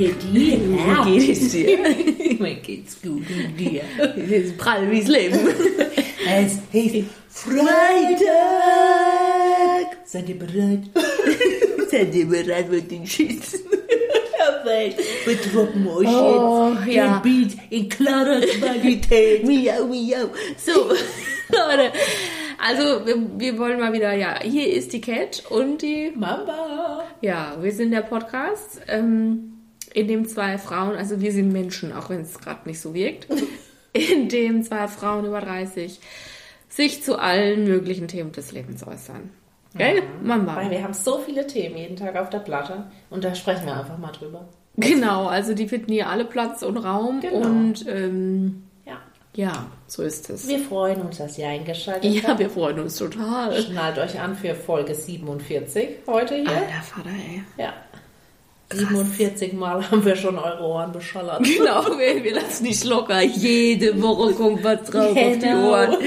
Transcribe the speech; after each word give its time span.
Teddy, 0.00 0.58
Wie 1.04 1.18
geht 1.18 1.36
es 1.36 1.52
dir? 1.52 1.78
Mir 2.40 2.54
geht's 2.54 3.02
gut 3.02 3.22
und 3.28 3.56
dir. 3.58 3.82
Es 4.16 4.30
ist 4.46 4.56
prall 4.56 4.90
wie's 4.90 5.08
Leben. 5.08 5.38
Es 6.32 6.58
ist 6.72 7.06
Freitag. 7.28 7.66
Seid 10.04 10.28
ihr 10.28 10.38
bereit? 10.38 10.82
Seid 11.90 12.14
ihr 12.14 12.26
bereit 12.26 12.66
für 12.68 12.80
den 12.82 13.06
Schiss? 13.06 13.62
Perfekt. 14.36 15.00
Wir 15.26 15.36
droppen 15.36 15.86
euch 15.88 16.06
Oh, 16.08 16.72
jetzt 16.86 16.94
ja. 16.94 17.18
den 17.18 17.48
Beat 17.48 17.58
in 17.70 17.88
klarer 17.88 18.40
Qualität. 18.40 19.44
Miau, 19.44 19.86
miau. 19.86 20.28
So, 20.56 20.88
Leute. 21.50 21.92
Also, 22.58 23.04
wir, 23.06 23.16
wir 23.38 23.58
wollen 23.58 23.80
mal 23.80 23.92
wieder, 23.92 24.12
ja, 24.12 24.38
hier 24.42 24.72
ist 24.72 24.92
die 24.92 25.00
Cat 25.00 25.42
und 25.50 25.82
die, 25.82 26.12
Mamba. 26.14 27.04
ja, 27.22 27.56
wir 27.60 27.72
sind 27.72 27.90
der 27.92 28.02
Podcast, 28.02 28.82
ähm, 28.88 29.59
in 29.94 30.08
dem 30.08 30.26
zwei 30.26 30.58
Frauen, 30.58 30.96
also 30.96 31.20
wir 31.20 31.32
sind 31.32 31.52
Menschen, 31.52 31.92
auch 31.92 32.10
wenn 32.10 32.20
es 32.20 32.38
gerade 32.38 32.68
nicht 32.68 32.80
so 32.80 32.94
wirkt, 32.94 33.26
in 33.92 34.28
dem 34.28 34.62
zwei 34.62 34.86
Frauen 34.88 35.24
über 35.26 35.40
30 35.40 35.98
sich 36.68 37.02
zu 37.02 37.18
allen 37.18 37.64
möglichen 37.64 38.06
Themen 38.08 38.30
des 38.32 38.52
Lebens 38.52 38.86
äußern. 38.86 39.30
Gell? 39.76 40.02
Mama. 40.22 40.56
Weil 40.56 40.70
wir 40.70 40.82
haben 40.82 40.94
so 40.94 41.18
viele 41.18 41.46
Themen 41.46 41.76
jeden 41.76 41.96
Tag 41.96 42.16
auf 42.16 42.30
der 42.30 42.38
Platte 42.40 42.84
und 43.08 43.24
da 43.24 43.34
sprechen 43.34 43.66
wir 43.66 43.76
einfach 43.76 43.98
mal 43.98 44.12
drüber. 44.12 44.48
Genau, 44.76 45.26
also 45.26 45.54
die 45.54 45.68
finden 45.68 45.92
hier 45.92 46.08
alle 46.08 46.24
Platz 46.24 46.62
und 46.62 46.76
Raum 46.76 47.20
Genau. 47.20 47.46
und 47.46 47.84
ähm, 47.88 48.62
Ja. 48.86 48.98
ja, 49.34 49.66
so 49.86 50.02
ist 50.02 50.30
es. 50.30 50.48
Wir 50.48 50.58
freuen 50.60 51.00
uns, 51.02 51.18
dass 51.18 51.36
ihr 51.38 51.48
eingeschaltet 51.48 52.04
Ja, 52.12 52.28
habt. 52.30 52.38
wir 52.38 52.50
freuen 52.50 52.78
uns 52.80 52.96
total. 52.96 53.60
Schnallt 53.60 53.98
euch 53.98 54.18
an 54.20 54.34
für 54.36 54.54
Folge 54.54 54.94
47 54.94 55.88
heute 56.06 56.36
hier. 56.36 56.48
Alter 56.50 56.82
Vater, 56.82 57.10
ey. 57.10 57.42
Ja. 57.58 57.72
47 58.72 59.52
Mal 59.54 59.82
haben 59.90 60.04
wir 60.04 60.16
schon 60.16 60.38
eure 60.38 60.62
Ohren 60.62 60.92
beschallert. 60.92 61.42
Genau, 61.44 61.84
wir, 61.98 62.22
wir 62.22 62.34
lassen 62.34 62.64
nicht 62.64 62.84
locker. 62.84 63.20
Jede 63.22 64.00
Woche 64.02 64.32
kommt 64.34 64.62
was 64.64 64.84
drauf 64.84 65.10
auf 65.16 65.32
die 65.34 65.38
Genau. 65.40 65.70
Ohren. 65.70 65.96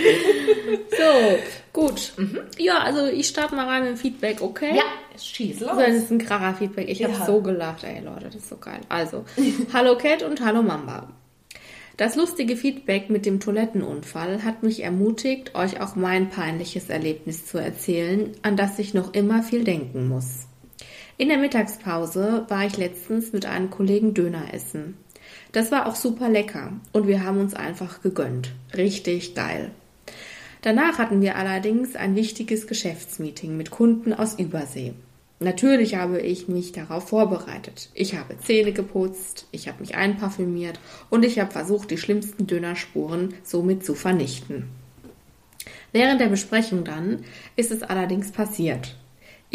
So, 0.96 1.38
gut. 1.74 2.14
Ja, 2.58 2.78
also 2.80 3.08
ich 3.08 3.28
starte 3.28 3.56
mal 3.56 3.66
rein 3.68 3.82
mit 3.84 3.92
dem 3.94 3.98
Feedback, 3.98 4.42
okay? 4.42 4.76
Ja, 4.76 4.84
schieß 5.20 5.60
los. 5.62 5.72
Das 5.76 5.90
ist 5.96 6.12
ein 6.12 6.20
kracher 6.20 6.54
Feedback. 6.56 6.88
Ich 6.88 7.00
Ja. 7.00 7.10
habe 7.12 7.26
so 7.26 7.42
gelacht, 7.42 7.84
ey 7.84 8.00
Leute, 8.04 8.26
das 8.26 8.36
ist 8.36 8.50
so 8.50 8.58
geil. 8.58 8.80
Also, 8.90 9.26
hallo 9.74 9.98
Cat 9.98 10.22
und 10.24 10.42
hallo 10.42 10.62
Mamba. 10.62 11.10
Das 11.98 12.16
lustige 12.16 12.56
Feedback 12.56 13.10
mit 13.10 13.26
dem 13.26 13.40
Toilettenunfall 13.40 14.44
hat 14.44 14.62
mich 14.64 14.84
ermutigt, 14.84 15.56
euch 15.56 15.82
auch 15.82 15.96
mein 15.96 16.30
peinliches 16.30 16.90
Erlebnis 16.90 17.46
zu 17.48 17.58
erzählen, 17.58 18.32
an 18.44 18.56
das 18.56 18.78
ich 18.80 18.94
noch 18.94 19.14
immer 19.14 19.42
viel 19.44 19.64
denken 19.64 20.08
muss. 20.08 20.46
In 21.16 21.30
der 21.30 21.38
Mittagspause 21.38 22.46
war 22.50 22.66
ich 22.66 22.78
letztens 22.78 23.34
mit 23.34 23.46
einem 23.46 23.70
Kollegen 23.70 24.16
Döner 24.16 24.52
essen. 24.52 24.98
Das 25.52 25.72
war 25.72 25.86
auch 25.86 25.96
super 25.96 26.28
lecker 26.28 26.74
und 26.92 27.06
wir 27.06 27.24
haben 27.24 27.40
uns 27.40 27.54
einfach 27.54 28.02
gegönnt. 28.02 28.52
Richtig 28.76 29.36
geil. 29.36 29.70
Danach 30.64 30.98
hatten 30.98 31.22
wir 31.22 31.36
allerdings 31.36 31.96
ein 31.96 32.16
wichtiges 32.16 32.66
Geschäftsmeeting 32.66 33.56
mit 33.56 33.70
Kunden 33.70 34.12
aus 34.14 34.40
Übersee. 34.40 34.94
Natürlich 35.40 35.96
habe 35.96 36.20
ich 36.20 36.48
mich 36.48 36.72
darauf 36.72 37.10
vorbereitet. 37.10 37.90
Ich 37.94 38.16
habe 38.16 38.38
Zähne 38.40 38.72
geputzt, 38.72 39.46
ich 39.52 39.68
habe 39.68 39.82
mich 39.82 39.96
einparfümiert 39.96 40.80
und 41.12 41.26
ich 41.26 41.38
habe 41.38 41.52
versucht, 41.52 41.92
die 41.92 41.98
schlimmsten 41.98 42.48
Dönerspuren 42.48 43.36
somit 43.44 43.86
zu 43.86 43.94
vernichten. 43.94 44.70
Während 45.92 46.22
der 46.22 46.30
Besprechung 46.30 46.84
dann 46.86 47.24
ist 47.56 47.72
es 47.72 47.84
allerdings 47.84 48.32
passiert. 48.32 48.96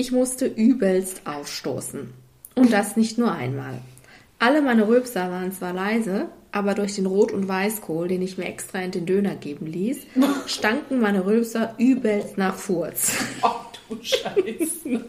Ich 0.00 0.12
musste 0.12 0.46
übelst 0.46 1.22
aufstoßen. 1.24 2.12
Und 2.54 2.72
das 2.72 2.96
nicht 2.96 3.18
nur 3.18 3.32
einmal. 3.32 3.80
Alle 4.38 4.62
meine 4.62 4.86
Rülpser 4.86 5.28
waren 5.32 5.50
zwar 5.50 5.72
leise, 5.72 6.28
aber 6.52 6.74
durch 6.74 6.94
den 6.94 7.06
Rot- 7.06 7.32
und 7.32 7.48
Weißkohl, 7.48 8.06
den 8.06 8.22
ich 8.22 8.38
mir 8.38 8.44
extra 8.44 8.78
in 8.78 8.92
den 8.92 9.06
Döner 9.06 9.34
geben 9.34 9.66
ließ, 9.66 9.98
stanken 10.46 11.00
meine 11.00 11.26
Rülpser 11.26 11.74
übelst 11.78 12.38
nach 12.38 12.54
Furz. 12.54 13.12
Oh, 13.42 13.50
du 13.88 13.96
Scheiße. 14.00 15.04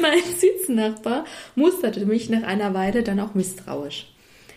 Mein 0.00 0.22
Sitznachbar 0.38 1.26
musterte 1.54 2.06
mich 2.06 2.30
nach 2.30 2.44
einer 2.44 2.72
Weile 2.72 3.02
dann 3.02 3.20
auch 3.20 3.34
misstrauisch. 3.34 4.10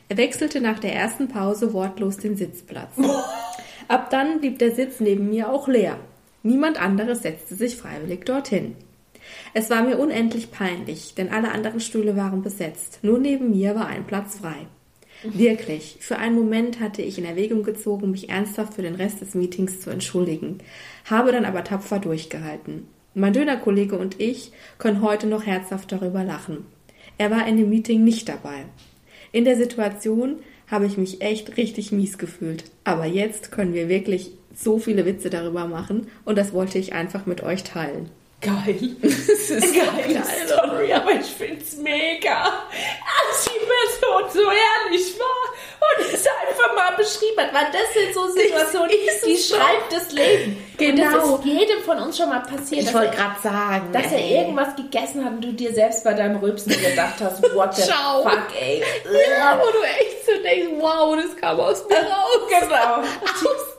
Er 0.08 0.16
wechselte 0.16 0.62
nach 0.62 0.80
der 0.80 0.96
ersten 0.96 1.28
Pause 1.28 1.74
wortlos 1.74 2.16
den 2.16 2.38
Sitzplatz. 2.38 2.94
Ab 3.90 4.12
dann 4.12 4.40
blieb 4.40 4.60
der 4.60 4.74
Sitz 4.74 5.02
neben 5.02 5.30
mir 5.30 5.50
auch 5.50 5.68
leer. 5.68 5.98
Niemand 6.42 6.82
anderes 6.82 7.24
setzte 7.24 7.56
sich 7.56 7.76
freiwillig 7.76 8.24
dorthin. 8.24 8.78
Es 9.54 9.70
war 9.70 9.84
mir 9.84 10.00
unendlich 10.00 10.52
peinlich, 10.52 11.14
denn 11.16 11.30
alle 11.30 11.52
anderen 11.52 11.80
Stühle 11.80 12.16
waren 12.16 12.42
besetzt. 12.42 13.00
Nur 13.02 13.20
neben 13.20 13.52
mir 13.52 13.76
war 13.76 13.88
ein 13.88 14.06
Platz 14.06 14.40
frei. 14.40 14.68
Wirklich, 15.24 15.98
für 16.00 16.18
einen 16.18 16.36
Moment 16.36 16.80
hatte 16.80 17.02
ich 17.02 17.20
in 17.20 17.26
Erwägung 17.26 17.62
gezogen, 17.64 18.12
mich 18.12 18.30
ernsthaft 18.30 18.74
für 18.74 18.82
den 18.82 18.96
Rest 18.96 19.22
des 19.22 19.36
Meetings 19.36 19.82
zu 19.82 19.90
entschuldigen, 19.92 20.60
habe 21.06 21.32
dann 21.32 21.46
aber 21.46 21.64
tapfer 21.64 22.00
durchgehalten. 22.00 22.88
Mein 23.14 23.34
Dönerkollege 23.34 23.98
und 23.98 24.20
ich 24.20 24.52
können 24.80 25.02
heute 25.02 25.28
noch 25.28 25.46
herzhaft 25.46 25.92
darüber 25.92 26.24
lachen. 26.24 26.66
Er 27.18 27.30
war 27.30 27.46
in 27.46 27.58
dem 27.58 27.70
Meeting 27.70 28.04
nicht 28.04 28.30
dabei. 28.30 28.66
In 29.32 29.46
der 29.46 29.58
Situation 29.58 30.38
habe 30.68 30.86
ich 30.86 30.98
mich 30.98 31.22
echt 31.22 31.58
richtig 31.58 31.92
mies 31.92 32.18
gefühlt. 32.18 32.64
Aber 32.84 33.06
jetzt 33.06 33.52
können 33.52 33.74
wir 33.74 33.90
wirklich 33.90 34.32
so 34.56 34.80
viele 34.80 35.06
Witze 35.06 35.30
darüber 35.30 35.68
machen 35.68 36.08
und 36.26 36.38
das 36.38 36.54
wollte 36.54 36.80
ich 36.80 36.94
einfach 36.94 37.26
mit 37.26 37.44
euch 37.44 37.64
teilen. 37.64 38.10
Geil. 38.42 38.80
Das 39.02 39.50
ist 39.50 39.74
geile 39.76 40.14
geil, 40.14 40.24
Story, 40.48 40.94
aber 40.94 41.12
ich 41.12 41.26
find's 41.28 41.76
mega. 41.78 42.44
Als 42.46 43.44
die 43.44 43.50
Person 43.60 44.30
so 44.34 44.40
ehrlich 44.40 45.20
war 45.20 46.00
und 46.00 46.14
es 46.14 46.26
einfach 46.26 46.74
mal 46.76 46.96
beschrieben 46.96 47.38
hat, 47.40 47.54
weil 47.54 47.66
das 47.72 47.94
sind 47.94 48.14
so 48.14 48.28
Situationen, 48.30 48.90
die 49.26 49.34
es 49.34 49.48
schreibt 49.50 49.92
das 49.92 50.12
Leben. 50.12 50.58
Und 50.72 50.78
Genau. 50.78 51.12
das 51.18 51.30
ist 51.40 51.46
jedem 51.46 51.82
von 51.84 52.00
uns 52.00 52.18
schon 52.18 52.30
mal 52.30 52.40
passiert, 52.40 52.82
Ich 52.82 52.86
dass, 52.86 52.94
wollte 52.96 53.08
er, 53.08 53.16
gerade 53.16 53.42
sagen, 53.44 53.92
dass 53.92 54.12
er 54.12 54.18
ey. 54.20 54.38
irgendwas 54.38 54.76
gegessen 54.76 55.24
hat 55.26 55.34
und 55.34 55.42
du 55.42 55.54
dir 55.54 55.74
selbst 55.74 56.04
bei 56.04 56.14
deinem 56.14 56.38
Rülpsen 56.38 56.72
gedacht 56.72 57.16
hast, 57.20 57.44
what 57.54 57.76
the 57.76 57.84
Ciao. 57.84 58.24
fuck, 58.24 58.48
ey. 58.60 58.82
Ja, 59.38 59.60
wo 59.62 59.70
du 59.72 59.84
echt 59.84 60.26
so 60.26 60.32
denkst, 60.42 60.70
wow, 60.80 61.16
das 61.16 61.36
kam 61.36 61.60
aus 61.60 61.84
mir 61.90 61.98
raus. 61.98 62.40
Genau. 62.50 63.04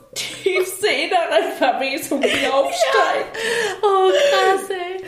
Tiefste 0.43 0.87
innere 0.87 1.51
Verwesung, 1.57 2.21
die 2.21 2.47
aufsteigt. 2.47 3.37
Oh, 3.81 4.09
krass, 4.09 4.69
ey. 4.69 5.03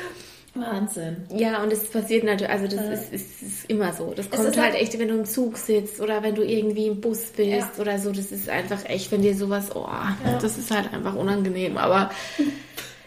Wahnsinn. 0.58 1.26
Ja, 1.36 1.62
und 1.62 1.74
es 1.74 1.90
passiert 1.90 2.24
natürlich, 2.24 2.50
also 2.50 2.68
das 2.74 2.86
ist, 2.88 3.14
ist, 3.14 3.42
ist 3.42 3.70
immer 3.70 3.92
so. 3.92 4.14
Das 4.16 4.30
kommt 4.30 4.48
ist 4.48 4.58
halt 4.58 4.72
halt- 4.72 4.82
echt, 4.82 4.98
wenn 4.98 5.10
du 5.10 5.16
im 5.16 5.26
Zug 5.26 5.58
sitzt 5.58 6.00
oder 6.00 6.24
wenn 6.24 6.34
du 6.34 6.44
irgendwie 6.44 6.88
im 6.88 7.02
Bus 7.02 7.26
bist 7.36 7.50
Ja. 7.50 7.70
oder 7.78 8.00
so. 8.00 8.12
Das 8.14 8.32
ist 8.32 8.48
einfach 8.48 8.80
echt, 8.86 9.12
wenn 9.12 9.22
dir 9.22 9.36
sowas, 9.36 9.76
oh, 9.76 9.86
das 10.42 10.58
ist 10.58 10.72
halt 10.72 10.94
einfach 10.94 11.14
unangenehm. 11.16 11.76
Aber 11.78 12.10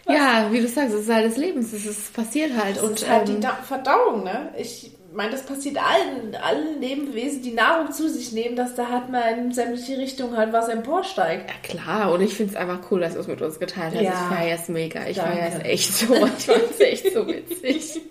ja, 0.07 0.47
wie 0.51 0.59
du 0.61 0.67
sagst, 0.67 0.93
es 0.93 1.01
ist 1.01 1.09
halt 1.11 1.25
des 1.25 1.37
Lebens, 1.37 1.73
es 1.73 1.87
ist 1.87 2.13
passiert 2.13 2.51
halt. 2.55 2.79
Und 2.83 2.89
und 3.01 3.09
halt 3.09 3.27
die 3.27 3.33
ähm, 3.33 3.41
Da- 3.41 3.59
Verdauung, 3.67 4.23
ne? 4.23 4.53
Ich 4.55 4.91
meine, 5.11 5.31
das 5.31 5.43
passiert 5.43 5.77
allen, 5.77 6.35
allen 6.35 6.79
Lebewesen, 6.81 7.41
die 7.41 7.51
Nahrung 7.51 7.91
zu 7.91 8.09
sich 8.09 8.31
nehmen, 8.31 8.55
dass 8.55 8.75
da 8.75 8.89
halt 8.89 9.09
mal 9.09 9.37
in 9.37 9.51
sämtliche 9.51 9.97
Richtungen 9.97 10.37
halt 10.37 10.53
was 10.53 10.67
emporsteigt. 10.67 11.49
ja, 11.49 11.55
klar, 11.63 12.11
und 12.11 12.21
ich 12.21 12.33
finde 12.33 12.53
es 12.53 12.57
einfach 12.57 12.79
cool, 12.91 12.99
dass 12.99 13.13
du 13.13 13.19
es 13.19 13.27
mit 13.27 13.41
uns 13.41 13.59
geteilt 13.59 13.95
hast. 13.95 14.01
Ja. 14.01 14.11
Ich 14.11 14.37
feiere 14.37 14.55
es 14.55 14.67
mega. 14.69 15.07
Ich 15.07 15.17
feiere 15.17 15.51
es 15.55 15.63
echt 15.65 15.93
so. 15.93 16.13
Ich 16.39 16.45
fand 16.45 16.71
es 16.71 16.79
echt 16.79 17.13
so 17.13 17.27
witzig. 17.27 18.01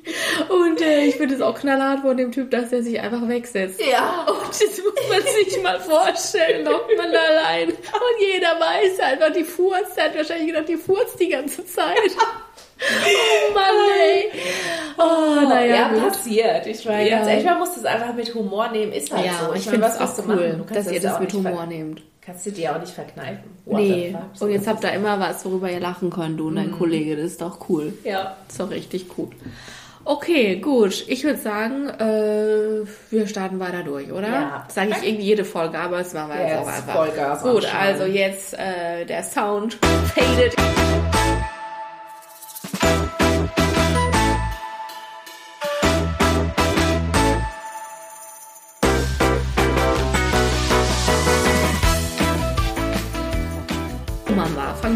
Und 0.49 0.81
äh, 0.81 1.05
ich 1.05 1.17
finde 1.17 1.35
es 1.35 1.41
auch 1.41 1.59
knallhart 1.59 2.01
von 2.01 2.17
dem 2.17 2.33
Typ, 2.33 2.51
dass 2.51 2.73
er 2.73 2.83
sich 2.83 3.01
einfach 3.01 3.27
wegsetzt. 3.29 3.81
Ja. 3.81 4.27
Und 4.29 4.49
das 4.49 4.61
muss 4.61 5.09
man 5.09 5.23
sich 5.23 5.63
mal 5.63 5.81
vorstellen, 5.81 6.69
hockt 6.69 6.97
man 6.97 7.13
da 7.13 7.21
allein. 7.21 7.69
Und 7.69 7.77
jeder 8.21 8.59
weiß 8.59 9.01
einfach, 9.01 9.33
die 9.33 9.45
Furz, 9.45 9.95
der 9.95 10.05
hat 10.05 10.17
wahrscheinlich 10.17 10.49
gedacht, 10.49 10.69
die 10.69 10.77
Furz 10.77 11.17
die 11.17 11.29
ganze 11.29 11.65
Zeit. 11.65 11.97
Oh 12.81 13.55
Mann, 13.55 13.65
ey. 14.01 14.31
Oh, 14.99 15.49
naja, 15.49 15.75
ja, 15.77 15.89
gut. 15.89 16.09
passiert. 16.09 16.67
Ich 16.67 16.85
meine, 16.85 17.09
Ja. 17.09 17.17
ganz 17.19 17.29
ehrlich, 17.29 17.45
man 17.45 17.59
muss 17.59 17.75
das 17.75 17.85
einfach 17.85 18.15
mit 18.15 18.35
Humor 18.35 18.69
nehmen. 18.71 18.93
Ist 18.93 19.13
halt 19.13 19.27
Ja, 19.27 19.33
so. 19.47 19.55
ich 19.55 19.67
meine, 19.67 19.85
finde 19.85 19.87
es 19.87 20.19
auch 20.19 20.27
cool, 20.29 20.65
dass 20.73 20.91
ihr 20.91 21.01
das 21.01 21.21
mit 21.21 21.33
Humor 21.33 21.67
nehmt. 21.67 22.03
Kannst 22.25 22.45
du 22.47 22.51
dir 22.53 22.75
auch 22.77 22.81
nicht 22.81 22.93
verkneifen. 22.93 23.39
What 23.65 23.79
Nee, 23.81 24.15
und 24.41 24.51
jetzt 24.51 24.67
habt 24.67 24.85
ihr 24.85 24.93
immer 24.93 25.19
was, 25.19 25.45
worüber 25.47 25.71
ihr 25.71 25.81
lachen 25.81 26.11
könnt, 26.11 26.39
du 26.39 26.49
und 26.49 26.57
dein 26.57 26.73
Kollege. 26.73 27.17
Das 27.17 27.25
ist 27.27 27.41
doch 27.41 27.69
cool. 27.71 27.95
Ja. 28.05 28.37
ist 28.49 28.61
doch 28.61 28.71
richtig 28.71 29.07
cool. 29.17 29.29
Okay, 30.05 30.57
gut. 30.57 31.05
Ich 31.09 31.25
würde 31.25 31.39
sagen, 31.39 31.89
äh, 31.89 32.87
wir 33.11 33.27
starten 33.27 33.61
weiter 33.61 33.83
durch, 33.83 34.11
oder? 34.13 34.29
Ja. 34.29 34.63
Das 34.67 34.75
sage 34.75 34.91
ich 35.01 35.07
irgendwie 35.09 35.25
jede 35.27 35.45
Folge, 35.45 35.79
aber 35.79 36.01
es 36.01 36.13
machen 36.15 36.31
wir 36.33 36.41
jetzt 36.41 36.51
Jetzt 36.51 36.61
auch 36.63 36.67
einfach. 36.69 36.95
Vollgas 36.95 37.43
gut, 37.43 37.75
also 37.75 38.05
jetzt 38.05 38.55
äh, 38.59 39.05
der 39.07 39.23
Sound 39.23 39.79
faded. 40.15 40.55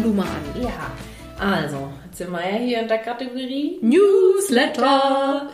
Mal 0.07 0.23
an. 0.23 0.61
Ja. 0.61 0.69
Also, 1.39 1.89
jetzt 2.05 2.17
sind 2.17 2.31
wir 2.31 2.39
ja 2.41 2.57
hier 2.57 2.81
in 2.81 2.87
der 2.87 2.99
Kategorie 2.99 3.79
Newsletter. 3.81 5.49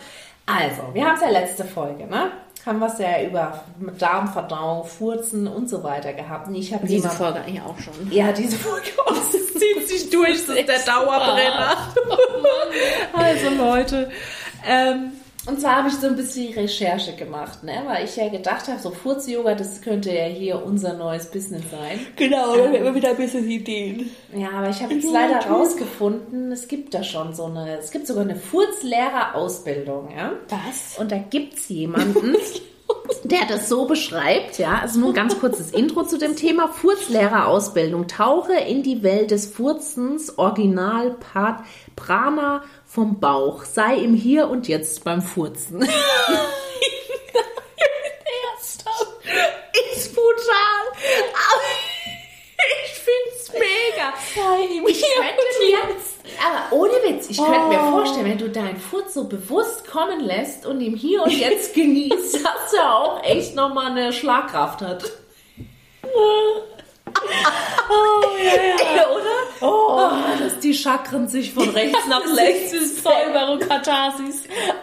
Also, 0.46 0.82
wir 0.94 1.06
haben 1.06 1.16
es 1.16 1.22
ja 1.22 1.30
letzte 1.30 1.64
Folge, 1.66 2.06
ne? 2.08 2.32
haben 2.66 2.80
wir 2.80 2.88
es 2.88 3.00
ja 3.00 3.22
über 3.24 3.64
Darmverdauung, 3.98 4.86
Furzen 4.86 5.48
und 5.48 5.70
so 5.70 5.84
weiter 5.84 6.14
gehabt. 6.14 6.48
Und 6.48 6.56
ich 6.56 6.74
habe 6.74 6.86
Diese 6.86 6.98
jemand- 7.04 7.14
Folge 7.18 7.40
eigentlich 7.40 7.62
auch 7.62 7.80
schon. 7.80 8.12
Ja, 8.12 8.32
diese 8.32 8.58
Folge 8.58 8.88
oh, 9.08 9.14
das 9.14 9.32
zieht 9.32 9.88
sich 9.88 10.10
durch, 10.10 10.46
das 10.46 10.56
ist 10.58 10.68
der 10.68 10.80
Dauerbrenner. 10.80 11.78
also 13.14 13.50
Leute, 13.58 14.12
ähm, 14.68 15.14
und 15.46 15.60
zwar 15.60 15.78
habe 15.78 15.88
ich 15.88 15.96
so 15.96 16.08
ein 16.08 16.16
bisschen 16.16 16.54
Recherche 16.54 17.16
gemacht, 17.16 17.64
ne? 17.64 17.84
weil 17.86 18.04
ich 18.04 18.16
ja 18.18 18.28
gedacht 18.28 18.68
habe, 18.68 18.80
so 18.80 18.92
Furz-Yoga, 18.92 19.56
das 19.56 19.82
könnte 19.82 20.14
ja 20.14 20.26
hier 20.26 20.64
unser 20.64 20.94
neues 20.94 21.32
Business 21.32 21.64
sein. 21.72 22.00
Genau, 22.16 22.56
haben 22.58 22.74
wir 22.74 22.94
wieder 22.94 23.12
ein 23.12 23.18
bisschen 23.18 23.50
Ideen. 23.50 24.12
Ja, 24.36 24.52
aber 24.52 24.70
ich 24.70 24.82
habe 24.84 24.94
jetzt 24.94 25.10
leider 25.12 25.40
rausgefunden, 25.40 26.52
es 26.52 26.68
gibt 26.68 26.94
da 26.94 27.04
schon 27.04 27.34
so 27.34 27.46
eine, 27.46 27.78
es 27.78 27.92
gibt 27.92 28.06
sogar 28.06 28.24
eine 28.24 28.36
Furzlehrer-Ausbildung, 28.36 30.10
ja. 30.16 30.34
Was? 30.50 31.00
Und 31.00 31.12
da 31.12 31.18
gibt's 31.18 31.70
jemanden, 31.70 32.36
der 33.30 33.46
das 33.48 33.70
so 33.70 33.86
beschreibt, 33.86 34.58
ja. 34.58 34.80
Also 34.82 35.00
nur 35.00 35.10
ein 35.10 35.16
ganz 35.16 35.40
kurzes 35.40 35.72
Intro 35.72 36.04
zu 36.04 36.18
dem 36.18 36.36
Thema 36.36 36.68
Furzlehrerausbildung. 36.68 38.08
Tauche 38.08 38.54
in 38.54 38.84
die 38.84 39.04
Welt 39.04 39.32
des 39.32 39.46
Furzens, 39.48 40.38
Original 40.38 41.12
Part 41.12 41.62
Prana 41.96 42.64
vom 42.86 43.20
Bauch. 43.20 43.64
Sei 43.64 43.96
im 43.96 44.14
Hier 44.14 44.50
und 44.50 44.68
Jetzt 44.68 45.04
beim 45.04 45.22
Furzen. 45.22 45.82
Ist 49.96 50.14
brutal. 50.16 50.84
Aber 51.34 51.70
ich 52.84 52.92
find's 52.94 53.54
mega. 53.54 54.14
Ich 54.88 55.02
könnte 55.02 55.44
mir, 55.62 55.78
aber 56.46 56.76
ohne 56.76 56.94
Witz, 57.06 57.30
ich 57.30 57.38
könnte 57.38 57.68
mir 57.68 57.80
vorstellen, 57.80 58.26
wenn 58.26 58.38
du 58.38 58.50
deinen 58.50 58.78
Furz 58.78 59.14
so 59.14 59.26
bewusst 59.26 59.88
kommen 59.88 60.22
lässt 60.22 60.66
und 60.66 60.82
ihm 60.82 60.96
hier 60.96 61.24
und 61.24 61.32
jetzt 61.32 61.74
genießt, 61.76 62.36
dass 62.36 62.74
er 62.74 62.96
auch 62.96 63.24
echt 63.24 63.56
nochmal 63.56 63.92
eine 63.92 64.14
Schlagkraft 64.14 64.82
hat. 64.82 65.04
Oh, 67.92 68.38
ja, 68.38 68.96
ja. 68.96 69.10
Oder? 69.10 69.40
Oh, 69.62 70.10
dass 70.40 70.60
die 70.60 70.74
Chakren 70.74 71.28
sich 71.28 71.52
von 71.52 71.68
rechts 71.70 72.06
nach 72.08 72.24
links 72.24 73.00
voll 73.02 73.34
Barokatharsis. 73.34 74.44
Ja, 74.46 74.76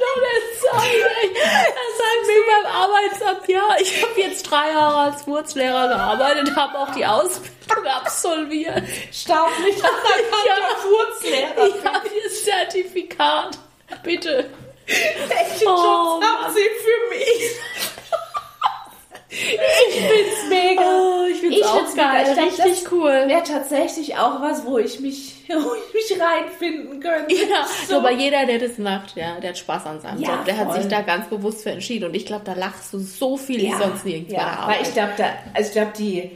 no, 0.00 0.22
das 0.22 0.60
sag 0.62 0.84
ich. 0.92 1.32
Das 1.34 1.92
sagst 1.98 2.28
du 2.28 2.32
beim 2.46 2.72
Arbeitsamt. 2.72 3.48
Ja, 3.48 3.76
ich 3.80 4.02
habe 4.02 4.20
jetzt 4.20 4.42
drei 4.50 4.70
Jahre 4.70 4.96
als 5.12 5.26
Wurzlehrer 5.26 5.88
gearbeitet, 5.88 6.54
habe 6.56 6.78
auch 6.78 6.90
die 6.94 7.04
Ausbildung 7.06 7.86
absolviert. 7.86 8.82
Staatlich 9.12 9.76
anerkannter 9.76 10.76
Furzlehrer. 10.82 11.66
Ich 11.66 11.84
habe 11.84 12.08
hier 12.08 12.30
Zertifikat. 12.30 13.58
Bitte. 14.02 14.50
Welchen 14.86 15.66
Oh, 15.66 16.20
Job 16.20 16.22
haben 16.24 16.54
Sie 16.54 16.60
für 16.60 17.16
mich? 17.16 17.56
Ich 19.88 19.94
find's 20.00 20.48
mega. 20.48 20.82
Oh, 20.82 21.26
ich 21.30 21.38
find's 21.40 21.56
Ich 21.58 21.64
auch 21.64 21.76
find's 21.76 21.94
geil. 21.94 22.24
glaub, 22.34 22.46
Richtig 22.46 22.82
das 22.84 22.92
cool. 22.92 23.10
Wäre 23.26 23.42
tatsächlich 23.42 24.16
auch 24.16 24.40
was, 24.40 24.64
wo 24.64 24.78
ich 24.78 25.00
mich, 25.00 25.34
wo 25.48 25.54
ich 25.74 25.94
mich 26.10 26.20
reinfinden 26.20 27.00
könnte. 27.00 27.34
Ja, 27.34 27.66
So. 27.88 27.96
aber 27.98 28.12
jeder, 28.12 28.46
der 28.46 28.58
das 28.58 28.78
macht, 28.78 29.16
ja, 29.16 29.38
der 29.40 29.50
hat 29.50 29.58
Spaß 29.58 29.86
an 29.86 30.00
seinem 30.00 30.20
Ja, 30.22 30.36
Job. 30.36 30.44
Der 30.46 30.56
hat 30.56 30.68
voll. 30.72 30.80
sich 30.80 30.90
da 30.90 31.02
ganz 31.02 31.28
bewusst 31.28 31.62
für 31.62 31.70
entschieden. 31.70 32.06
Und 32.06 32.14
ich 32.14 32.24
glaube, 32.26 32.44
da 32.44 32.54
lachst 32.54 32.92
du 32.92 32.98
so 32.98 33.36
viel 33.36 33.60
wie 33.60 33.72
sonst 33.72 34.04
nirgends 34.04 34.32
bei 34.32 34.36
der 34.38 34.46
ja, 34.46 34.52
Arbeit. 34.60 34.76
weil 34.78 34.86
ich 34.86 34.92
glaube, 34.94 35.12
also 35.54 35.66
ich 35.68 35.72
glaube, 35.72 35.92
die, 35.98 36.30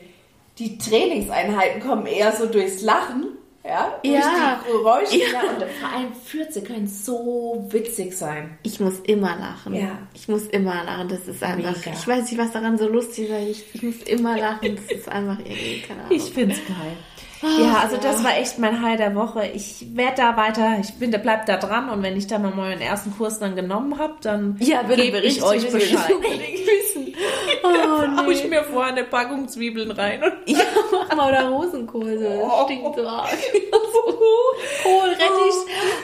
die 0.59 0.79
Trainingseinheiten 0.79 1.81
kommen 1.81 2.07
eher 2.07 2.33
so 2.33 2.47
durchs 2.47 2.83
Lachen, 2.83 3.29
ja, 3.71 4.01
Ja. 4.13 4.61
die 4.67 4.71
Geräusche, 4.73 5.17
Ja. 5.19 5.41
und 5.43 5.63
vor 5.81 5.89
allem 5.97 6.13
Fürze 6.25 6.63
können 6.63 6.87
so 6.87 7.65
witzig 7.71 8.17
sein. 8.17 8.59
Ich 8.63 8.81
muss 8.81 8.99
immer 9.01 9.37
lachen. 9.37 9.75
Ja. 9.75 9.99
Ich 10.15 10.29
muss 10.29 10.45
immer 10.47 10.85
lachen. 10.85 11.09
Das 11.09 11.27
ist 11.29 11.43
einfach. 11.43 11.77
Mega. 11.77 11.93
Ich 11.93 12.07
weiß 12.09 12.31
nicht, 12.31 12.39
was 12.39 12.53
daran 12.53 12.77
so 12.79 12.89
lustig 12.89 13.31
ist. 13.31 13.49
Ich, 13.49 13.75
ich 13.75 13.83
muss 13.83 13.97
immer 14.03 14.37
lachen. 14.39 14.77
Das 14.77 14.97
ist 14.99 15.09
einfach 15.09 15.39
irgendwie, 15.39 15.83
keine 15.87 16.01
Ahnung. 16.03 16.17
Ich 16.17 16.23
find's 16.33 16.59
geil. 16.67 16.97
Ja, 17.43 17.79
also 17.83 17.97
das 17.97 18.23
war 18.23 18.37
echt 18.37 18.59
mein 18.59 18.83
High 18.83 18.99
der 18.99 19.15
Woche. 19.15 19.47
Ich 19.47 19.87
werde 19.97 20.17
da 20.17 20.37
weiter, 20.37 20.77
ich 20.81 20.95
bin, 20.95 21.11
der 21.11 21.19
bleibt 21.19 21.49
da 21.49 21.57
dran 21.57 21.89
und 21.89 22.03
wenn 22.03 22.17
ich 22.17 22.27
dann 22.27 22.43
mal 22.43 22.53
meinen 22.55 22.81
ersten 22.83 23.17
Kurs 23.17 23.39
dann 23.39 23.57
genommen 23.57 23.99
habe, 23.99 24.15
dann 24.23 24.57
ja, 24.61 24.83
gebe 24.83 25.19
ich 25.21 25.43
euch 25.43 25.71
Bescheid. 25.71 26.11
wissen. 26.21 27.15
Oh, 27.63 28.31
ich 28.31 28.43
nee. 28.45 28.51
mir 28.51 28.65
vorher 28.65 28.93
eine 28.93 29.05
Packung 29.05 29.47
Zwiebeln 29.47 29.91
rein 29.91 30.23
und 30.23 30.33
Ja, 30.47 30.59
mach 30.91 31.15
mal 31.17 31.29
oder 31.29 31.49
Rosenkohl. 31.51 32.19
Oh. 32.43 32.65
stinkt 32.65 32.97
so 32.97 33.07
arg. 33.07 33.29
Kohlrettich. 34.83 35.55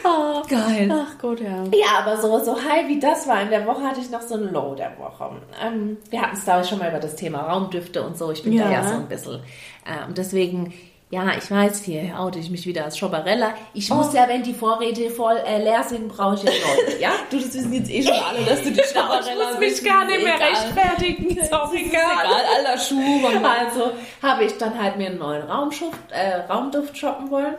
Oh. 0.05 0.43
geil. 0.49 0.91
Ach 0.93 1.19
Gott, 1.19 1.41
ja. 1.41 1.65
Ja, 1.73 1.87
aber 2.05 2.17
so, 2.21 2.38
so 2.44 2.55
high 2.62 2.87
wie 2.88 3.00
das 3.00 3.27
war 3.27 3.41
in 3.43 3.50
der 3.50 3.67
Woche, 3.67 3.83
hatte 3.83 4.00
ich 4.00 4.11
noch 4.11 4.21
so 4.21 4.35
ein 4.35 4.53
Low 4.53 4.75
der 4.75 4.97
Woche. 4.99 5.31
Ähm, 5.65 5.97
wir 6.11 6.21
hatten 6.23 6.37
es 6.37 6.44
da 6.44 6.62
schon 6.62 6.79
mal 6.79 6.91
über 6.91 7.00
das 7.00 7.17
Thema 7.17 7.41
Raumdüfte 7.43 8.03
und 8.03 8.17
so. 8.19 8.31
Ich 8.33 8.43
bin 8.43 8.56
da 8.56 8.65
Ja. 8.65 8.71
ja 8.83 8.88
so 8.88 8.94
ein 8.97 9.09
bisschen. 9.09 9.41
Ähm, 9.87 10.15
deswegen, 10.15 10.75
ja, 11.08 11.37
ich 11.38 11.49
weiß, 11.49 11.85
hier 11.85 12.19
oute 12.19 12.41
ich 12.41 12.50
mich 12.50 12.67
wieder 12.67 12.85
als 12.85 12.99
Schobberella. 12.99 13.55
Ich 13.75 13.88
muss 13.91 14.12
ja, 14.12 14.29
wenn 14.29 14.43
die 14.43 14.53
Vorräte 14.53 15.08
voll 15.11 15.37
äh, 15.47 15.62
leer 15.62 15.85
sind, 15.85 16.08
brauche 16.08 16.35
ich 16.35 16.43
ja 16.43 16.50
neue, 16.50 16.99
ja? 17.00 17.11
Du, 17.31 17.37
das 17.38 17.55
wissen 17.55 17.73
jetzt 17.73 17.91
eh 17.91 18.03
schon 18.03 18.12
alle, 18.12 18.44
dass 18.44 18.62
du 18.62 18.73
die 18.73 18.81
Ich 18.81 18.85
muss 18.85 19.58
mich 19.61 19.85
gar 19.85 20.05
nicht 20.05 20.25
mehr 20.25 20.35
rechtfertigen. 20.41 21.37
Ist 21.37 21.53
auch 21.53 21.73
egal. 21.73 22.26
alter 22.56 22.79
Schuh. 22.79 23.25
Also 23.25 23.93
habe 24.20 24.44
ich 24.44 24.58
dann 24.58 24.82
halt 24.82 24.97
mir 24.97 25.06
einen 25.06 25.19
neuen 25.19 25.43
Raumschuft, 25.43 26.11
äh, 26.11 26.38
Raumduft 26.50 26.99
shoppen 26.99 27.31
wollen 27.31 27.55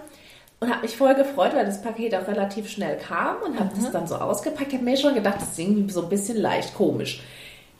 und 0.60 0.70
habe 0.70 0.82
mich 0.82 0.98
voll 0.98 1.16
gefreut, 1.16 1.56
weil 1.56 1.66
das 1.66 1.82
Paket 1.82 2.16
auch 2.16 2.28
relativ 2.28 2.70
schnell 2.70 2.98
kam 2.98 3.38
und 3.46 3.58
habe 3.58 3.70
das 3.74 3.92
dann 3.92 4.08
so 4.08 4.16
ausgepackt. 4.16 4.68
Ich 4.68 4.74
habe 4.74 4.84
mir 4.84 4.98
schon 4.98 5.16
gedacht, 5.16 5.38
das 5.40 5.52
ist 5.52 5.60
irgendwie 5.60 5.90
so 5.90 6.04
ein 6.04 6.10
bisschen 6.10 6.38
leicht 6.38 6.76
komisch. 6.76 7.22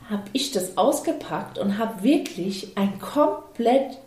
Habe 0.10 0.24
ich 0.32 0.52
das 0.52 0.78
ausgepackt 0.78 1.58
und 1.58 1.78
habe 1.78 2.04
wirklich 2.04 2.78
ein 2.78 3.00
komplett 3.00 3.98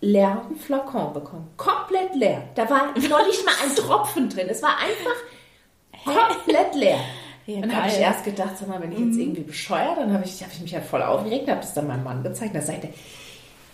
leeren 0.00 0.56
Flakon 0.56 1.12
bekommen. 1.12 1.50
Komplett 1.56 2.14
leer. 2.14 2.42
Da 2.54 2.68
war 2.70 2.86
noch 2.86 3.26
nicht 3.26 3.44
mal 3.44 3.54
ein 3.64 3.74
Tropfen 3.76 4.28
drin. 4.28 4.48
Es 4.48 4.62
war 4.62 4.76
einfach 4.78 5.16
komplett 6.04 6.74
leer. 6.74 7.00
Ja, 7.46 7.62
dann 7.62 7.74
habe 7.74 7.88
ich 7.88 7.98
erst 7.98 8.24
gedacht, 8.24 8.58
sag 8.58 8.68
mal, 8.68 8.78
bin 8.78 8.92
ich 8.92 8.98
jetzt 8.98 9.16
irgendwie 9.16 9.42
bescheuert? 9.42 9.96
Dann 9.96 10.12
habe 10.12 10.24
ich, 10.24 10.42
hab 10.42 10.52
ich 10.52 10.60
mich 10.60 10.74
halt 10.74 10.84
voll 10.84 11.02
aufgeregt, 11.02 11.48
habe 11.48 11.60
das 11.60 11.72
dann 11.72 11.86
meinem 11.86 12.04
Mann 12.04 12.22
gezeigt. 12.22 12.54
Da 12.54 12.60
sagte 12.60 12.88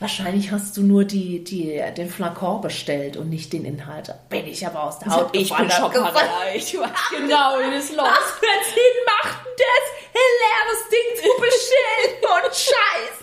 wahrscheinlich 0.00 0.50
hast 0.52 0.76
du 0.76 0.82
nur 0.82 1.04
die, 1.04 1.42
die, 1.44 1.82
den 1.96 2.08
Flakon 2.08 2.60
bestellt 2.60 3.16
und 3.16 3.30
nicht 3.30 3.52
den 3.52 3.64
Inhalt. 3.64 4.14
Bin 4.28 4.46
ich 4.46 4.66
aber 4.66 4.84
aus 4.84 4.98
der 4.98 5.14
Haut 5.14 5.28
Ich 5.32 5.48
bin 5.48 5.66
gefallen, 5.66 5.70
hab 5.70 5.94
Schopperella. 5.94 6.10
gefragt, 6.12 6.56
Ich 6.56 6.78
weiß 6.78 6.90
genau, 7.10 7.58
das 7.58 7.90
läuft. 7.90 8.10
Was 8.10 8.30
für 8.38 8.74
Sinn 8.74 8.98
macht 9.22 9.46
denn 9.46 9.52
das, 9.56 10.03
leeres 10.20 10.88
Ding 10.90 11.22
zu 11.22 11.40
bestellen? 11.40 12.14
Und 12.44 12.54
Scheiß, 12.54 13.16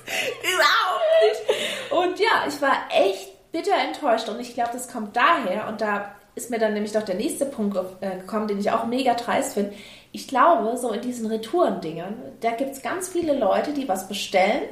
überhaupt 0.53 1.01
nicht. 1.23 1.91
Und 1.91 2.19
ja, 2.19 2.45
ich 2.47 2.61
war 2.61 2.87
echt 2.91 3.31
bitter 3.51 3.75
enttäuscht 3.75 4.29
und 4.29 4.39
ich 4.39 4.53
glaube, 4.53 4.71
das 4.73 4.87
kommt 4.87 5.15
daher 5.15 5.67
und 5.67 5.81
da 5.81 6.15
ist 6.35 6.49
mir 6.49 6.59
dann 6.59 6.73
nämlich 6.73 6.93
noch 6.93 7.03
der 7.03 7.15
nächste 7.15 7.45
Punkt 7.45 7.77
äh, 7.99 8.17
gekommen, 8.17 8.47
den 8.47 8.59
ich 8.59 8.71
auch 8.71 8.85
mega 8.85 9.13
dreist 9.13 9.53
finde. 9.53 9.73
Ich 10.13 10.27
glaube, 10.27 10.77
so 10.77 10.91
in 10.91 11.01
diesen 11.01 11.27
Retourendingern, 11.27 12.15
da 12.39 12.51
gibt 12.51 12.71
es 12.71 12.81
ganz 12.81 13.09
viele 13.09 13.37
Leute, 13.37 13.73
die 13.73 13.87
was 13.87 14.07
bestellen, 14.07 14.63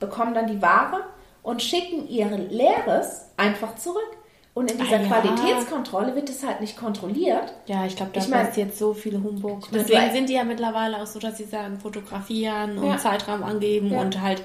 bekommen 0.00 0.34
dann 0.34 0.48
die 0.48 0.60
Ware 0.60 1.04
und 1.42 1.62
schicken 1.62 2.08
ihr 2.08 2.26
Leeres 2.26 3.30
einfach 3.36 3.76
zurück. 3.76 4.16
Und 4.54 4.70
in 4.70 4.78
dieser 4.78 4.98
Ah, 4.98 5.02
ja. 5.02 5.08
Qualitätskontrolle 5.08 6.14
wird 6.14 6.30
es 6.30 6.44
halt 6.46 6.60
nicht 6.60 6.76
kontrolliert. 6.76 7.52
Ja, 7.66 7.84
ich 7.86 7.96
glaube, 7.96 8.12
da 8.14 8.20
Ich 8.20 8.28
mein- 8.28 8.46
passiert 8.46 8.76
so 8.76 8.94
viel 8.94 9.14
Humbug. 9.20 9.68
Deswegen 9.72 10.12
sind 10.12 10.28
die 10.28 10.34
ja 10.34 10.44
mittlerweile 10.44 11.02
auch 11.02 11.06
so, 11.06 11.18
dass 11.18 11.36
sie 11.38 11.44
sagen, 11.44 11.78
fotografieren 11.80 12.78
und 12.78 12.86
Ja. 12.86 12.96
Zeitraum 12.98 13.42
angeben 13.42 13.90
Ja. 13.90 14.00
und 14.00 14.20
halt, 14.22 14.42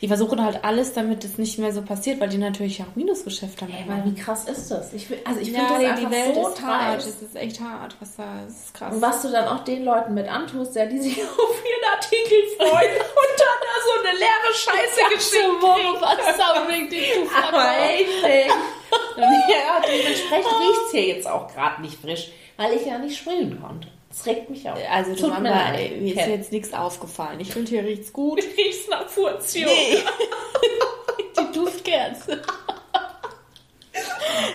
die 0.00 0.08
versuchen 0.08 0.42
halt 0.42 0.64
alles, 0.64 0.94
damit 0.94 1.24
es 1.24 1.36
nicht 1.36 1.58
mehr 1.58 1.72
so 1.72 1.82
passiert, 1.82 2.20
weil 2.20 2.28
die 2.30 2.38
natürlich 2.38 2.80
auch 2.82 2.94
Minusgeschäft 2.96 3.60
damit 3.60 3.74
Ey, 3.76 3.84
weil 3.86 4.04
wie 4.06 4.14
krass 4.14 4.44
ist 4.44 4.70
das? 4.70 4.92
Ich, 4.94 5.06
also 5.26 5.40
ich 5.40 5.52
finde 5.52 5.66
Ja, 5.82 5.90
das 5.90 6.00
die, 6.00 6.06
die 6.06 6.10
Welt 6.10 6.34
so 6.34 6.48
ist 6.48 6.62
hart. 6.62 6.94
dreist. 6.94 7.06
Das 7.08 7.22
ist 7.22 7.36
echt 7.36 7.60
hart, 7.60 7.96
was 8.00 8.16
da 8.16 8.24
das 8.46 8.54
ist 8.64 8.74
krass. 8.74 8.94
Und 8.94 9.02
was 9.02 9.22
du 9.22 9.30
dann 9.30 9.46
auch 9.48 9.62
den 9.64 9.84
Leuten 9.84 10.14
mit 10.14 10.26
antust, 10.28 10.74
ja, 10.74 10.86
die 10.86 10.98
sich 10.98 11.16
auf 11.22 11.62
ihren 11.64 11.94
Artikel 11.94 12.38
freuen 12.56 12.96
und 12.96 13.36
dann 13.38 13.58
da 13.60 13.74
so 13.84 14.08
eine 14.08 14.18
leere 14.18 14.54
Scheiße 14.54 15.14
geschickt 15.14 15.60
kriegen. 15.60 16.00
was 16.00 16.60
unbedingt 16.60 16.92
den 16.92 17.28
Aber 17.46 17.70
echt, 17.90 18.50
ja, 19.18 19.80
dementsprechend 19.86 20.46
riecht 20.60 20.80
es 20.86 20.90
hier 20.92 21.06
jetzt 21.08 21.28
auch 21.28 21.46
gerade 21.52 21.82
nicht 21.82 22.00
frisch, 22.00 22.30
weil 22.56 22.72
ich 22.74 22.86
ja 22.86 22.98
nicht 22.98 23.18
sprühen 23.18 23.60
konnte. 23.60 23.88
Das 24.10 24.26
regt 24.26 24.50
mich 24.50 24.68
auf. 24.68 24.76
Also, 24.90 25.12
du 25.14 25.20
Tut 25.20 25.28
Mama, 25.30 25.40
mir 25.40 25.48
leid. 25.50 26.00
mir 26.02 26.14
ist 26.20 26.26
jetzt 26.28 26.52
nichts 26.52 26.72
aufgefallen. 26.74 27.38
Ich 27.40 27.52
finde, 27.52 27.70
hier 27.70 27.84
riecht's 27.84 28.12
gut. 28.12 28.42
Riechst 28.58 28.90
nach 28.90 29.08
Furtio. 29.08 29.68
Die 31.38 31.52
Duftkerze. 31.58 32.42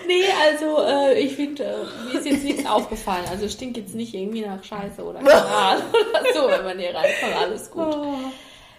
nee, 0.06 0.24
also 0.46 0.82
äh, 0.82 1.18
ich 1.20 1.34
finde, 1.36 1.64
äh, 1.64 2.12
mir 2.12 2.18
ist 2.20 2.26
jetzt 2.26 2.44
nichts 2.44 2.66
aufgefallen. 2.66 3.24
Also 3.30 3.48
stinkt 3.48 3.76
jetzt 3.76 3.94
nicht 3.94 4.14
irgendwie 4.14 4.42
nach 4.42 4.62
Scheiße 4.62 5.02
oder 5.02 5.18
Kanal 5.24 5.78
oder 5.78 6.32
so, 6.34 6.48
wenn 6.48 6.64
man 6.64 6.78
hier 6.78 6.94
reinkommt. 6.94 7.36
Alles 7.36 7.70
gut. 7.70 7.96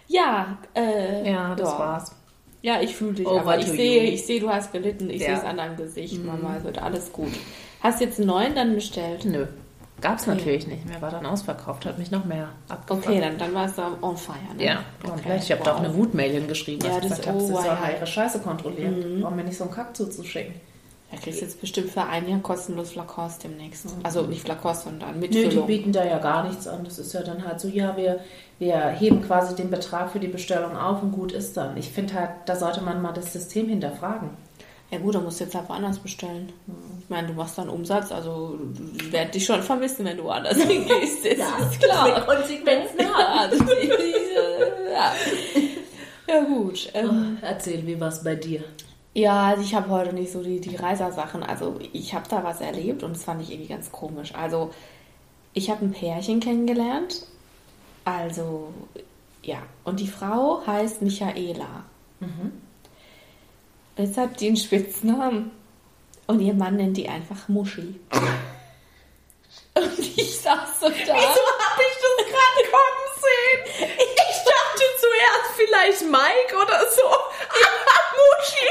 Ja, 0.06 0.58
äh, 0.74 1.30
Ja, 1.30 1.54
das 1.54 1.68
ja. 1.70 1.78
war's. 1.78 2.14
Ja, 2.62 2.80
ich 2.80 2.96
fühle 2.96 3.12
dich, 3.14 3.26
Over 3.26 3.40
aber 3.40 3.58
ich 3.58 3.66
sehe, 3.66 4.02
ich 4.04 4.26
sehe, 4.26 4.40
du 4.40 4.48
hast 4.50 4.72
gelitten. 4.72 5.10
Ich 5.10 5.20
Ja. 5.20 5.26
sehe 5.28 5.36
es 5.38 5.44
an 5.44 5.56
deinem 5.58 5.76
Gesicht, 5.76 6.24
Mama. 6.24 6.56
Es 6.58 6.64
wird 6.64 6.78
alles 6.82 7.12
gut. 7.12 7.32
Hast 7.80 8.00
jetzt 8.00 8.18
einen 8.18 8.26
neuen 8.28 8.54
dann 8.56 8.74
bestellt? 8.74 9.24
Nö. 9.24 9.46
Gab 10.00 10.18
es 10.18 10.26
natürlich 10.26 10.66
nicht 10.66 10.86
mehr, 10.86 11.02
war 11.02 11.10
dann 11.10 11.26
ausverkauft, 11.26 11.84
hat 11.86 11.98
mich 11.98 12.10
noch 12.10 12.24
mehr 12.24 12.50
abgefuckt. 12.68 13.06
Okay, 13.08 13.20
dann, 13.20 13.36
dann 13.36 13.52
war 13.54 13.66
es 13.66 13.74
da 13.74 13.90
on 14.00 14.16
fire, 14.16 14.36
ne? 14.56 14.64
Ja, 14.64 14.84
komplett. 15.04 15.42
Ich 15.42 15.50
habe 15.50 15.62
da 15.64 15.74
auch 15.74 15.80
eine 15.80 15.92
Wutmail 15.94 16.30
hingeschrieben, 16.32 16.86
Ja, 16.86 16.96
ich 16.96 17.02
das- 17.02 17.10
gesagt 17.10 17.26
habe, 17.26 17.38
oh, 17.38 17.40
sie 17.40 17.52
soll 17.52 17.64
ihre 17.96 18.06
Scheiße 18.06 18.38
kontrollieren. 18.40 19.18
Warum 19.22 19.36
mir 19.36 19.44
nicht 19.44 19.58
so 19.58 19.64
einen 19.64 19.72
Kack 19.72 19.96
zuzuschicken? 19.96 20.54
Er 21.10 21.18
kriegt 21.18 21.40
jetzt 21.40 21.58
bestimmt 21.60 21.88
für 21.90 22.02
ein 22.02 22.28
Jahr 22.28 22.38
kostenlos 22.40 22.90
Flakons 22.92 23.38
demnächst. 23.38 23.86
Also 24.02 24.22
nicht 24.22 24.42
Flakons, 24.42 24.84
sondern 24.84 25.18
Nö, 25.18 25.26
die 25.26 25.38
Mitfüllung. 25.38 25.66
bieten 25.66 25.90
da 25.90 26.04
ja 26.04 26.18
gar 26.18 26.46
nichts 26.46 26.68
an. 26.68 26.84
Das 26.84 26.98
ist 26.98 27.14
ja 27.14 27.22
dann 27.22 27.46
halt 27.48 27.58
so, 27.60 27.66
ja, 27.66 27.96
wir, 27.96 28.20
wir 28.58 28.76
heben 28.90 29.22
quasi 29.22 29.56
den 29.56 29.70
Betrag 29.70 30.10
für 30.12 30.20
die 30.20 30.28
Bestellung 30.28 30.76
auf 30.76 31.02
und 31.02 31.12
gut 31.12 31.32
ist 31.32 31.56
dann. 31.56 31.78
Ich 31.78 31.88
finde 31.88 32.12
halt, 32.12 32.30
da 32.44 32.54
sollte 32.56 32.82
man 32.82 33.00
mal 33.00 33.12
das 33.12 33.32
System 33.32 33.68
hinterfragen. 33.70 34.28
Ja 34.90 34.98
gut, 34.98 35.14
dann 35.14 35.24
musst 35.24 35.40
du 35.40 35.44
jetzt 35.44 35.54
halt 35.54 35.68
woanders 35.70 35.98
bestellen. 35.98 36.52
Ich 37.08 37.10
meine, 37.10 37.28
du 37.28 37.32
machst 37.32 37.56
dann 37.56 37.70
Umsatz, 37.70 38.12
also 38.12 38.58
ich 38.98 39.10
werde 39.10 39.30
dich 39.30 39.46
schon 39.46 39.62
vermissen, 39.62 40.04
wenn 40.04 40.18
du 40.18 40.24
woanders 40.24 40.58
hingehst. 40.58 41.24
Das 41.24 41.72
ist 41.72 41.80
klar. 41.80 42.20
Konsequenzen 42.26 43.00
Ja, 43.00 43.44
ist, 43.50 43.62
äh, 43.62 44.92
ja. 44.92 45.12
ja 46.28 46.44
gut. 46.44 46.90
Ähm, 46.92 47.38
Erzähl, 47.40 47.86
wie 47.86 47.98
war 47.98 48.08
es 48.08 48.22
bei 48.22 48.34
dir? 48.34 48.62
ja, 49.14 49.46
also 49.46 49.62
ich 49.62 49.74
habe 49.74 49.88
heute 49.88 50.12
nicht 50.14 50.30
so 50.30 50.42
die, 50.42 50.60
die 50.60 50.76
Reisersachen. 50.76 51.42
Also 51.42 51.78
ich 51.94 52.12
habe 52.12 52.28
da 52.28 52.44
was 52.44 52.60
erlebt 52.60 53.02
und 53.02 53.16
das 53.16 53.24
fand 53.24 53.40
ich 53.40 53.50
irgendwie 53.52 53.70
ganz 53.70 53.90
komisch. 53.90 54.34
Also 54.34 54.70
ich 55.54 55.70
habe 55.70 55.86
ein 55.86 55.92
Pärchen 55.92 56.40
kennengelernt. 56.40 57.24
Also 58.04 58.68
ja, 59.42 59.62
und 59.84 59.98
die 60.00 60.08
Frau 60.08 60.60
heißt 60.66 61.00
Michaela. 61.00 61.84
Jetzt 63.96 64.18
hat 64.18 64.40
die 64.42 64.48
einen 64.48 64.56
Spitznamen. 64.58 65.52
Und 66.28 66.40
ihr 66.40 66.54
Mann 66.54 66.76
nennt 66.76 66.96
die 66.96 67.08
einfach 67.08 67.48
Muschi. 67.48 67.98
Und 69.74 69.98
ich 69.98 70.38
saß 70.40 70.80
so 70.80 70.88
da. 70.88 70.94
Wieso 70.94 71.08
habe 71.08 71.82
ich 71.82 71.96
das 72.04 72.26
gerade 72.26 72.62
kommen 72.70 73.08
sehen? 73.16 73.60
Ich 73.96 74.44
dachte 74.44 74.84
zuerst 75.00 75.50
vielleicht 75.56 76.02
Mike 76.02 76.54
oder 76.54 76.80
so. 76.90 77.02
Muschi. 78.18 78.68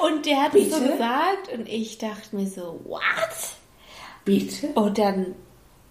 Und 0.00 0.26
der 0.26 0.42
hat 0.42 0.54
es 0.54 0.70
so 0.70 0.76
Bitte? 0.78 0.92
gesagt 0.92 1.48
und 1.52 1.68
ich 1.68 1.98
dachte 1.98 2.36
mir 2.36 2.46
so, 2.46 2.80
what? 2.84 3.00
Bitte? 4.24 4.68
Und 4.74 4.98
dann 4.98 5.34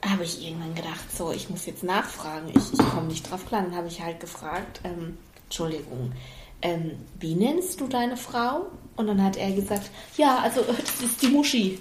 habe 0.07 0.23
ich 0.23 0.45
irgendwann 0.45 0.75
gedacht, 0.75 1.11
so, 1.15 1.31
ich 1.31 1.49
muss 1.49 1.65
jetzt 1.65 1.83
nachfragen. 1.83 2.49
Ich, 2.55 2.73
ich 2.73 2.89
komme 2.89 3.07
nicht 3.07 3.29
drauf 3.29 3.45
klar. 3.47 3.61
Dann 3.63 3.75
habe 3.75 3.87
ich 3.87 4.01
halt 4.01 4.19
gefragt, 4.19 4.81
ähm, 4.83 5.17
Entschuldigung, 5.45 6.13
ähm, 6.61 6.91
wie 7.19 7.35
nennst 7.35 7.79
du 7.81 7.87
deine 7.87 8.17
Frau? 8.17 8.67
Und 8.95 9.07
dann 9.07 9.23
hat 9.23 9.37
er 9.37 9.51
gesagt, 9.51 9.89
ja, 10.17 10.39
also 10.39 10.61
das 10.67 11.01
ist 11.01 11.21
die 11.21 11.27
Muschi. 11.27 11.79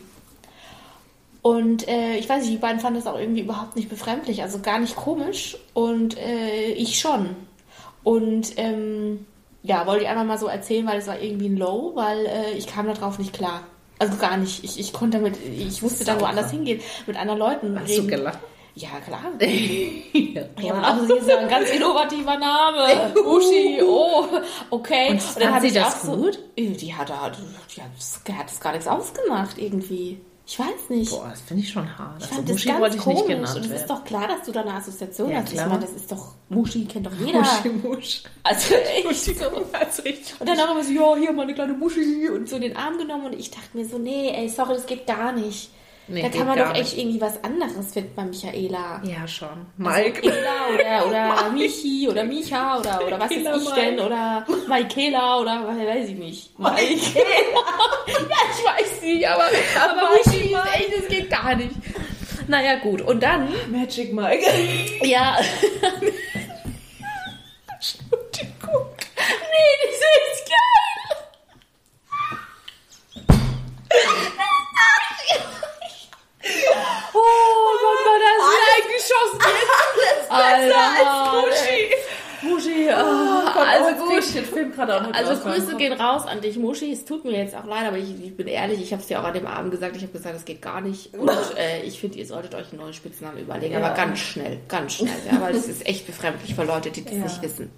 Und 1.42 1.88
äh, 1.88 2.16
ich 2.16 2.28
weiß 2.28 2.42
nicht, 2.42 2.52
die 2.52 2.58
beiden 2.58 2.80
fanden 2.80 2.98
das 2.98 3.06
auch 3.06 3.18
irgendwie 3.18 3.40
überhaupt 3.40 3.74
nicht 3.76 3.88
befremdlich, 3.88 4.42
also 4.42 4.58
gar 4.60 4.78
nicht 4.78 4.96
komisch. 4.96 5.56
Und 5.72 6.18
äh, 6.18 6.72
ich 6.72 6.98
schon. 6.98 7.30
Und 8.02 8.52
ähm, 8.58 9.26
ja, 9.62 9.86
wollte 9.86 10.04
ich 10.04 10.08
einfach 10.08 10.24
mal 10.24 10.38
so 10.38 10.46
erzählen, 10.46 10.86
weil 10.86 10.98
es 10.98 11.06
war 11.06 11.20
irgendwie 11.20 11.48
ein 11.48 11.56
Low, 11.56 11.92
weil 11.94 12.26
äh, 12.26 12.52
ich 12.52 12.66
kam 12.66 12.86
darauf 12.86 13.18
nicht 13.18 13.32
klar. 13.32 13.62
Also 13.98 14.16
gar 14.16 14.36
nicht. 14.38 14.64
Ich, 14.64 14.80
ich 14.80 14.92
konnte 14.92 15.18
damit, 15.18 15.36
ich 15.44 15.80
dann 15.80 15.90
Sauber. 15.90 16.20
woanders 16.22 16.50
hingehen, 16.50 16.80
mit 17.06 17.16
anderen 17.18 17.38
Leuten 17.38 17.78
Hast 17.78 17.88
du 17.88 17.92
reden. 17.96 18.08
gelacht? 18.08 18.38
Ja, 18.74 18.88
klar. 19.04 19.20
ja. 19.40 20.42
Ja, 20.60 20.74
und 20.74 20.84
auch 20.84 21.06
sie 21.06 21.12
ist 21.14 21.28
ja 21.28 21.38
ein 21.38 21.48
ganz 21.48 21.68
innovativer 21.70 22.38
Name. 22.38 23.12
Uschi, 23.26 23.80
oh, 23.82 24.24
okay. 24.70 25.10
Und 25.10 25.22
fand 25.22 25.50
hab 25.50 25.60
sie 25.60 25.68
ich 25.68 25.74
das 25.74 25.94
auch 25.94 26.04
so- 26.04 26.16
gut? 26.16 26.38
Die 26.56 26.94
hat, 26.94 27.10
hat, 27.10 27.36
die 27.76 27.82
hat 28.32 28.46
das 28.48 28.60
gar 28.60 28.72
nichts 28.72 28.86
ausgemacht 28.86 29.58
irgendwie. 29.58 30.20
Ich 30.46 30.58
weiß 30.58 30.88
nicht. 30.88 31.10
Boah, 31.12 31.28
das 31.30 31.40
finde 31.42 31.62
ich 31.62 31.70
schon 31.70 31.86
hart. 31.98 32.16
Ich 32.18 32.24
Also 32.24 32.34
fand 32.36 32.48
das 32.48 32.54
Muschi 32.54 32.68
ganz 32.68 32.80
wollte 32.80 32.96
ich 32.96 33.02
komisch. 33.02 33.18
nicht 33.20 33.28
genannt 33.28 33.56
und 33.56 33.64
es 33.66 33.70
ist 33.82 33.90
doch 33.90 34.04
klar, 34.04 34.26
dass 34.26 34.42
du 34.46 34.50
da 34.52 34.60
eine 34.62 34.74
Assoziation 34.74 35.30
Ja, 35.30 35.36
hast. 35.38 35.52
klar. 35.52 35.66
Ich 35.66 35.72
meine, 35.72 35.84
das 35.86 35.92
ist 35.94 36.10
doch, 36.10 36.32
Muschi 36.48 36.84
kennt 36.86 37.06
doch 37.06 37.12
jeder. 37.24 37.38
Muschi, 37.38 37.68
Musch. 37.68 38.22
Also 38.42 38.74
echt 38.74 39.04
Muschi, 39.04 39.34
so. 39.34 39.44
also. 39.46 40.02
Und 40.40 40.48
dann 40.48 40.58
auch 40.58 40.72
immer 40.72 40.82
so, 40.82 40.90
ja, 40.92 41.14
hier 41.16 41.32
meine 41.32 41.54
kleine 41.54 41.74
Muschi 41.74 42.28
und 42.28 42.48
so 42.48 42.56
in 42.56 42.62
den 42.62 42.76
Arm 42.76 42.98
genommen 42.98 43.26
und 43.26 43.34
ich 43.34 43.50
dachte 43.52 43.68
mir 43.74 43.84
so, 43.86 43.98
nee, 43.98 44.30
ey, 44.34 44.48
sorry, 44.48 44.74
das 44.74 44.86
geht 44.86 45.06
gar 45.06 45.30
nicht. 45.32 45.70
Nee, 46.10 46.22
da 46.22 46.28
kann 46.28 46.46
man 46.46 46.58
doch 46.58 46.74
echt 46.74 46.96
nicht. 46.96 46.98
irgendwie 46.98 47.20
was 47.20 47.42
anderes 47.44 47.92
finden 47.92 48.12
bei 48.16 48.24
Michaela. 48.24 49.00
Ja, 49.04 49.28
schon. 49.28 49.48
Also 49.48 49.62
Mike. 49.76 50.22
Ela 50.22 50.74
oder, 50.74 51.06
oder 51.44 51.50
Michi 51.52 52.08
oder 52.08 52.24
Micha 52.24 52.78
oder, 52.78 53.06
oder 53.06 53.20
was 53.20 53.30
Michaela, 53.30 53.56
ist 53.56 53.62
ich 53.62 53.74
denn 53.74 54.00
oder 54.00 54.46
Michaela 54.68 55.38
oder 55.40 55.68
weiß 55.68 56.08
ich 56.08 56.16
nicht. 56.16 56.58
Mike. 56.58 56.74
ja, 56.84 58.36
ich 58.50 58.66
weiß 58.66 59.02
nicht, 59.02 59.28
aber, 59.28 59.44
aber 59.44 60.10
Michi 60.24 60.52
ist 60.52 60.74
echt, 60.74 60.98
das 60.98 61.08
geht 61.08 61.30
gar 61.30 61.54
nicht. 61.54 61.70
Naja, 62.48 62.76
gut. 62.76 63.00
Und 63.02 63.22
dann, 63.22 63.48
Magic 63.70 64.12
Mike. 64.12 64.44
ja. 65.02 65.38
Oh, 77.12 77.18
Mama, 77.82 78.18
das 78.24 78.38
ist 78.46 79.40
eingeschossen 79.40 79.40
jetzt. 80.18 80.30
Alter, 80.30 81.40
Muschi. 81.40 81.94
Muschi, 82.42 82.88
Oh 82.88 82.94
ah, 82.94 83.52
Gott, 83.52 83.66
also 83.68 84.02
oh, 84.02 84.08
gut. 84.14 84.34
den 84.34 84.44
Film 84.46 84.72
gerade 84.72 84.96
auch 84.96 85.12
Also 85.12 85.42
Grüße 85.42 85.76
gehen 85.76 85.92
raus 85.92 86.24
an 86.26 86.40
dich, 86.40 86.56
Muschi. 86.56 86.90
Es 86.92 87.04
tut 87.04 87.24
mir 87.24 87.32
jetzt 87.36 87.54
auch 87.54 87.66
leid, 87.66 87.86
aber 87.86 87.98
ich, 87.98 88.08
ich 88.24 88.34
bin 88.34 88.46
ehrlich, 88.46 88.80
ich 88.80 88.92
habe 88.92 89.02
es 89.02 89.08
dir 89.08 89.20
auch 89.20 89.24
an 89.24 89.34
dem 89.34 89.46
Abend 89.46 89.70
gesagt. 89.72 89.94
Ich 89.96 90.02
habe 90.02 90.12
gesagt, 90.12 90.34
das 90.34 90.44
geht 90.46 90.62
gar 90.62 90.80
nicht. 90.80 91.12
Und 91.14 91.28
äh, 91.58 91.82
ich 91.82 92.00
finde, 92.00 92.16
ihr 92.18 92.26
solltet 92.26 92.54
euch 92.54 92.70
einen 92.72 92.80
neuen 92.80 92.94
Spitznamen 92.94 93.38
überlegen. 93.42 93.74
Ja. 93.74 93.80
Aber 93.84 93.94
ganz 93.94 94.20
schnell, 94.20 94.58
ganz 94.68 94.94
schnell. 94.94 95.12
Ja, 95.30 95.40
weil 95.40 95.52
das 95.52 95.66
ist 95.68 95.86
echt 95.86 96.06
befremdlich 96.06 96.54
für 96.54 96.64
Leute, 96.64 96.90
die 96.90 97.04
das 97.04 97.12
Ja. 97.12 97.18
nicht 97.24 97.42
wissen. 97.42 97.70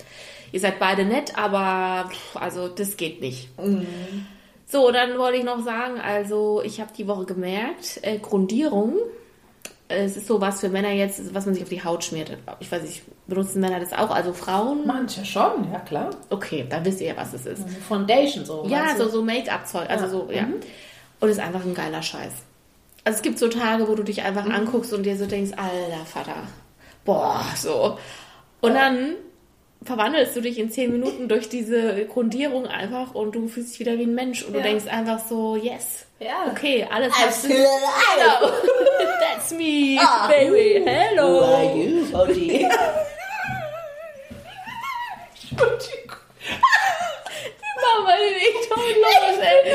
Ihr 0.52 0.60
seid 0.60 0.78
beide 0.78 1.04
nett, 1.04 1.36
aber 1.36 2.08
pff, 2.10 2.36
also 2.36 2.68
das 2.68 2.96
geht 2.96 3.20
nicht. 3.20 3.48
Mhm. 3.58 4.26
So, 4.66 4.90
dann 4.92 5.18
wollte 5.18 5.38
ich 5.38 5.44
noch 5.44 5.64
sagen, 5.64 6.00
also 6.00 6.62
ich 6.64 6.80
habe 6.80 6.92
die 6.96 7.08
Woche 7.08 7.24
gemerkt, 7.24 7.98
äh, 8.02 8.18
Grundierung, 8.18 8.94
es 9.92 10.16
ist 10.16 10.26
so 10.26 10.40
was 10.40 10.60
für 10.60 10.68
Männer 10.68 10.90
jetzt, 10.90 11.34
was 11.34 11.44
man 11.46 11.54
sich 11.54 11.62
auf 11.62 11.68
die 11.68 11.82
Haut 11.84 12.04
schmiert. 12.04 12.36
Ich 12.60 12.70
weiß 12.72 12.82
nicht, 12.82 13.02
benutzen 13.26 13.60
Männer 13.60 13.80
das 13.80 13.92
auch? 13.92 14.10
Also 14.10 14.32
Frauen? 14.32 14.86
Manche 14.86 15.24
schon, 15.24 15.70
ja 15.72 15.78
klar. 15.80 16.10
Okay, 16.30 16.66
dann 16.68 16.84
wisst 16.84 17.00
ihr 17.00 17.08
ja, 17.08 17.16
was 17.16 17.32
es 17.32 17.46
ist. 17.46 17.62
Foundation 17.88 18.44
so. 18.44 18.64
Ja, 18.68 18.96
so, 18.96 19.08
so 19.08 19.22
Make-up-Zeug. 19.22 19.88
Also 19.88 20.04
Ja. 20.04 20.10
so, 20.10 20.28
ja. 20.32 20.42
Mhm. 20.42 20.54
Und 21.20 21.28
es 21.28 21.36
ist 21.36 21.42
einfach 21.42 21.64
ein 21.64 21.74
geiler 21.74 22.02
Scheiß. 22.02 22.32
Also 23.04 23.16
es 23.16 23.22
gibt 23.22 23.38
so 23.38 23.48
Tage, 23.48 23.88
wo 23.88 23.94
du 23.94 24.02
dich 24.02 24.22
einfach 24.22 24.44
Mhm. 24.44 24.52
anguckst 24.52 24.92
und 24.92 25.04
dir 25.04 25.16
so 25.16 25.26
denkst, 25.26 25.52
alter 25.56 26.04
Vater, 26.06 26.36
boah, 27.04 27.44
so. 27.56 27.98
Und 28.60 28.74
dann 28.74 29.14
verwandelst 29.84 30.36
du 30.36 30.40
dich 30.40 30.58
in 30.58 30.70
zehn 30.70 30.92
Minuten 30.92 31.28
durch 31.28 31.48
diese 31.48 32.04
Grundierung 32.06 32.66
einfach 32.66 33.14
und 33.16 33.34
du 33.34 33.48
fühlst 33.48 33.72
dich 33.72 33.80
wieder 33.80 33.98
wie 33.98 34.04
ein 34.04 34.14
Mensch 34.14 34.44
und 34.44 34.54
Ja. 34.54 34.60
du 34.60 34.68
denkst 34.68 34.86
einfach 34.86 35.18
so, 35.18 35.56
yes, 35.56 36.06
Ja. 36.24 36.46
okay, 36.50 36.86
alles 36.90 37.12
was 37.12 37.42
du... 37.42 37.48
alive. 37.48 37.66
Genau. 38.16 38.40
That's 39.20 39.50
me, 39.52 39.98
Ah. 40.00 40.28
baby, 40.28 40.82
hello. 40.84 41.40
Who 41.40 41.44
are 41.44 41.76
you, 41.76 42.04
Bodhi? 42.10 42.64
Entschuldigung. 45.50 46.16
Mama, 47.82 48.12
den 48.16 48.36
ich 48.36 48.68
tot 48.68 48.78
los, 48.78 49.38
ey. 49.38 49.58
der 49.64 49.72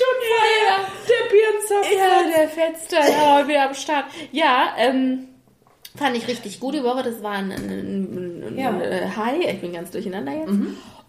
schon 0.00 0.18
Ja. 0.66 0.76
Der 1.08 1.22
Birnenzapf. 1.30 1.86
Ja, 1.92 2.36
der 2.36 2.48
Fetster, 2.48 3.02
ja, 3.10 3.46
wieder 3.48 3.62
am 3.68 3.74
Start. 3.74 4.06
Ja, 4.32 4.74
ähm, 4.76 5.28
fand 5.96 6.16
ich 6.16 6.26
richtig 6.28 6.60
gut 6.60 6.74
die 6.74 6.82
Woche. 6.84 7.02
Das 7.04 7.22
war 7.22 7.32
ein, 7.32 7.52
ein, 7.52 7.68
ein, 7.68 8.44
ein 8.48 8.58
Ja. 8.58 8.70
Mhm. 8.72 9.16
High. 9.16 9.44
Ich 9.54 9.60
bin 9.60 9.72
ganz 9.72 9.90
durcheinander 9.90 10.32
jetzt. 10.32 10.52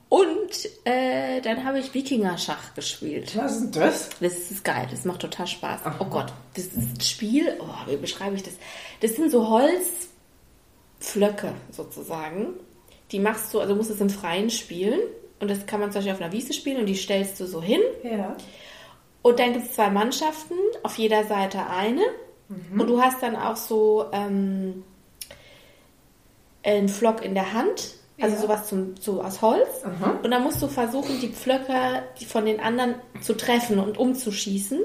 Und 0.08 0.70
äh, 0.86 1.42
dann 1.42 1.66
habe 1.66 1.80
ich 1.80 1.94
Wikinger-Schach 1.94 2.76
gespielt. 2.76 3.36
Was 3.36 3.54
ist 3.54 3.62
denn 3.62 3.82
das? 3.82 4.10
Das 4.20 4.52
ist 4.52 4.64
geil, 4.64 4.88
das 4.90 5.04
macht 5.04 5.22
total 5.22 5.48
Spaß. 5.48 5.82
Oh 6.00 6.06
Gott, 6.06 6.32
das 6.54 6.66
ist 6.66 6.78
ein 6.78 7.02
Spiel, 7.02 7.58
oh, 7.60 7.90
wie 7.90 7.98
beschreibe 7.98 8.36
ich 8.36 8.44
das? 8.44 8.54
Das 9.02 9.16
sind 9.16 9.32
so 9.32 9.50
Holzflöcke 9.50 11.54
sozusagen. 11.72 12.54
Die 13.12 13.20
machst 13.20 13.54
du, 13.54 13.60
also 13.60 13.74
du 13.74 13.78
musst 13.78 13.92
es 13.92 14.00
im 14.00 14.10
Freien 14.10 14.50
spielen. 14.50 15.00
Und 15.40 15.50
das 15.50 15.66
kann 15.66 15.82
man 15.82 15.92
zum 15.92 16.00
Beispiel 16.00 16.14
auf 16.14 16.22
einer 16.22 16.32
Wiese 16.32 16.54
spielen 16.54 16.78
und 16.78 16.86
die 16.86 16.96
stellst 16.96 17.40
du 17.40 17.46
so 17.46 17.62
hin. 17.62 17.82
Ja. 18.04 18.38
Und 19.22 19.40
dann 19.40 19.54
gibt 19.54 19.66
es 19.66 19.74
zwei 19.74 19.90
Mannschaften, 19.90 20.56
auf 20.84 20.98
jeder 20.98 21.26
Seite 21.26 21.68
eine. 21.68 22.04
Und 22.72 22.88
du 22.88 23.02
hast 23.02 23.24
dann 23.24 23.36
auch 23.36 23.56
so 23.56 24.06
ähm, 24.12 24.84
einen 26.64 26.90
Flock 26.90 27.26
in 27.26 27.34
der 27.34 27.54
Hand, 27.54 27.96
also 28.20 28.36
Ja. 28.36 28.42
sowas 28.42 28.68
zum, 28.68 28.96
so 29.00 29.22
aus 29.22 29.42
Holz. 29.42 29.68
Aha. 29.84 30.20
Und 30.24 30.32
dann 30.32 30.44
musst 30.44 30.62
du 30.62 30.68
versuchen, 30.68 31.20
die 31.22 31.30
Pflöcke 31.30 32.04
die 32.20 32.26
von 32.26 32.46
den 32.46 32.60
anderen 32.60 32.96
zu 33.22 33.34
treffen 33.36 33.80
und 33.80 33.98
umzuschießen. 33.98 34.80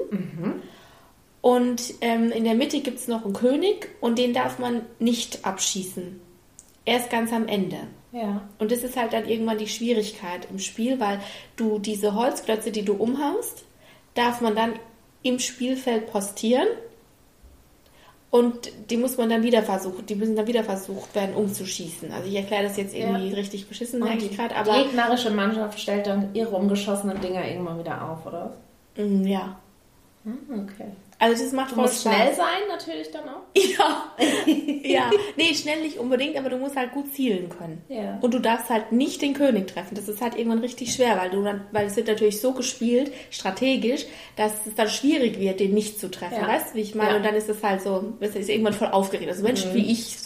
Und 1.41 1.93
ähm, 2.01 2.31
in 2.31 2.43
der 2.43 2.53
Mitte 2.53 2.81
gibt 2.81 2.99
es 2.99 3.07
noch 3.07 3.25
einen 3.25 3.33
König 3.33 3.89
und 3.99 4.19
den 4.19 4.33
darf 4.33 4.59
man 4.59 4.81
nicht 4.99 5.43
abschießen. 5.45 6.19
Erst 6.85 7.09
ganz 7.09 7.31
am 7.33 7.47
Ende. 7.47 7.77
Ja. 8.11 8.41
Und 8.59 8.71
das 8.71 8.83
ist 8.83 8.97
halt 8.97 9.13
dann 9.13 9.27
irgendwann 9.27 9.57
die 9.57 9.67
Schwierigkeit 9.67 10.47
im 10.51 10.59
Spiel, 10.59 10.99
weil 10.99 11.19
du 11.55 11.79
diese 11.79 12.13
Holzklötze, 12.13 12.71
die 12.71 12.83
du 12.83 12.93
umhaust, 12.93 13.63
darf 14.13 14.41
man 14.41 14.55
dann 14.55 14.73
im 15.23 15.39
Spielfeld 15.39 16.11
postieren. 16.11 16.67
Und 18.31 18.71
die 18.89 18.95
muss 18.95 19.17
man 19.17 19.29
dann 19.29 19.43
wieder 19.43 19.61
versuchen, 19.61 20.05
die 20.05 20.15
müssen 20.15 20.37
dann 20.37 20.47
wieder 20.47 20.63
versucht 20.63 21.13
werden, 21.15 21.35
umzuschießen. 21.35 22.13
Also 22.13 22.29
ich 22.29 22.35
erkläre 22.35 22.63
das 22.63 22.77
jetzt 22.77 22.95
irgendwie 22.95 23.27
ja. 23.27 23.35
richtig 23.35 23.67
beschissen, 23.67 23.99
merke 23.99 24.23
ich 24.23 24.37
gerade. 24.37 24.55
Aber 24.55 24.71
die 24.73 24.83
gegnerische 24.85 25.31
Mannschaft 25.31 25.77
stellt 25.77 26.07
dann 26.07 26.33
ihre 26.33 26.55
umgeschossenen 26.55 27.19
Dinger 27.19 27.45
irgendwann 27.45 27.77
wieder 27.77 28.09
auf, 28.09 28.25
oder? 28.25 28.53
Mm, 28.95 29.27
ja. 29.27 29.57
Hm, 30.23 30.63
okay. 30.63 30.91
Also 31.23 31.43
das 31.43 31.53
macht 31.53 31.71
du 31.71 31.75
voll 31.75 31.83
musst 31.85 32.01
Spaß. 32.01 32.13
schnell 32.15 32.33
sein, 32.35 32.61
natürlich 32.67 33.11
dann 33.11 33.29
auch. 33.29 33.41
Ja. 33.77 34.13
ja. 34.83 35.11
Nee, 35.37 35.53
schnell 35.53 35.81
nicht 35.81 35.97
unbedingt, 35.97 36.35
aber 36.35 36.49
du 36.49 36.57
musst 36.57 36.75
halt 36.75 36.91
gut 36.93 37.13
zielen 37.13 37.47
können. 37.49 37.83
Ja. 37.89 38.17
Und 38.21 38.33
du 38.33 38.39
darfst 38.39 38.69
halt 38.69 38.91
nicht 38.91 39.21
den 39.21 39.33
König 39.33 39.67
treffen. 39.67 39.93
Das 39.95 40.07
ist 40.09 40.19
halt 40.21 40.35
irgendwann 40.35 40.59
richtig 40.59 40.93
schwer, 40.93 41.17
weil 41.17 41.29
du 41.29 41.43
dann, 41.43 41.65
weil 41.71 41.85
es 41.87 41.95
wird 41.95 42.07
natürlich 42.07 42.41
so 42.41 42.53
gespielt, 42.53 43.11
strategisch, 43.29 44.05
dass 44.35 44.51
es 44.65 44.73
dann 44.75 44.89
schwierig 44.89 45.39
wird, 45.39 45.59
den 45.59 45.73
nicht 45.73 45.99
zu 45.99 46.09
treffen. 46.09 46.37
Ja. 46.41 46.47
Weißt 46.47 46.71
du, 46.71 46.77
wie 46.77 46.81
ich 46.81 46.95
meine? 46.95 47.11
Ja. 47.11 47.15
Und 47.17 47.23
dann 47.25 47.35
ist 47.35 47.49
es 47.49 47.61
halt 47.63 47.81
so, 47.81 48.13
es 48.19 48.35
ist 48.35 48.49
irgendwann 48.49 48.73
voll 48.73 48.89
aufgeregt. 48.89 49.29
Also 49.29 49.43
Menschen 49.43 49.71
Mhm. 49.71 49.75
wie 49.75 49.91
ich, 49.91 50.17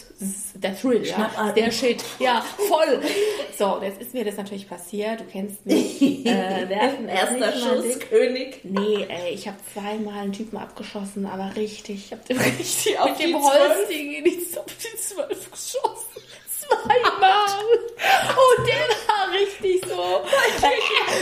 der 0.54 0.78
Thrill, 0.78 1.06
ja. 1.06 1.52
Der 1.54 1.70
Shit. 1.70 2.02
Ja, 2.18 2.44
voll. 2.56 3.00
So, 3.58 3.80
jetzt 3.82 4.00
ist 4.00 4.14
mir 4.14 4.24
das 4.24 4.36
natürlich 4.36 4.68
passiert. 4.68 5.20
Du 5.20 5.24
kennst 5.24 5.64
mich. 5.66 5.96
Äh, 6.26 6.70
Erster 6.70 7.52
Schuss. 7.52 7.98
König. 8.10 8.60
Nee, 8.64 9.06
ey, 9.08 9.32
ich 9.32 9.46
habe 9.46 9.56
zweimal 9.72 10.18
einen 10.20 10.32
Typen 10.32 10.56
abgeschossen, 10.58 11.26
aber 11.26 11.54
richtig. 11.56 12.06
Ich 12.06 12.12
habe 12.12 12.22
dem 12.24 12.38
richtig 12.58 12.98
auf 12.98 13.16
dem? 13.16 13.34
Holzding 13.34 14.12
in 14.12 14.24
die, 14.24 14.38
auf 14.56 14.64
die 14.66 14.96
Zwölf 14.98 15.50
geschossen. 15.50 16.22
Zweimal. 16.58 17.60
Und 17.60 18.66
der 18.66 18.88
war 19.06 19.32
richtig 19.32 19.84
so. 19.86 20.22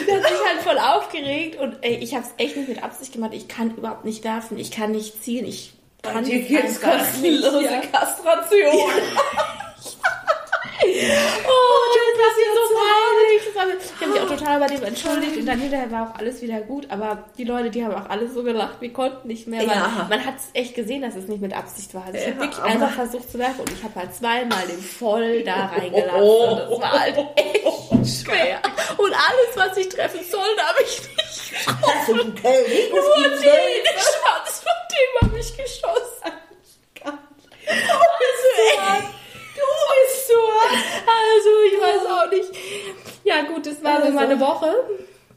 Der 0.07 0.17
hat 0.17 0.23
sich 0.29 0.47
halt 0.47 0.63
voll 0.63 0.79
aufgeregt 0.79 1.61
und 1.61 1.77
ey, 1.83 1.97
ich 1.97 2.15
habe 2.15 2.25
es 2.25 2.45
echt 2.45 2.57
nicht 2.57 2.69
mit 2.69 2.83
Absicht 2.83 3.13
gemacht. 3.13 3.33
Ich 3.35 3.49
kann 3.49 3.77
überhaupt 3.77 4.05
nicht 4.05 4.25
werfen, 4.25 4.59
ich 4.59 4.71
kann 4.71 4.93
nicht 4.93 5.23
zielen, 5.23 5.45
ich 5.47 5.74
kann 6.13 6.25
Dir 6.25 6.41
es 6.43 6.49
gibt's 6.49 6.81
kostenlose 6.81 7.65
ja. 7.65 7.81
Kastration. 7.93 8.75
Oh, 10.87 11.83
das 11.95 12.21
war 12.21 12.31
mir 12.37 12.51
so 12.55 12.75
peinlich. 12.75 13.43
Das 13.47 13.55
mir- 13.67 13.79
Ich 13.97 14.01
habe 14.03 14.13
mich 14.13 14.21
auch 14.21 14.37
total 14.39 14.61
bei 14.61 14.67
dem 14.67 14.83
entschuldigt 14.85 15.37
und 15.39 15.47
dann 15.47 15.59
hinterher 15.59 15.91
war 15.91 16.11
auch 16.11 16.19
alles 16.19 16.43
wieder 16.43 16.61
gut. 16.61 16.91
Aber 16.91 17.25
die 17.39 17.45
Leute, 17.45 17.71
die 17.71 17.83
haben 17.85 17.95
auch 17.95 18.11
alle 18.11 18.29
so 18.29 18.43
gelacht, 18.43 18.81
wir 18.81 18.93
konnten 18.93 19.29
nicht 19.29 19.47
mehr. 19.47 19.61
Weil 19.61 19.69
Ja. 19.69 20.07
Man 20.11 20.25
hat 20.27 20.35
es 20.37 20.49
echt 20.53 20.75
gesehen, 20.75 21.01
dass 21.03 21.15
es 21.15 21.27
nicht 21.27 21.41
mit 21.41 21.55
Absicht 21.57 21.95
war. 21.95 22.05
Also 22.05 22.19
ich 22.19 22.27
habe 22.27 22.41
wirklich 22.41 22.63
einfach 22.63 22.91
versucht 22.91 23.31
zu 23.31 23.39
werfen 23.39 23.61
und 23.61 23.73
ich 23.73 23.83
habe 23.83 23.95
halt 23.95 24.15
zweimal 24.15 24.67
den 24.67 24.79
voll 24.83 25.43
da 25.43 25.67
reingelassen. 25.75 26.21
Oh. 26.21 26.49
Und 26.49 26.59
das 26.59 26.81
war 26.81 27.01
halt 27.01 27.17
echt 27.37 28.23
schwer. 28.25 28.59
Und 28.99 29.13
alles, 29.15 29.57
was 29.57 29.77
ich 29.79 29.89
treffen 29.89 30.21
sollte, 30.31 30.63
habe 30.63 30.83
ich 30.83 31.01
nicht 31.01 31.67
König, 32.43 32.91
Nur 32.91 33.29
den 33.29 33.41
Schwanz 33.41 34.63
von 34.63 34.77
dem 34.91 35.29
habe 35.31 35.39
ich 35.39 35.57
geschossen. 35.57 36.33
Also, 37.67 38.49
ey, 38.59 39.01
du 39.55 39.63
bist 39.63 40.29
so. 40.29 40.35
Also, 41.07 41.51
ich 41.73 41.81
weiß 41.81 42.07
auch 42.11 42.31
nicht. 42.31 42.51
Ja, 43.25 43.43
Also. 44.19 44.29
meine 44.31 44.41
Woche. 44.41 44.75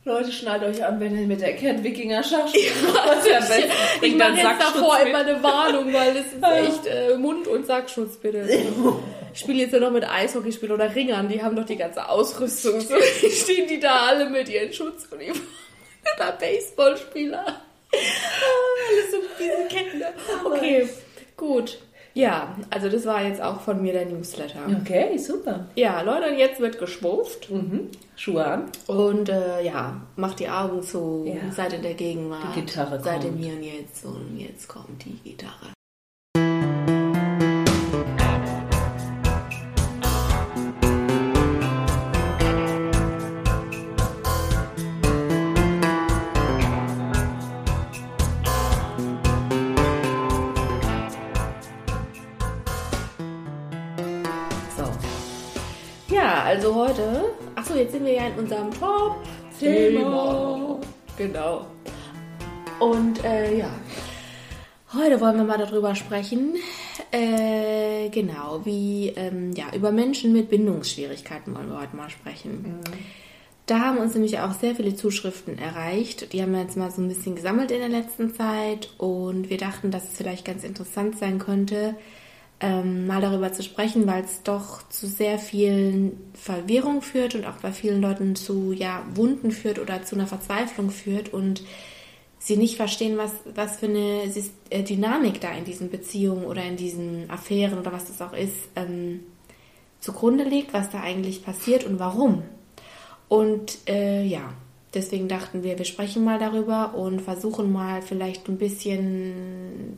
Leute, 0.05 0.31
schnallt 0.31 0.63
euch 0.63 0.86
an, 0.86 1.01
wenn 1.01 1.19
ihr 1.19 1.27
mit 1.27 1.41
der 1.41 1.53
Cat 1.57 1.84
Wikinger 1.84 2.24
Schachspiel 2.24 2.62
Ich 4.01 4.15
mache 4.15 4.31
jetzt 4.36 4.62
davor 4.62 5.00
immer 5.01 5.17
eine 5.19 5.43
Warnung, 5.43 5.91
weil 5.93 6.13
das 6.13 6.27
ist 6.27 6.43
echt 6.69 6.86
äh, 6.88 7.17
Mund- 7.17 7.48
und 7.48 7.65
Sackschutz, 7.65 8.15
bitte. 8.15 8.48
Ich 9.34 9.41
spiele 9.41 9.60
jetzt 9.60 9.74
ja 9.74 9.79
noch 9.79 9.91
mit 9.91 10.10
Eishockeyspiel 10.10 10.72
oder 10.72 10.96
Ringern, 10.96 11.27
die 11.29 11.43
haben 11.43 11.55
doch 11.55 11.65
die 11.65 11.75
ganze 11.75 12.10
Ausrüstung. 12.10 12.81
So 12.81 12.96
stehen 13.29 13.67
die 13.67 13.79
da 13.79 14.07
alle 14.07 14.30
mit 14.32 14.49
ihren 14.49 14.73
Schutzuniformen. 14.73 15.39
Oder 16.15 16.32
Baseballspieler. 16.32 17.45
Ah, 17.45 17.62
Alles 17.93 19.12
so 19.12 19.17
diese 19.38 19.67
Ketten. 19.67 20.04
Okay, 20.43 20.89
gut. 21.36 21.78
Ja, 22.17 22.56
also 22.71 22.89
das 22.89 23.06
war 23.06 23.23
jetzt 23.23 23.39
auch 23.41 23.62
von 23.62 23.80
mir 23.80 23.93
der 23.93 24.08
Newsletter. 24.08 24.62
Okay, 24.82 25.17
super. 25.19 25.67
Ja, 25.75 26.01
Leute, 26.01 26.34
jetzt 26.34 26.60
wird 26.60 26.80
geschwurft. 26.80 27.51
Mhm. 27.51 27.89
Schuhe 28.15 28.43
an. 28.43 28.63
Und 28.88 29.30
äh, 29.30 29.62
ja, 29.63 30.01
macht 30.15 30.39
die 30.39 30.49
Augen 30.49 30.82
zu, 30.82 31.25
Ja. 31.27 31.51
seid 31.51 31.73
in 31.73 31.84
der 31.84 31.93
Gegenwart. 31.93 32.56
Die 32.56 32.62
Gitarre 32.62 32.99
Seid 32.99 33.23
im 33.23 33.39
kommt. 33.39 33.53
Und 33.53 33.62
Jetzt 33.63 34.06
und 34.06 34.38
jetzt 34.39 34.67
kommt 34.67 35.06
die 35.06 35.30
Gitarre. 35.30 35.76
Ja, 56.17 56.45
also 56.45 56.73
heute. 56.73 57.25
Achso, 57.53 57.75
jetzt 57.75 57.91
sind 57.91 58.03
wir 58.03 58.13
ja 58.13 58.25
in 58.25 58.39
unserem 58.39 58.71
Top-Thema. 58.71 60.80
Genau. 61.15 61.67
Und 62.80 63.23
äh, 63.23 63.60
ja, 63.60 63.69
heute 64.93 65.21
wollen 65.21 65.38
wir 65.38 65.43
mal 65.43 65.60
darüber 65.60 65.93
sprechen. 65.93 66.56
Äh, 67.12 68.10
genau, 68.10 68.65
wie 68.65 69.10
ähm, 69.10 69.53
ja 69.53 69.65
über 69.75 69.91
Menschen 69.91 70.34
mit 70.34 70.49
Bindungsschwierigkeiten 70.49 71.53
wollen 71.53 71.69
wir 71.69 71.82
heute 71.82 71.95
mal 71.95 72.10
sprechen. 72.10 72.80
Da 73.67 73.82
haben 73.82 73.99
uns 73.99 74.15
nämlich 74.15 74.39
auch 74.39 74.53
sehr 74.53 74.73
viele 74.73 74.95
Zuschriften 74.95 75.60
erreicht. 75.60 76.34
Die 76.34 76.41
haben 76.41 76.53
wir 76.53 76.62
jetzt 76.62 76.77
mal 76.77 76.89
so 76.89 76.99
ein 76.99 77.10
bisschen 77.10 77.36
gesammelt 77.36 77.69
in 77.69 77.80
der 77.80 77.89
letzten 77.89 78.34
Zeit 78.34 78.89
und 78.97 79.51
wir 79.51 79.58
dachten, 79.58 79.91
dass 79.91 80.06
es 80.06 80.17
vielleicht 80.17 80.45
ganz 80.45 80.63
interessant 80.63 81.19
sein 81.19 81.38
könnte, 81.38 81.93
ähm, 82.60 83.06
mal 83.06 83.22
darüber 83.22 83.54
zu 83.54 83.62
sprechen, 83.62 84.08
weil 84.08 84.24
es 84.24 84.41
doch 84.43 84.88
zu 84.89 85.08
sehr 85.08 85.38
vielen 85.38 86.32
Verwirrung 86.34 87.02
führt 87.02 87.36
und 87.36 87.46
auch 87.46 87.58
bei 87.58 87.72
vielen 87.72 88.02
Leuten 88.02 88.36
zu 88.36 88.72
ja, 88.72 89.06
Wunden 89.13 89.52
führt 89.52 89.80
oder 89.80 90.04
zu 90.04 90.15
einer 90.15 90.28
Verzweiflung 90.28 90.89
führt 90.89 91.34
und 91.34 91.63
sie 92.39 92.58
nicht 92.58 92.78
verstehen, 92.78 93.17
was, 93.17 93.32
was 93.54 93.78
für 93.78 93.88
eine 93.88 94.24
äh, 94.70 94.84
Dynamik 94.84 95.39
da 95.41 95.52
in 95.52 95.65
diesen 95.65 95.89
Beziehungen 95.89 96.46
oder 96.46 96.63
in 96.63 96.78
diesen 96.78 97.30
Affären 97.30 97.78
oder 97.78 97.91
was 97.91 98.08
das 98.08 98.22
auch 98.22 98.34
ist, 98.34 98.70
ähm, 98.76 99.22
zugrunde 100.00 100.43
liegt, 100.43 100.74
was 100.74 100.89
da 100.89 101.02
eigentlich 101.02 101.43
passiert 101.43 101.84
und 101.84 102.00
warum. 102.00 102.43
Und 103.28 103.78
äh, 103.88 104.24
ja, 104.24 104.54
deswegen 104.93 105.28
dachten 105.28 105.63
wir, 105.63 105.78
wir 105.78 105.86
sprechen 105.86 106.24
mal 106.24 106.39
darüber 106.39 106.96
und 106.96 107.22
versuchen 107.22 107.72
mal 107.72 108.02
vielleicht 108.02 108.48
ein 108.48 108.58
bisschen 108.58 109.98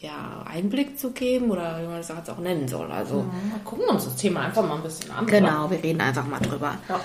ja, 0.00 0.44
Einblick 0.50 0.98
zu 0.98 1.10
geben 1.10 1.50
oder 1.50 1.78
wie 1.80 1.86
man 1.86 1.98
das 1.98 2.08
jetzt 2.08 2.30
auch 2.30 2.38
nennen 2.38 2.68
soll. 2.68 2.90
Also 2.90 3.16
Mal 3.16 3.60
gucken 3.64 3.88
uns 3.88 4.04
das 4.04 4.16
Thema 4.16 4.42
einfach 4.42 4.66
mal 4.66 4.76
ein 4.76 4.82
bisschen 4.82 5.10
an. 5.10 5.26
Genau, 5.26 5.70
wir 5.70 5.82
reden 5.82 6.00
einfach 6.00 6.26
mal 6.26 6.40
drüber. 6.40 6.78
Ja. 6.88 7.00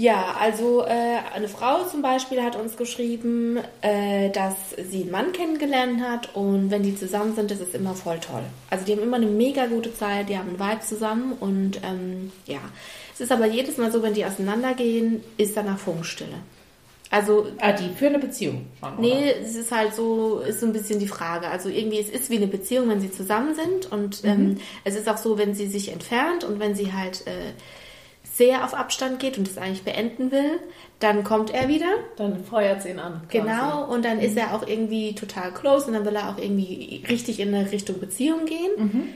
Ja, 0.00 0.36
also 0.38 0.84
äh, 0.84 1.18
eine 1.34 1.48
Frau 1.48 1.82
zum 1.82 2.02
Beispiel 2.02 2.40
hat 2.40 2.54
uns 2.54 2.76
geschrieben, 2.76 3.58
äh, 3.80 4.30
dass 4.30 4.54
sie 4.88 5.02
einen 5.02 5.10
Mann 5.10 5.32
kennengelernt 5.32 6.00
hat 6.00 6.36
und 6.36 6.70
wenn 6.70 6.84
die 6.84 6.94
zusammen 6.94 7.34
sind, 7.34 7.50
das 7.50 7.58
ist 7.58 7.74
immer 7.74 7.96
voll 7.96 8.20
toll. 8.20 8.44
Also 8.70 8.84
die 8.84 8.92
haben 8.92 9.02
immer 9.02 9.16
eine 9.16 9.26
mega 9.26 9.66
gute 9.66 9.92
Zeit, 9.92 10.28
die 10.28 10.38
haben 10.38 10.50
einen 10.50 10.60
Vibe 10.60 10.82
zusammen 10.82 11.32
und 11.40 11.80
ähm, 11.82 12.30
ja. 12.46 12.60
Es 13.12 13.18
ist 13.18 13.32
aber 13.32 13.46
jedes 13.46 13.76
Mal 13.76 13.90
so, 13.90 14.00
wenn 14.00 14.14
die 14.14 14.24
auseinandergehen, 14.24 15.20
ist 15.36 15.56
danach 15.56 15.78
Funkstille. 15.78 16.36
Also 17.10 17.46
Ah, 17.58 17.72
die 17.72 17.88
für 17.88 18.06
eine 18.08 18.18
Beziehung 18.18 18.66
schon, 18.80 18.92
oder? 18.92 19.00
Nee, 19.00 19.30
es 19.42 19.54
ist 19.56 19.72
halt 19.72 19.94
so, 19.94 20.40
ist 20.40 20.60
so 20.60 20.66
ein 20.66 20.72
bisschen 20.74 20.98
die 20.98 21.08
Frage. 21.08 21.48
Also 21.48 21.68
irgendwie, 21.70 21.98
es 21.98 22.10
ist 22.10 22.28
wie 22.30 22.36
eine 22.36 22.46
Beziehung, 22.48 22.88
wenn 22.90 23.00
sie 23.00 23.10
zusammen 23.10 23.54
sind 23.54 23.90
und 23.90 24.22
ähm, 24.24 24.58
es 24.84 24.94
ist 24.94 25.08
auch 25.08 25.16
so, 25.16 25.38
wenn 25.38 25.54
sie 25.54 25.66
sich 25.68 25.90
entfernt 25.90 26.44
und 26.44 26.60
wenn 26.60 26.74
sie 26.74 26.92
halt 26.92 27.26
äh, 27.26 27.52
sehr 28.30 28.62
auf 28.64 28.74
Abstand 28.74 29.20
geht 29.20 29.38
und 29.38 29.48
es 29.48 29.56
eigentlich 29.56 29.82
beenden 29.84 30.30
will, 30.30 30.60
dann 31.00 31.24
kommt 31.24 31.52
er 31.52 31.68
wieder. 31.68 31.88
Dann 32.16 32.44
feuert 32.44 32.82
sie 32.82 32.90
ihn 32.90 32.98
an. 32.98 33.22
quasi. 33.28 33.38
Genau, 33.42 33.84
und 33.90 34.04
dann 34.04 34.20
ist 34.20 34.36
er 34.36 34.54
auch 34.54 34.66
irgendwie 34.66 35.14
total 35.14 35.52
close 35.54 35.86
und 35.86 35.94
dann 35.94 36.04
will 36.04 36.14
er 36.14 36.28
auch 36.28 36.38
irgendwie 36.38 37.04
richtig 37.08 37.40
in 37.40 37.54
eine 37.54 37.72
Richtung 37.72 37.98
Beziehung 38.00 38.44
gehen. 38.44 39.14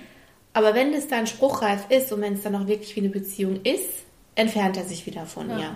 Aber 0.54 0.74
wenn 0.74 0.92
es 0.94 1.08
dann 1.08 1.26
spruchreif 1.26 1.86
ist 1.90 2.10
und 2.12 2.20
wenn 2.22 2.34
es 2.34 2.42
dann 2.42 2.54
auch 2.56 2.66
wirklich 2.66 2.96
wie 2.96 3.00
eine 3.00 3.08
Beziehung 3.10 3.60
ist, 3.64 4.04
entfernt 4.34 4.76
er 4.78 4.84
sich 4.84 5.04
wieder 5.06 5.26
von 5.26 5.50
Ja. 5.50 5.58
ihr. 5.58 5.74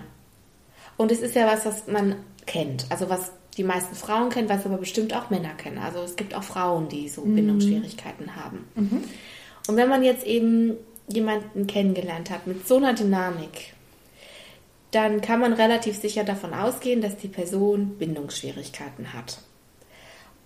Und 0.97 1.11
es 1.11 1.21
ist 1.21 1.35
ja 1.35 1.47
was, 1.47 1.65
was 1.65 1.87
man 1.87 2.15
kennt. 2.45 2.85
Also 2.89 3.09
was 3.09 3.31
die 3.57 3.63
meisten 3.63 3.95
Frauen 3.95 4.29
kennen, 4.29 4.49
was 4.49 4.65
aber 4.65 4.77
bestimmt 4.77 5.15
auch 5.15 5.29
Männer 5.29 5.53
kennen. 5.55 5.77
Also 5.77 5.99
es 5.99 6.15
gibt 6.15 6.35
auch 6.35 6.43
Frauen, 6.43 6.89
die 6.89 7.09
so 7.09 7.23
Bindungsschwierigkeiten 7.23 8.35
haben. 8.35 8.67
Und 9.67 9.77
wenn 9.77 9.89
man 9.89 10.03
jetzt 10.03 10.25
eben 10.25 10.77
jemanden 11.07 11.67
kennengelernt 11.67 12.29
hat 12.29 12.45
mit 12.45 12.67
so 12.67 12.77
einer 12.77 12.93
Dynamik, 12.93 13.73
dann 14.91 15.21
kann 15.21 15.39
man 15.39 15.53
relativ 15.53 15.97
sicher 15.97 16.23
davon 16.23 16.53
ausgehen, 16.53 17.01
dass 17.01 17.17
die 17.17 17.27
Person 17.27 17.97
Bindungsschwierigkeiten 17.97 19.13
hat. 19.13 19.39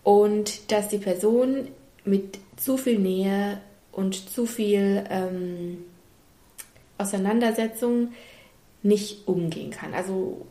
Und 0.03 0.71
dass 0.71 0.87
die 0.87 0.97
Person 0.97 1.67
mit 2.05 2.39
zu 2.57 2.77
viel 2.77 2.97
Nähe 2.97 3.59
und 3.91 4.29
zu 4.29 4.45
viel 4.45 5.03
ähm, 5.09 5.85
Auseinandersetzung 6.97 8.13
nicht 8.83 9.27
umgehen 9.27 9.71
kann. 9.71 9.93
Also 9.93 10.45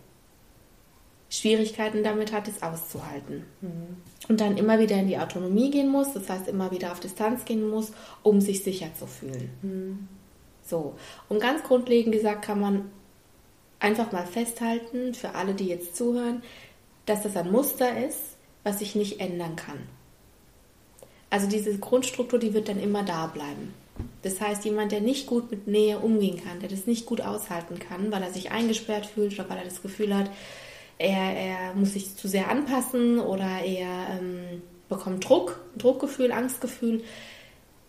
Schwierigkeiten 1.29 2.03
damit 2.03 2.33
hat, 2.33 2.49
es 2.49 2.63
auszuhalten. 2.63 3.45
Und 4.29 4.41
dann 4.41 4.57
immer 4.57 4.79
wieder 4.81 4.97
in 4.97 5.07
die 5.09 5.19
Autonomie 5.19 5.71
gehen 5.71 5.89
muss, 5.89 6.13
das 6.13 6.29
heißt 6.29 6.49
immer 6.49 6.71
wieder 6.73 6.93
auf 6.93 7.01
Distanz 7.01 7.45
gehen 7.45 7.69
muss, 7.69 7.93
um 8.23 8.41
sich 8.41 8.65
sicher 8.65 8.89
zu 8.99 9.07
fühlen. 9.07 10.09
So. 10.65 10.95
Und 11.29 11.41
ganz 11.41 11.63
grundlegend 11.63 12.13
gesagt 12.13 12.43
kann 12.43 12.61
man 12.61 12.91
einfach 13.79 14.13
mal 14.13 14.27
festhalten, 14.27 15.15
für 15.15 15.35
alle, 15.35 15.55
die 15.55 15.67
jetzt 15.67 15.97
zuhören, 15.97 16.43
dass 17.07 17.23
das 17.23 17.37
ein 17.37 17.51
Muster 17.51 18.05
ist, 18.07 18.37
was 18.63 18.81
sich 18.81 18.95
nicht 18.95 19.21
ändern 19.21 19.57
kann. 19.57 19.79
Also 21.31 21.47
diese 21.49 21.79
Grundstruktur, 21.79 22.39
die 22.39 22.55
wird 22.55 22.69
dann 22.69 22.81
immer 22.81 23.05
da 23.05 23.27
bleiben. 23.27 23.73
Das 24.23 24.41
heißt, 24.41 24.65
jemand, 24.65 24.93
der 24.93 25.01
nicht 25.01 25.27
gut 25.27 25.51
mit 25.51 25.67
Nähe 25.67 25.99
umgehen 25.99 26.43
kann, 26.43 26.61
der 26.61 26.69
das 26.69 26.87
nicht 26.87 27.07
gut 27.07 27.21
aushalten 27.21 27.79
kann, 27.79 28.13
weil 28.13 28.23
er 28.23 28.33
sich 28.33 28.51
eingesperrt 28.51 29.07
fühlt 29.07 29.33
oder 29.35 29.49
weil 29.49 29.59
er 29.59 29.65
das 29.65 29.83
Gefühl 29.83 30.17
hat, 30.17 30.31
er, 30.99 31.17
er 31.17 31.75
muss 31.75 31.95
sich 31.95 32.15
zu 32.17 32.29
sehr 32.29 32.51
anpassen 32.51 33.19
oder 33.19 33.63
er 33.65 34.19
ähm, 34.19 34.63
bekommt 34.89 35.27
Druck, 35.27 35.61
Druckgefühl, 35.79 36.31
Angstgefühl, 36.33 37.03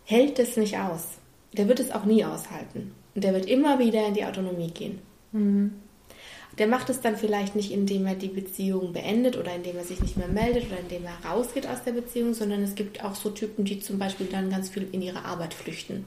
hält 0.04 0.38
das 0.38 0.56
nicht 0.56 0.78
aus. 0.78 1.18
Der 1.52 1.68
wird 1.68 1.80
es 1.80 1.90
auch 1.90 2.04
nie 2.04 2.24
aushalten. 2.24 2.94
Und 3.14 3.24
der 3.24 3.34
wird 3.34 3.46
immer 3.46 3.78
wieder 3.78 4.06
in 4.06 4.14
die 4.14 4.24
Autonomie 4.24 4.70
gehen. 4.70 5.00
Mhm. 5.32 5.74
Der 6.58 6.66
macht 6.66 6.90
es 6.90 7.00
dann 7.00 7.16
vielleicht 7.16 7.56
nicht, 7.56 7.72
indem 7.72 8.06
er 8.06 8.14
die 8.14 8.28
Beziehung 8.28 8.92
beendet 8.92 9.38
oder 9.38 9.54
indem 9.54 9.76
er 9.78 9.84
sich 9.84 10.00
nicht 10.00 10.16
mehr 10.16 10.28
meldet 10.28 10.66
oder 10.66 10.80
indem 10.80 11.04
er 11.04 11.30
rausgeht 11.30 11.66
aus 11.66 11.82
der 11.84 11.92
Beziehung, 11.92 12.34
sondern 12.34 12.62
es 12.62 12.74
gibt 12.74 13.02
auch 13.02 13.14
so 13.14 13.30
Typen, 13.30 13.64
die 13.64 13.80
zum 13.80 13.98
Beispiel 13.98 14.26
dann 14.26 14.50
ganz 14.50 14.68
viel 14.68 14.86
in 14.92 15.00
ihre 15.00 15.24
Arbeit 15.24 15.54
flüchten 15.54 16.04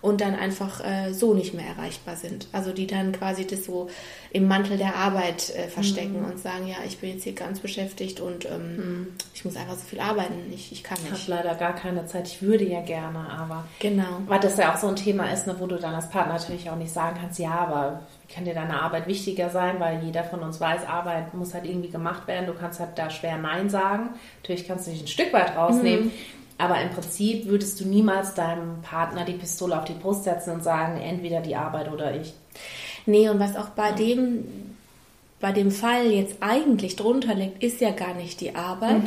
und 0.00 0.20
dann 0.20 0.34
einfach 0.36 0.80
äh, 0.84 1.12
so 1.12 1.34
nicht 1.34 1.54
mehr 1.54 1.66
erreichbar 1.66 2.14
sind. 2.16 2.46
Also 2.52 2.72
die 2.72 2.86
dann 2.86 3.12
quasi 3.12 3.46
das 3.46 3.64
so 3.64 3.88
im 4.30 4.46
Mantel 4.46 4.76
der 4.78 4.94
Arbeit 4.94 5.50
äh, 5.56 5.68
verstecken 5.68 6.24
und 6.24 6.38
sagen, 6.38 6.66
ja, 6.68 6.76
ich 6.86 6.98
bin 6.98 7.10
jetzt 7.10 7.24
hier 7.24 7.32
ganz 7.34 7.58
beschäftigt 7.60 8.20
und 8.20 8.44
ähm, 8.46 9.08
ich 9.34 9.44
muss 9.44 9.56
einfach 9.56 9.74
so 9.74 9.84
viel 9.86 10.00
arbeiten, 10.00 10.34
ich, 10.52 10.70
ich 10.70 10.84
kann 10.84 10.98
Ich 10.98 11.04
habe 11.06 11.14
nicht. 11.14 11.28
leider 11.28 11.54
gar 11.56 11.74
keine 11.74 12.06
Zeit. 12.06 12.28
Ich 12.28 12.42
würde 12.42 12.64
ja 12.64 12.80
gerne, 12.80 13.18
aber 13.30 13.64
Genau. 13.80 14.04
weil 14.26 14.38
das 14.40 14.56
ja 14.56 14.72
auch 14.72 14.78
so 14.78 14.86
ein 14.88 14.96
Thema 14.96 15.32
ist, 15.32 15.46
ne, 15.46 15.56
wo 15.58 15.66
du 15.66 15.76
dann 15.76 15.94
als 15.94 16.08
Partner 16.10 16.34
natürlich 16.34 16.70
auch 16.70 16.76
nicht 16.76 16.92
sagen 16.92 17.18
kannst, 17.20 17.38
ja, 17.38 17.50
aber 17.50 18.00
wie 18.26 18.32
kann 18.34 18.44
dir 18.44 18.54
deine 18.54 18.80
Arbeit 18.80 19.06
wichtiger 19.08 19.50
sein, 19.50 19.80
weil 19.80 20.02
jeder 20.04 20.22
von 20.22 20.40
uns 20.40 20.60
weiß, 20.60 20.86
Arbeit 20.86 21.34
muss 21.34 21.54
halt 21.54 21.64
irgendwie 21.64 21.88
gemacht 21.90 22.26
werden. 22.28 22.46
Du 22.46 22.52
kannst 22.54 22.78
halt 22.78 22.90
da 22.96 23.10
schwer 23.10 23.36
Nein 23.38 23.68
sagen. 23.70 24.10
Natürlich 24.42 24.66
kannst 24.68 24.86
du 24.86 24.90
dich 24.92 25.00
ein 25.02 25.06
Stück 25.08 25.32
weit 25.32 25.56
rausnehmen. 25.56 26.10
Aber 26.58 26.80
im 26.82 26.90
Prinzip 26.90 27.46
würdest 27.46 27.80
du 27.80 27.86
niemals 27.86 28.34
deinem 28.34 28.82
Partner 28.82 29.24
die 29.24 29.34
Pistole 29.34 29.78
auf 29.78 29.84
die 29.84 29.94
Brust 29.94 30.24
setzen 30.24 30.52
und 30.52 30.64
sagen, 30.64 31.00
entweder 31.00 31.40
die 31.40 31.54
Arbeit 31.54 31.90
oder 31.90 32.20
ich. 32.20 32.34
Nee, 33.06 33.28
und 33.28 33.38
was 33.38 33.56
auch 33.56 33.70
bei 33.70 33.92
dem, 33.92 34.44
bei 35.40 35.52
dem 35.52 35.70
Fall 35.70 36.10
jetzt 36.10 36.36
eigentlich 36.40 36.96
drunter 36.96 37.34
liegt, 37.34 37.62
ist 37.62 37.80
ja 37.80 37.90
gar 37.90 38.14
nicht 38.14 38.40
die 38.40 38.56
Arbeit, 38.56 39.06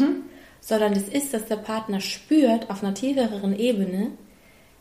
sondern 0.62 0.94
es 0.94 1.10
ist, 1.10 1.34
dass 1.34 1.46
der 1.46 1.58
Partner 1.58 2.00
spürt 2.00 2.70
auf 2.70 2.84
einer 2.84 2.94
tieferen 2.94 3.58
Ebene, 3.58 4.12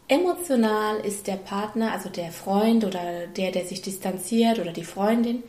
emotional 0.07 1.01
ist 1.01 1.27
der 1.27 1.37
Partner, 1.37 1.93
also 1.93 2.09
der 2.09 2.31
Freund 2.31 2.85
oder 2.85 3.27
der, 3.37 3.51
der 3.51 3.65
sich 3.65 3.83
distanziert 3.83 4.59
oder 4.59 4.73
die 4.73 4.85
Freundin, 4.85 5.43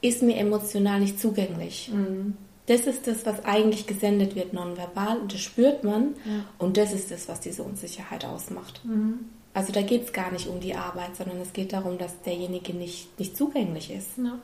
ist 0.00 0.22
mir 0.22 0.36
emotional 0.36 1.00
nicht 1.00 1.20
zugänglich. 1.20 1.90
Das 2.66 2.86
ist 2.86 3.06
das, 3.06 3.24
was 3.24 3.44
eigentlich 3.44 3.86
gesendet 3.86 4.34
wird 4.34 4.52
nonverbal 4.52 5.18
und 5.18 5.32
das 5.32 5.40
spürt 5.40 5.84
man 5.84 6.14
und 6.58 6.76
das 6.76 6.92
ist 6.92 7.10
das, 7.10 7.28
was 7.28 7.40
diese 7.40 7.62
Unsicherheit 7.62 8.24
ausmacht. 8.24 8.80
Also 9.54 9.72
da 9.72 9.82
geht 9.82 10.04
es 10.04 10.12
gar 10.12 10.32
nicht 10.32 10.48
um 10.48 10.60
die 10.60 10.74
Arbeit, 10.74 11.16
sondern 11.16 11.40
es 11.40 11.52
geht 11.52 11.72
darum, 11.72 11.96
dass 11.96 12.20
derjenige 12.22 12.74
nicht, 12.74 13.18
nicht 13.18 13.36
zugänglich 13.36 13.92
ist. 13.92 14.18
Ja. 14.18 14.38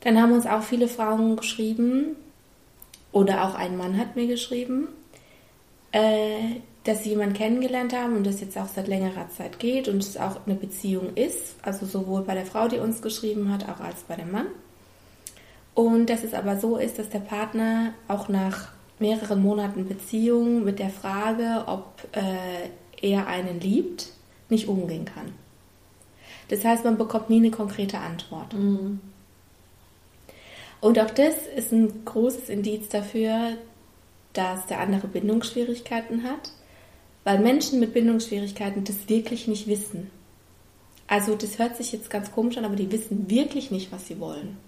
Dann 0.00 0.20
haben 0.20 0.32
uns 0.32 0.46
auch 0.46 0.62
viele 0.62 0.88
Frauen 0.88 1.36
geschrieben, 1.36 2.16
oder 3.12 3.44
auch 3.44 3.54
ein 3.54 3.76
Mann 3.76 3.98
hat 3.98 4.16
mir 4.16 4.26
geschrieben, 4.26 4.88
äh, 5.92 6.60
dass 6.84 7.02
sie 7.02 7.10
jemanden 7.10 7.34
kennengelernt 7.34 7.94
haben 7.94 8.16
und 8.16 8.26
das 8.26 8.40
jetzt 8.40 8.56
auch 8.56 8.68
seit 8.68 8.88
längerer 8.88 9.28
Zeit 9.36 9.58
geht 9.58 9.88
und 9.88 9.98
es 9.98 10.16
auch 10.16 10.46
eine 10.46 10.54
Beziehung 10.54 11.14
ist, 11.14 11.56
also 11.62 11.84
sowohl 11.86 12.22
bei 12.22 12.34
der 12.34 12.46
Frau, 12.46 12.68
die 12.68 12.78
uns 12.78 13.02
geschrieben 13.02 13.52
hat, 13.52 13.68
auch 13.68 13.80
als 13.80 14.02
bei 14.02 14.16
dem 14.16 14.30
Mann. 14.30 14.46
Und 15.80 16.10
dass 16.10 16.24
es 16.24 16.34
aber 16.34 16.58
so 16.58 16.76
ist, 16.76 16.98
dass 16.98 17.08
der 17.08 17.20
Partner 17.20 17.94
auch 18.06 18.28
nach 18.28 18.68
mehreren 18.98 19.40
Monaten 19.40 19.88
Beziehung 19.88 20.62
mit 20.62 20.78
der 20.78 20.90
Frage, 20.90 21.64
ob 21.68 22.06
äh, 22.12 22.68
er 23.00 23.26
einen 23.26 23.60
liebt, 23.60 24.08
nicht 24.50 24.68
umgehen 24.68 25.06
kann. 25.06 25.32
Das 26.48 26.66
heißt, 26.66 26.84
man 26.84 26.98
bekommt 26.98 27.30
nie 27.30 27.38
eine 27.38 27.50
konkrete 27.50 27.96
Antwort. 27.96 28.52
Und 30.82 30.98
auch 30.98 31.10
das 31.12 31.46
ist 31.56 31.72
ein 31.72 32.04
großes 32.04 32.50
Indiz 32.50 32.90
dafür, 32.90 33.52
dass 34.34 34.66
der 34.66 34.80
andere 34.80 35.08
Bindungsschwierigkeiten 35.08 36.24
hat, 36.24 36.52
weil 37.24 37.38
Menschen 37.38 37.80
mit 37.80 37.94
Bindungsschwierigkeiten 37.94 38.84
das 38.84 39.08
wirklich 39.08 39.48
nicht 39.48 39.66
wissen. 39.66 40.10
Also 41.06 41.36
das 41.36 41.58
hört 41.58 41.78
sich 41.78 41.90
jetzt 41.90 42.10
ganz 42.10 42.32
komisch 42.32 42.58
an, 42.58 42.66
aber 42.66 42.76
die 42.76 42.92
wissen 42.92 43.30
wirklich 43.30 43.70
nicht, 43.70 43.90
was 43.92 44.06
sie 44.06 44.20
wollen. 44.20 44.58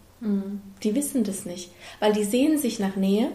Die 0.83 0.95
wissen 0.95 1.25
das 1.25 1.45
nicht, 1.45 1.71
weil 1.99 2.13
die 2.13 2.25
sehen 2.25 2.57
sich 2.59 2.79
nach 2.79 2.95
Nähe 2.97 3.33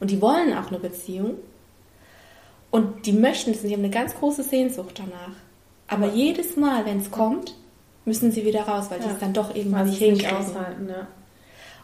und 0.00 0.10
die 0.10 0.20
wollen 0.20 0.52
auch 0.56 0.68
eine 0.68 0.78
Beziehung 0.78 1.34
und 2.70 3.06
die 3.06 3.12
möchten 3.12 3.50
es 3.50 3.62
und 3.62 3.68
die 3.68 3.74
haben 3.74 3.82
eine 3.82 3.90
ganz 3.90 4.14
große 4.14 4.44
Sehnsucht 4.44 4.98
danach. 4.98 5.34
Aber 5.88 6.12
jedes 6.14 6.56
Mal, 6.56 6.84
wenn 6.86 7.00
es 7.00 7.10
kommt, 7.10 7.54
müssen 8.04 8.32
sie 8.32 8.44
wieder 8.44 8.62
raus, 8.62 8.86
weil 8.90 9.00
die 9.00 9.08
es 9.08 9.18
dann 9.18 9.32
doch 9.32 9.54
irgendwann 9.54 9.88
nicht 9.88 9.98
hinkriegen. 9.98 10.36
aushalten, 10.36 10.88
ja. 10.88 11.06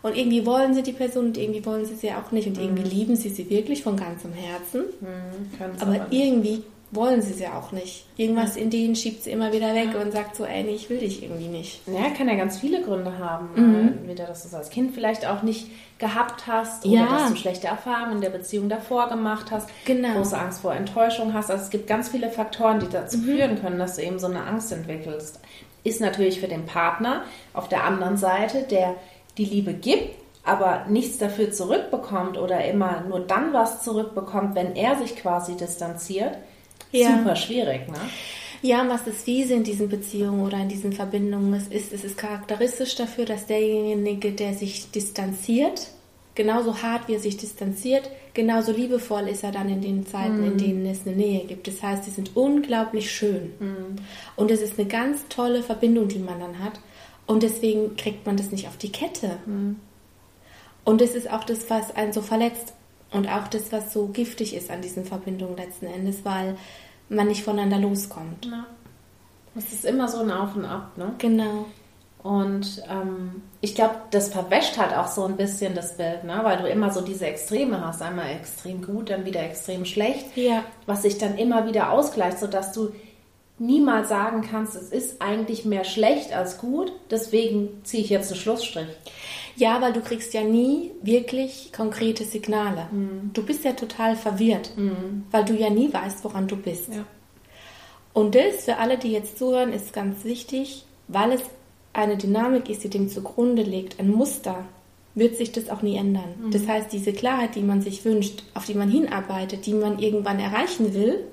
Und 0.02 0.16
irgendwie 0.16 0.46
wollen 0.46 0.74
sie 0.74 0.82
die 0.82 0.92
Person 0.92 1.26
und 1.26 1.36
irgendwie 1.36 1.64
wollen 1.66 1.84
sie 1.84 1.94
sie 1.94 2.10
auch 2.12 2.30
nicht. 2.30 2.48
Und 2.48 2.58
irgendwie 2.58 2.84
lieben 2.88 3.16
sie 3.16 3.28
sie 3.28 3.50
wirklich 3.50 3.82
von 3.82 3.96
ganzem 3.96 4.32
Herzen. 4.32 4.84
Mhm, 5.00 5.80
Aber 5.80 5.90
nicht. 5.90 6.06
irgendwie 6.10 6.62
wollen 6.92 7.22
sie 7.22 7.32
sie 7.32 7.46
auch 7.46 7.70
nicht. 7.72 8.04
Irgendwas 8.16 8.56
in 8.56 8.68
denen 8.70 8.96
schiebt 8.96 9.22
sie 9.22 9.30
immer 9.30 9.52
wieder 9.52 9.74
weg 9.74 9.90
und 10.00 10.12
sagt 10.12 10.34
so, 10.36 10.44
ey, 10.44 10.64
nee, 10.64 10.74
ich 10.74 10.90
will 10.90 10.98
dich 10.98 11.22
irgendwie 11.22 11.46
nicht. 11.46 11.80
Ja, 11.86 12.10
kann 12.16 12.28
ja 12.28 12.34
ganz 12.34 12.58
viele 12.58 12.82
Gründe 12.82 13.18
haben. 13.18 13.48
Mhm. 13.54 13.74
Äh, 13.74 13.80
Entweder, 13.92 14.26
dass 14.26 14.42
du 14.42 14.48
es 14.48 14.54
als 14.54 14.70
Kind 14.70 14.92
vielleicht 14.94 15.24
auch 15.26 15.42
nicht 15.42 15.68
gehabt 15.98 16.46
hast 16.48 16.84
Ja. 16.84 17.04
oder 17.04 17.12
dass 17.12 17.28
du 17.30 17.36
schlechte 17.36 17.68
Erfahrungen 17.68 18.16
in 18.16 18.20
der 18.22 18.30
Beziehung 18.30 18.68
davor 18.68 19.08
gemacht 19.08 19.50
hast, 19.50 19.68
Genau. 19.84 20.14
große 20.14 20.36
Angst 20.36 20.62
vor 20.62 20.74
Enttäuschung 20.74 21.32
hast. 21.34 21.50
Also 21.50 21.62
es 21.64 21.70
gibt 21.70 21.86
ganz 21.86 22.08
viele 22.08 22.30
Faktoren, 22.30 22.80
die 22.80 22.88
dazu 22.88 23.18
Mhm. 23.18 23.22
führen 23.24 23.60
können, 23.60 23.78
dass 23.78 23.96
du 23.96 24.02
eben 24.02 24.18
so 24.18 24.26
eine 24.26 24.42
Angst 24.44 24.72
entwickelst. 24.72 25.38
Ist 25.84 26.00
natürlich 26.00 26.40
für 26.40 26.48
den 26.48 26.66
Partner 26.66 27.22
auf 27.54 27.68
der 27.68 27.84
anderen 27.84 28.16
Seite, 28.16 28.64
der 28.68 28.96
die 29.38 29.44
Liebe 29.44 29.72
gibt, 29.74 30.16
aber 30.44 30.86
nichts 30.88 31.18
dafür 31.18 31.52
zurückbekommt 31.52 32.36
oder 32.36 32.64
immer 32.64 33.02
nur 33.08 33.20
dann 33.20 33.52
was 33.52 33.82
zurückbekommt, 33.84 34.54
wenn 34.56 34.74
er 34.74 34.96
sich 34.96 35.14
quasi 35.16 35.56
distanziert, 35.56 36.36
Ja. 36.92 37.18
super 37.18 37.36
schwierig, 37.36 37.88
ne? 37.88 37.98
Ja, 38.62 38.86
was 38.88 39.04
das 39.04 39.22
Fiese 39.22 39.54
in 39.54 39.64
diesen 39.64 39.88
Beziehungen 39.88 40.44
oder 40.44 40.58
in 40.58 40.68
diesen 40.68 40.92
Verbindungen 40.92 41.54
ist, 41.54 41.72
ist, 41.72 41.92
es 41.94 42.04
ist 42.04 42.18
charakteristisch 42.18 42.94
dafür, 42.94 43.24
dass 43.24 43.46
derjenige, 43.46 44.32
der 44.32 44.52
sich 44.52 44.90
distanziert, 44.90 45.88
genauso 46.34 46.82
hart 46.82 47.08
wie 47.08 47.14
er 47.14 47.20
sich 47.20 47.38
distanziert, 47.38 48.10
genauso 48.34 48.72
liebevoll 48.72 49.28
ist 49.28 49.44
er 49.44 49.52
dann 49.52 49.70
in 49.70 49.80
den 49.80 50.06
Zeiten, 50.06 50.44
in 50.44 50.58
denen 50.58 50.84
es 50.86 51.06
eine 51.06 51.16
Nähe 51.16 51.46
gibt. 51.46 51.68
Das 51.68 51.82
heißt, 51.82 52.06
die 52.06 52.10
sind 52.10 52.36
unglaublich 52.36 53.10
schön. 53.10 53.52
Und 54.36 54.50
es 54.50 54.60
ist 54.60 54.78
eine 54.78 54.88
ganz 54.88 55.26
tolle 55.28 55.62
Verbindung, 55.62 56.08
die 56.08 56.18
man 56.18 56.38
dann 56.38 56.58
hat. 56.58 56.80
Und 57.26 57.42
deswegen 57.42 57.96
kriegt 57.96 58.26
man 58.26 58.36
das 58.36 58.50
nicht 58.50 58.68
auf 58.68 58.76
die 58.76 58.92
Kette. 58.92 59.38
Und 60.84 61.00
es 61.00 61.14
ist 61.14 61.30
auch 61.30 61.44
das, 61.44 61.70
was 61.70 61.94
einen 61.96 62.12
so 62.12 62.20
verletzt. 62.20 62.74
Und 63.12 63.28
auch 63.28 63.48
das, 63.48 63.72
was 63.72 63.92
so 63.92 64.06
giftig 64.08 64.54
ist 64.54 64.70
an 64.70 64.82
diesen 64.82 65.04
Verbindungen 65.04 65.56
letzten 65.56 65.86
Endes, 65.86 66.24
weil 66.24 66.56
man 67.08 67.26
nicht 67.26 67.42
voneinander 67.42 67.78
loskommt. 67.78 68.46
Ja. 68.46 68.66
Es 69.56 69.72
ist 69.72 69.84
immer 69.84 70.06
so 70.06 70.20
ein 70.20 70.30
Auf 70.30 70.54
und 70.54 70.64
Ab, 70.64 70.92
ne? 70.96 71.12
Genau. 71.18 71.66
Und 72.22 72.82
ähm, 72.90 73.42
ich 73.62 73.74
glaube, 73.74 73.94
das 74.10 74.28
verwäscht 74.28 74.76
halt 74.76 74.94
auch 74.94 75.08
so 75.08 75.24
ein 75.24 75.36
bisschen 75.36 75.74
das 75.74 75.96
Bild, 75.96 76.24
ne? 76.24 76.40
weil 76.42 76.58
du 76.58 76.68
immer 76.68 76.92
so 76.92 77.00
diese 77.00 77.26
Extreme 77.26 77.84
hast. 77.84 78.02
Einmal 78.02 78.30
extrem 78.32 78.84
gut, 78.84 79.08
dann 79.08 79.24
wieder 79.24 79.42
extrem 79.42 79.86
schlecht, 79.86 80.36
Ja. 80.36 80.62
was 80.86 81.02
sich 81.02 81.16
dann 81.16 81.38
immer 81.38 81.66
wieder 81.66 81.90
ausgleicht, 81.90 82.38
sodass 82.38 82.72
du 82.72 82.92
niemals 83.58 84.10
sagen 84.10 84.42
kannst, 84.42 84.76
es 84.76 84.90
ist 84.90 85.22
eigentlich 85.22 85.64
mehr 85.64 85.84
schlecht 85.84 86.32
als 86.34 86.58
gut, 86.58 86.92
deswegen 87.10 87.84
ziehe 87.84 88.02
ich 88.02 88.10
jetzt 88.10 88.30
einen 88.30 88.40
Schlussstrich. 88.40 88.88
Ja, 89.60 89.82
weil 89.82 89.92
du 89.92 90.00
kriegst 90.00 90.32
ja 90.32 90.42
nie 90.42 90.90
wirklich 91.02 91.70
konkrete 91.76 92.24
Signale. 92.24 92.86
Du 93.34 93.44
bist 93.44 93.62
ja 93.62 93.74
total 93.74 94.16
verwirrt, 94.16 94.72
weil 95.30 95.44
du 95.44 95.54
ja 95.54 95.68
nie 95.68 95.92
weißt, 95.92 96.24
woran 96.24 96.48
du 96.48 96.56
bist. 96.56 96.88
Ja. 96.88 97.04
Und 98.14 98.34
das 98.34 98.64
für 98.64 98.78
alle, 98.78 98.96
die 98.96 99.12
jetzt 99.12 99.38
zuhören, 99.38 99.72
ist 99.74 99.92
ganz 99.92 100.24
wichtig, 100.24 100.86
weil 101.08 101.32
es 101.32 101.42
eine 101.92 102.16
Dynamik 102.16 102.70
ist, 102.70 102.84
die 102.84 102.88
dem 102.88 103.10
zugrunde 103.10 103.62
liegt, 103.62 104.00
ein 104.00 104.10
Muster, 104.10 104.64
wird 105.14 105.36
sich 105.36 105.52
das 105.52 105.68
auch 105.68 105.82
nie 105.82 105.96
ändern. 105.96 106.34
Das 106.52 106.66
heißt, 106.66 106.90
diese 106.90 107.12
Klarheit, 107.12 107.54
die 107.54 107.62
man 107.62 107.82
sich 107.82 108.04
wünscht, 108.06 108.44
auf 108.54 108.64
die 108.64 108.74
man 108.74 108.88
hinarbeitet, 108.88 109.66
die 109.66 109.74
man 109.74 109.98
irgendwann 109.98 110.38
erreichen 110.38 110.94
will, 110.94 111.24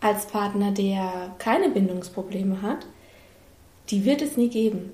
als 0.00 0.26
Partner, 0.26 0.72
der 0.72 1.36
keine 1.38 1.68
Bindungsprobleme 1.70 2.62
hat, 2.62 2.86
die 3.90 4.04
wird 4.04 4.22
es 4.22 4.36
nie 4.36 4.48
geben. 4.48 4.92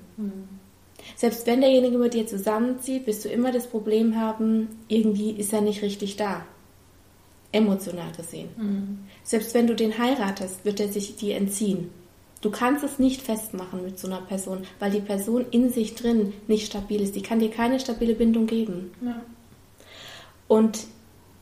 Selbst 1.15 1.45
wenn 1.47 1.61
derjenige 1.61 1.97
mit 1.97 2.13
dir 2.13 2.27
zusammenzieht, 2.27 3.07
wirst 3.07 3.25
du 3.25 3.29
immer 3.29 3.51
das 3.51 3.67
Problem 3.67 4.15
haben, 4.15 4.69
irgendwie 4.87 5.31
ist 5.31 5.53
er 5.53 5.61
nicht 5.61 5.81
richtig 5.81 6.15
da. 6.15 6.45
Emotional 7.51 8.11
gesehen. 8.15 8.49
Mhm. 8.57 8.99
Selbst 9.23 9.53
wenn 9.53 9.67
du 9.67 9.75
den 9.75 9.97
heiratest, 9.97 10.63
wird 10.63 10.79
er 10.79 10.87
sich 10.87 11.15
dir 11.15 11.35
entziehen. 11.35 11.89
Du 12.41 12.49
kannst 12.49 12.83
es 12.83 12.97
nicht 12.97 13.21
festmachen 13.21 13.83
mit 13.83 13.99
so 13.99 14.07
einer 14.07 14.21
Person, 14.21 14.63
weil 14.79 14.91
die 14.91 15.01
Person 15.01 15.45
in 15.51 15.69
sich 15.69 15.95
drin 15.95 16.33
nicht 16.47 16.65
stabil 16.65 17.01
ist. 17.01 17.15
Die 17.15 17.21
kann 17.21 17.39
dir 17.39 17.51
keine 17.51 17.79
stabile 17.79 18.15
Bindung 18.15 18.47
geben. 18.47 18.91
Ja. 19.01 19.21
Und 20.47 20.79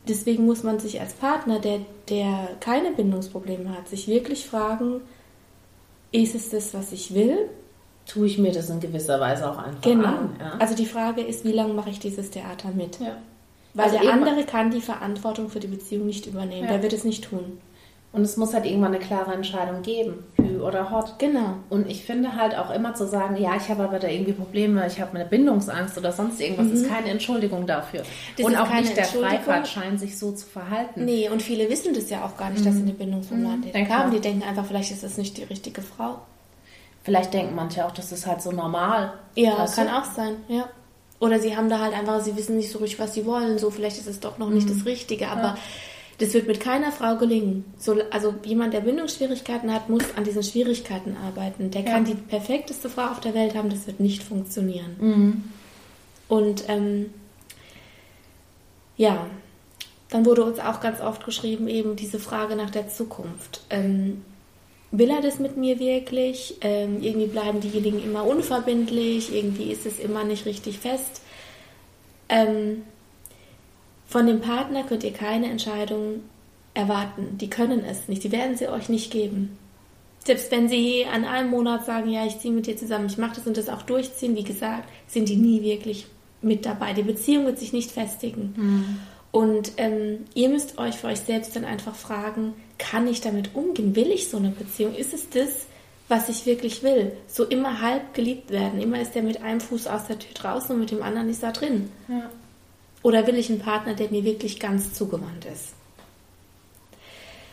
deswegen 0.08 0.46
muss 0.46 0.64
man 0.64 0.80
sich 0.80 1.00
als 1.00 1.14
Partner, 1.14 1.60
der, 1.60 1.80
der 2.10 2.50
keine 2.60 2.92
Bindungsprobleme 2.92 3.70
hat, 3.70 3.88
sich 3.88 4.08
wirklich 4.08 4.46
fragen, 4.46 5.02
ist 6.12 6.36
es 6.36 6.50
das, 6.50 6.74
was 6.74 6.92
ich 6.92 7.14
will? 7.14 7.50
Tue 8.12 8.26
ich 8.28 8.38
mir 8.40 8.52
das 8.52 8.70
in 8.70 8.80
gewisser 8.80 9.20
Weise 9.20 9.50
auch 9.50 9.58
einfach 9.58 9.82
Genau. 9.82 10.08
an. 10.08 10.36
Ja? 10.40 10.54
Also 10.60 10.76
die 10.76 10.86
Frage 10.88 11.22
ist, 11.22 11.46
wie 11.46 11.52
lange 11.52 11.74
mache 11.74 11.92
ich 11.92 12.00
dieses 12.00 12.32
Theater 12.32 12.70
mit? 12.76 13.00
ja. 13.00 13.18
Weil 13.76 13.86
Also 13.86 14.00
der 14.00 14.12
andere 14.12 14.44
kann 14.46 14.72
die 14.72 14.82
Verantwortung 14.82 15.50
für 15.50 15.60
die 15.60 15.68
Beziehung 15.68 16.08
nicht 16.08 16.26
übernehmen. 16.26 16.64
Ja. 16.64 16.74
Der 16.74 16.82
wird 16.84 16.92
es 16.94 17.04
nicht 17.04 17.24
tun. 17.26 17.60
Und 18.12 18.24
es 18.24 18.36
muss 18.38 18.56
halt 18.56 18.66
irgendwann 18.66 18.96
eine 18.96 19.04
klare 19.06 19.32
Entscheidung 19.34 19.84
geben, 19.84 20.24
Hü 20.38 20.62
oder 20.62 20.90
Hot. 20.90 21.20
Genau. 21.20 21.58
Und 21.70 21.88
ich 21.88 22.04
finde 22.04 22.36
halt 22.36 22.58
auch 22.58 22.72
immer 22.72 22.96
zu 22.96 23.08
sagen, 23.08 23.38
ja, 23.38 23.56
ich 23.56 23.70
habe 23.70 23.84
aber 23.84 24.00
da 24.00 24.08
irgendwie 24.08 24.34
Probleme, 24.34 24.88
ich 24.88 25.00
habe 25.00 25.14
eine 25.16 25.26
Bindungsangst 25.30 25.96
oder 26.00 26.12
sonst 26.12 26.42
irgendwas, 26.42 26.72
ist 26.72 26.90
keine 26.90 27.10
Entschuldigung 27.10 27.68
dafür. 27.68 28.02
Mhm. 28.02 28.06
Das 28.38 28.46
und 28.48 28.56
auch 28.56 28.74
nicht 28.74 28.98
der. 28.98 29.06
Freifahrtschein, 29.06 30.00
sich 30.00 30.18
so 30.18 30.32
zu 30.32 30.48
verhalten. 30.48 31.06
Nee, 31.06 31.30
und 31.30 31.44
viele 31.44 31.70
wissen 31.70 31.94
das 31.94 32.10
ja 32.10 32.26
auch 32.26 32.36
gar 32.36 32.50
nicht, 32.50 32.66
dass 32.66 32.74
sie 32.74 32.82
eine 32.82 32.94
Bindungsproblematik 32.94 33.72
denke 33.74 33.94
haben. 33.96 34.10
Die 34.10 34.20
denken 34.20 34.42
einfach, 34.42 34.66
vielleicht 34.66 34.92
ist 34.92 35.04
das 35.04 35.18
nicht 35.20 35.38
die 35.38 35.44
richtige 35.44 35.84
Frau. 35.84 36.18
Vielleicht 37.04 37.34
denken 37.34 37.56
manche 37.56 37.86
auch, 37.86 37.92
das 37.92 38.12
ist 38.12 38.26
halt 38.28 38.42
so 38.42 38.52
normal. 38.52 39.14
Ja, 39.36 39.58
Weißt 39.60 39.76
kann 39.76 39.88
du? 39.88 39.98
auch 39.98 40.04
sein, 40.06 40.36
ja. 40.48 40.68
Oder 41.20 41.40
sie 41.40 41.56
haben 41.58 41.70
da 41.70 41.80
halt 41.80 41.94
einfach, 41.94 42.22
sie 42.22 42.36
wissen 42.38 42.56
nicht 42.58 42.72
so 42.72 42.80
richtig, 42.80 43.00
was 43.00 43.14
sie 43.14 43.26
wollen. 43.26 43.58
So, 43.58 43.70
vielleicht 43.72 43.98
ist 43.98 44.08
es 44.08 44.20
doch 44.20 44.38
noch 44.38 44.50
nicht 44.50 44.70
das 44.70 44.86
Richtige, 44.86 45.28
aber 45.30 45.58
das 46.18 46.34
wird 46.34 46.48
mit 46.48 46.60
keiner 46.60 46.92
Frau 46.92 47.16
gelingen. 47.18 47.66
So, 47.78 47.96
also 48.12 48.36
jemand, 48.44 48.74
der 48.74 48.82
Bindungsschwierigkeiten 48.82 49.74
hat, 49.74 49.90
muss 49.90 50.04
an 50.16 50.24
diesen 50.24 50.44
Schwierigkeiten 50.44 51.18
arbeiten. 51.18 51.72
Der 51.72 51.84
kann 51.84 52.06
Ja. 52.06 52.14
die 52.14 52.22
perfekteste 52.22 52.90
Frau 52.90 53.08
auf 53.08 53.20
der 53.22 53.34
Welt 53.34 53.56
haben, 53.56 53.70
das 53.70 53.88
wird 53.88 54.00
nicht 54.00 54.24
funktionieren. 54.24 54.96
Mhm. 55.00 55.44
Und 56.28 56.64
ähm, 56.70 57.14
ja, 58.98 59.26
dann 60.10 60.26
wurde 60.26 60.44
uns 60.44 60.60
auch 60.60 60.80
ganz 60.82 61.02
oft 61.02 61.26
geschrieben, 61.26 61.68
eben 61.68 61.96
diese 61.96 62.20
Frage 62.20 62.56
nach 62.56 62.70
der 62.70 62.88
Zukunft. 62.90 63.62
Ähm, 63.70 64.24
will 64.92 65.10
er 65.10 65.22
das 65.22 65.40
mit 65.40 65.58
mir 65.58 65.80
wirklich? 65.80 66.56
Ähm, 66.62 67.02
irgendwie 67.02 67.28
bleiben 67.28 67.60
diejenigen 67.60 68.04
immer 68.04 68.26
unverbindlich, 68.26 69.34
irgendwie 69.34 69.72
ist 69.72 69.86
es 69.86 70.00
immer 70.00 70.24
nicht 70.24 70.46
richtig 70.46 70.80
fest. 70.80 71.22
Ähm, 72.28 72.84
von 74.08 74.26
dem 74.26 74.42
Partner 74.42 74.84
könnt 74.84 75.04
ihr 75.04 75.14
keine 75.14 75.50
Entscheidung 75.50 76.22
erwarten. 76.74 77.38
Die 77.38 77.50
können 77.50 77.84
es 77.84 78.08
nicht, 78.08 78.24
die 78.24 78.32
werden 78.32 78.58
sie 78.58 78.68
euch 78.68 78.90
nicht 78.90 79.12
geben. 79.12 79.58
Selbst 80.26 80.52
wenn 80.52 80.68
sie 80.68 81.06
an 81.06 81.26
einem 81.26 81.50
Monat 81.50 81.86
sagen, 81.86 82.10
ja, 82.10 82.26
ich 82.26 82.40
ziehe 82.40 82.54
mit 82.54 82.68
dir 82.68 82.76
zusammen, 82.76 83.08
ich 83.08 83.18
mache 83.18 83.36
das 83.36 83.48
und 83.48 83.58
das 83.58 83.70
auch 83.70 83.84
durchziehen, 83.84 84.36
wie 84.36 84.44
gesagt, 84.44 84.90
sind 85.08 85.30
die 85.30 85.38
nie 85.38 85.64
wirklich 85.64 86.08
mit 86.42 86.66
dabei. 86.66 86.94
Die 86.94 87.04
Beziehung 87.04 87.46
wird 87.46 87.60
sich 87.60 87.74
nicht 87.74 87.92
festigen. 87.92 88.54
Und 89.32 89.74
ähm, 89.78 90.26
ihr 90.34 90.50
müsst 90.50 90.78
euch 90.78 90.96
für 90.96 91.08
euch 91.08 91.20
selbst 91.20 91.56
dann 91.56 91.66
einfach 91.66 91.96
fragen, 91.96 92.54
kann 92.80 93.08
ich 93.08 93.22
damit 93.22 93.54
umgehen? 93.54 93.96
Will 93.96 94.12
ich 94.12 94.30
so 94.30 94.38
eine 94.38 94.50
Beziehung? 94.50 94.96
Ist 94.96 95.14
es 95.14 95.30
das, 95.30 95.68
was 96.08 96.30
ich 96.30 96.48
wirklich 96.48 96.82
will? 96.82 97.16
So 97.28 97.46
immer 97.46 97.82
halb 97.82 98.16
geliebt 98.16 98.50
werden. 98.50 98.82
Immer 98.82 99.00
ist 99.00 99.14
der 99.14 99.22
mit 99.22 99.44
einem 99.44 99.62
Fuß 99.62 99.86
aus 99.86 100.08
der 100.08 100.18
Tür 100.18 100.34
draußen 100.34 100.74
und 100.74 100.80
mit 100.80 100.90
dem 100.90 101.04
anderen 101.04 101.30
ist 101.30 101.44
da 101.44 101.52
drin. 101.52 101.92
Ja. 102.08 102.32
Oder 103.04 103.28
will 103.28 103.38
ich 103.38 103.50
einen 103.50 103.60
Partner, 103.60 103.94
der 103.94 104.10
mir 104.10 104.24
wirklich 104.24 104.60
ganz 104.60 104.94
zugewandt 104.94 105.46
ist? 105.46 105.74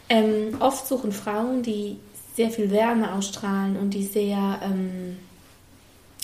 Ähm, 0.08 0.56
oft 0.60 0.86
suchen 0.86 1.12
Frauen, 1.12 1.62
die 1.62 1.98
sehr 2.34 2.50
viel 2.50 2.70
Wärme 2.70 3.12
ausstrahlen 3.14 3.76
und 3.76 3.90
die 3.90 4.04
sehr 4.04 4.60
ähm, 4.62 5.18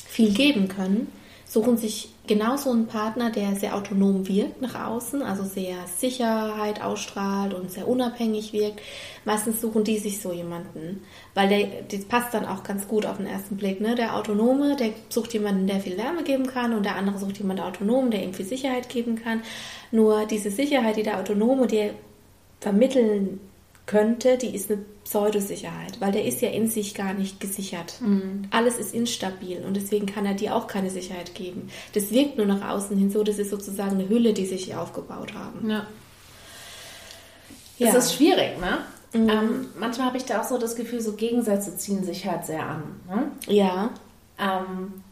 viel 0.06 0.32
geben 0.32 0.68
können, 0.68 1.10
suchen 1.46 1.76
sich 1.76 2.11
genauso 2.32 2.70
einen 2.70 2.86
Partner, 2.86 3.30
der 3.30 3.54
sehr 3.56 3.76
autonom 3.76 4.26
wirkt 4.26 4.62
nach 4.62 4.74
außen, 4.86 5.22
also 5.22 5.44
sehr 5.44 5.76
Sicherheit 5.98 6.82
ausstrahlt 6.82 7.52
und 7.52 7.70
sehr 7.70 7.86
unabhängig 7.86 8.54
wirkt. 8.54 8.80
Meistens 9.26 9.60
suchen 9.60 9.84
die 9.84 9.98
sich 9.98 10.22
so 10.22 10.32
jemanden, 10.32 11.02
weil 11.34 11.48
der, 11.48 11.68
das 11.90 12.06
passt 12.06 12.32
dann 12.32 12.46
auch 12.46 12.62
ganz 12.62 12.88
gut 12.88 13.04
auf 13.04 13.18
den 13.18 13.26
ersten 13.26 13.58
Blick. 13.58 13.82
Ne? 13.82 13.94
Der 13.96 14.16
Autonome, 14.16 14.76
der 14.76 14.90
sucht 15.10 15.34
jemanden, 15.34 15.66
der 15.66 15.80
viel 15.80 15.98
Wärme 15.98 16.22
geben 16.22 16.46
kann 16.46 16.72
und 16.72 16.86
der 16.86 16.96
andere 16.96 17.18
sucht 17.18 17.36
jemanden 17.36 17.64
autonom, 17.64 18.10
der 18.10 18.22
ihm 18.22 18.32
viel 18.32 18.46
Sicherheit 18.46 18.88
geben 18.88 19.16
kann. 19.22 19.42
Nur 19.90 20.24
diese 20.24 20.50
Sicherheit, 20.50 20.96
die 20.96 21.02
der 21.02 21.18
Autonome 21.20 21.66
dir 21.66 21.92
vermitteln 22.60 23.40
könnte, 23.86 24.38
die 24.38 24.54
ist 24.54 24.70
eine 24.70 24.80
Pseudosicherheit, 25.04 26.00
weil 26.00 26.12
der 26.12 26.24
ist 26.24 26.40
ja 26.40 26.50
in 26.50 26.68
sich 26.68 26.94
gar 26.94 27.14
nicht 27.14 27.40
gesichert. 27.40 27.94
Alles 28.50 28.78
ist 28.78 28.94
instabil 28.94 29.62
und 29.66 29.74
deswegen 29.74 30.06
kann 30.06 30.24
er 30.24 30.34
dir 30.34 30.54
auch 30.54 30.66
keine 30.66 30.90
Sicherheit 30.90 31.34
geben. 31.34 31.68
Das 31.94 32.10
wirkt 32.10 32.36
nur 32.36 32.46
nach 32.46 32.68
außen 32.70 32.96
hin 32.96 33.10
so, 33.10 33.24
das 33.24 33.38
ist 33.38 33.50
sozusagen 33.50 33.98
eine 33.98 34.08
Hülle, 34.08 34.32
die 34.32 34.46
sich 34.46 34.64
hier 34.64 34.80
aufgebaut 34.80 35.34
haben. 35.34 35.68
Ja. 35.68 35.86
Ja. 37.78 37.92
Das 37.92 38.06
ist 38.06 38.14
schwierig, 38.14 38.60
ne? 38.60 38.78
Ähm, 39.14 39.66
manchmal 39.78 40.06
habe 40.06 40.16
ich 40.16 40.24
da 40.24 40.40
auch 40.40 40.44
so 40.44 40.56
das 40.56 40.76
Gefühl, 40.76 41.00
so 41.00 41.12
Gegensätze 41.12 41.76
ziehen 41.76 42.04
sich 42.04 42.26
halt 42.26 42.46
sehr 42.46 42.64
an. 42.64 42.82
Ne? 43.08 43.30
Ja, 43.46 43.90
Ähm, 44.38 45.02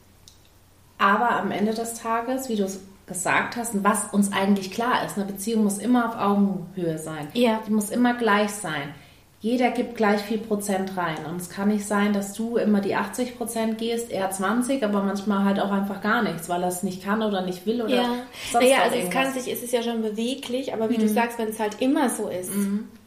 aber 0.97 1.31
am 1.31 1.51
Ende 1.51 1.75
des 1.75 1.95
Tages, 1.95 2.49
wie 2.49 2.57
du 2.57 2.65
es 2.65 2.81
gesagt 3.11 3.57
hast, 3.57 3.75
und 3.75 3.85
was 3.85 4.05
uns 4.13 4.33
eigentlich 4.33 4.71
klar 4.71 5.05
ist, 5.05 5.19
eine 5.19 5.27
Beziehung 5.27 5.65
muss 5.65 5.77
immer 5.77 6.09
auf 6.09 6.17
Augenhöhe 6.17 6.97
sein. 6.97 7.29
Ja. 7.35 7.61
Die 7.67 7.73
muss 7.73 7.91
immer 7.91 8.15
gleich 8.15 8.51
sein. 8.51 8.95
Jeder 9.43 9.71
gibt 9.71 9.97
gleich 9.97 10.21
viel 10.21 10.39
Prozent 10.39 10.97
rein. 10.99 11.17
Und 11.29 11.41
es 11.41 11.49
kann 11.49 11.69
nicht 11.69 11.87
sein, 11.87 12.13
dass 12.13 12.35
du 12.35 12.57
immer 12.57 12.81
die 12.81 12.95
80 12.95 13.39
Prozent 13.39 13.79
gehst, 13.79 14.11
er 14.11 14.31
20, 14.31 14.85
aber 14.85 15.03
manchmal 15.03 15.45
halt 15.45 15.61
auch 15.61 15.71
einfach 15.71 16.03
gar 16.03 16.23
nichts, 16.23 16.49
weil 16.49 16.63
er 16.63 16.69
es 16.69 16.83
nicht 16.83 17.03
kann 17.03 17.23
oder 17.23 17.41
nicht 17.43 17.67
will 17.67 17.83
oder 17.83 17.95
ja. 17.95 18.15
sonst 18.53 18.65
Naja, 18.65 18.83
also 18.83 18.97
es 18.97 19.05
irgendwas. 19.05 19.25
kann 19.25 19.33
sich, 19.33 19.53
es 19.53 19.63
ist 19.63 19.73
ja 19.73 19.83
schon 19.83 20.03
beweglich, 20.03 20.75
aber 20.75 20.91
wie 20.91 20.99
du 20.99 21.09
sagst, 21.09 21.39
wenn 21.39 21.49
es 21.49 21.59
halt 21.59 21.81
immer 21.81 22.11
so 22.11 22.29
ist, 22.29 22.51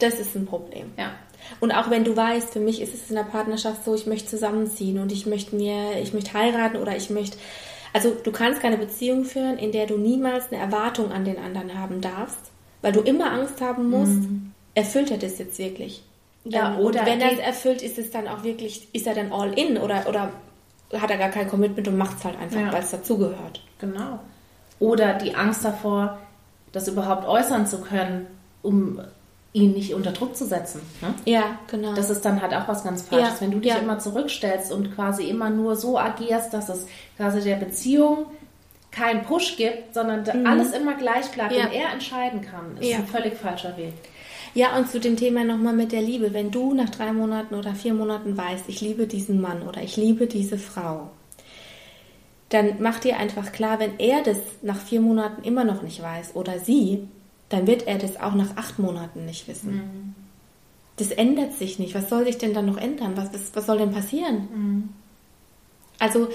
das 0.00 0.18
ist 0.18 0.34
ein 0.34 0.46
Problem. 0.46 0.90
Ja. 0.98 1.12
Und 1.60 1.72
auch 1.72 1.90
wenn 1.90 2.04
du 2.04 2.16
weißt, 2.16 2.52
für 2.52 2.60
mich 2.60 2.80
ist 2.80 2.94
es 2.94 3.10
in 3.10 3.16
der 3.16 3.22
Partnerschaft 3.22 3.84
so, 3.84 3.94
ich 3.94 4.06
möchte 4.06 4.28
zusammenziehen 4.28 4.98
und 4.98 5.12
ich 5.12 5.26
möchte 5.26 5.54
mir, 5.54 6.00
ich 6.02 6.14
möchte 6.14 6.32
heiraten 6.34 6.78
oder 6.78 6.96
ich 6.96 7.10
möchte, 7.10 7.36
also 7.94 8.14
du 8.22 8.30
kannst 8.32 8.60
keine 8.60 8.76
Beziehung 8.76 9.24
führen, 9.24 9.56
in 9.56 9.72
der 9.72 9.86
du 9.86 9.96
niemals 9.96 10.52
eine 10.52 10.60
Erwartung 10.60 11.10
an 11.12 11.24
den 11.24 11.38
anderen 11.38 11.78
haben 11.78 12.02
darfst, 12.02 12.50
weil 12.82 12.92
du 12.92 13.00
immer 13.00 13.32
Angst 13.32 13.62
haben 13.62 13.88
musst, 13.88 14.18
erfüllt 14.74 15.10
er 15.10 15.16
das 15.18 15.38
jetzt 15.38 15.58
wirklich? 15.58 16.02
Ja, 16.44 16.74
Ähm, 16.74 16.80
oder 16.80 17.00
und 17.00 17.06
wenn 17.06 17.20
er 17.22 17.32
es 17.32 17.38
erfüllt, 17.38 17.80
ist 17.80 17.96
es 17.96 18.10
dann 18.10 18.28
auch 18.28 18.44
wirklich, 18.44 18.88
ist 18.92 19.06
er 19.06 19.14
dann 19.14 19.32
all 19.32 19.58
in 19.58 19.78
oder, 19.78 20.06
oder 20.06 20.30
hat 20.92 21.10
er 21.10 21.16
gar 21.16 21.30
kein 21.30 21.48
Commitment 21.48 21.88
und 21.88 21.96
macht 21.96 22.18
es 22.18 22.24
halt 22.24 22.38
einfach, 22.38 22.60
Ja. 22.60 22.70
weil 22.72 22.82
es 22.82 22.90
dazugehört. 22.90 23.62
Genau. 23.78 24.18
Oder 24.80 25.14
die 25.14 25.34
Angst 25.34 25.64
davor, 25.64 26.18
das 26.72 26.88
überhaupt 26.88 27.26
äußern 27.26 27.66
zu 27.66 27.80
können, 27.80 28.26
um 28.62 29.00
ihn 29.54 29.72
nicht 29.72 29.94
unter 29.94 30.10
Druck 30.12 30.36
zu 30.36 30.44
setzen. 30.44 30.82
Ne? 31.00 31.14
Ja, 31.24 31.58
genau. 31.70 31.94
Das 31.94 32.10
ist 32.10 32.22
dann 32.24 32.42
halt 32.42 32.52
auch 32.52 32.68
was 32.68 32.84
ganz 32.84 33.02
Falsches. 33.02 33.34
Ja, 33.34 33.40
Wenn 33.40 33.52
du 33.52 33.60
dich 33.60 33.72
ja. 33.72 33.78
immer 33.78 33.98
zurückstellst 34.00 34.70
und 34.72 34.94
quasi 34.94 35.24
immer 35.30 35.48
nur 35.48 35.76
so 35.76 35.96
agierst, 35.98 36.52
dass 36.52 36.68
es 36.68 36.86
quasi 37.16 37.40
der 37.40 37.56
Beziehung 37.56 38.26
keinen 38.90 39.22
Push 39.24 39.56
gibt, 39.56 39.94
sondern 39.94 40.24
da 40.24 40.32
alles 40.44 40.72
immer 40.72 40.94
gleich 40.94 41.30
bleibt 41.30 41.52
Mhm. 41.52 41.58
Ja. 41.58 41.64
und 41.66 41.72
er 41.72 41.92
entscheiden 41.92 42.40
kann, 42.42 42.76
ist 42.80 42.88
Ja. 42.90 42.96
ein 42.98 43.06
völlig 43.06 43.34
falscher 43.34 43.76
Weg. 43.76 43.92
Ja, 44.54 44.76
und 44.76 44.88
zu 44.90 44.98
dem 45.00 45.16
Thema 45.16 45.42
nochmal 45.44 45.72
mit 45.72 45.92
der 45.92 46.02
Liebe. 46.02 46.32
Wenn 46.32 46.50
du 46.50 46.74
nach 46.74 46.90
drei 46.90 47.12
Monaten 47.12 47.54
oder 47.54 47.74
vier 47.74 47.94
Monaten 47.94 48.36
weißt, 48.36 48.64
ich 48.68 48.80
liebe 48.80 49.06
diesen 49.06 49.40
Mann 49.40 49.62
oder 49.62 49.82
ich 49.82 49.96
liebe 49.96 50.26
diese 50.26 50.58
Frau, 50.58 51.10
dann 52.50 52.74
mach 52.80 53.00
dir 53.00 53.16
einfach 53.18 53.52
klar, 53.52 53.80
wenn 53.80 53.98
er 53.98 54.22
das 54.22 54.36
nach 54.62 54.78
vier 54.78 55.00
Monaten 55.00 55.42
immer 55.42 55.64
noch 55.64 55.82
nicht 55.82 56.00
weiß 56.02 56.34
oder 56.36 56.58
sie, 56.60 57.08
dann 57.48 57.66
wird 57.66 57.86
er 57.86 57.98
das 57.98 58.18
auch 58.20 58.34
nach 58.34 58.56
acht 58.56 58.78
Monaten 58.78 59.24
nicht 59.26 59.46
wissen. 59.48 60.14
Das 60.96 61.10
ändert 61.10 61.54
sich 61.54 61.78
nicht. 61.78 61.94
Was 61.94 62.08
soll 62.08 62.24
sich 62.24 62.38
denn 62.38 62.54
dann 62.54 62.66
noch 62.66 62.76
ändern? 62.76 63.16
Was, 63.16 63.32
was, 63.34 63.54
was 63.54 63.66
soll 63.66 63.78
denn 63.78 63.92
passieren? 63.92 64.94
Also, 65.98 66.28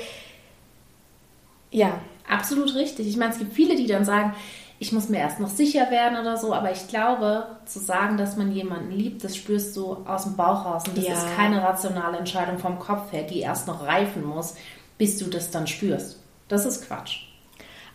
ja, 1.71 1.99
Absolut 2.29 2.75
richtig. 2.75 3.07
Ich 3.07 3.17
meine, 3.17 3.31
es 3.33 3.39
gibt 3.39 3.53
viele, 3.53 3.75
die 3.75 3.87
dann 3.87 4.05
sagen, 4.05 4.35
ich 4.77 4.91
muss 4.91 5.09
mir 5.09 5.17
erst 5.17 5.39
noch 5.39 5.49
sicher 5.49 5.89
werden 5.89 6.17
oder 6.19 6.37
so, 6.37 6.53
aber 6.53 6.71
ich 6.71 6.87
glaube, 6.87 7.47
zu 7.65 7.79
sagen, 7.79 8.17
dass 8.17 8.37
man 8.37 8.51
jemanden 8.51 8.91
liebt, 8.91 9.23
das 9.23 9.35
spürst 9.35 9.75
du 9.75 9.93
aus 10.05 10.23
dem 10.23 10.37
Bauch 10.37 10.63
raus 10.63 10.83
und 10.87 10.95
das 10.97 11.05
Ja. 11.05 11.13
ist 11.13 11.35
keine 11.35 11.61
rationale 11.61 12.17
Entscheidung 12.19 12.59
vom 12.59 12.77
Kopf 12.79 13.11
her, 13.11 13.23
die 13.23 13.39
erst 13.39 13.67
noch 13.67 13.81
reifen 13.85 14.23
muss, 14.23 14.55
bis 14.97 15.17
du 15.17 15.25
das 15.25 15.49
dann 15.51 15.65
spürst. 15.67 16.19
Das 16.47 16.65
ist 16.65 16.85
Quatsch. 16.87 17.23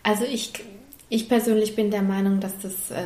Also 0.02 0.24
ich, 0.24 0.52
ich 1.08 1.28
persönlich 1.28 1.76
bin 1.76 1.90
der 1.90 2.02
Meinung, 2.02 2.40
dass 2.40 2.52
das 2.60 2.90
äh, 2.90 3.02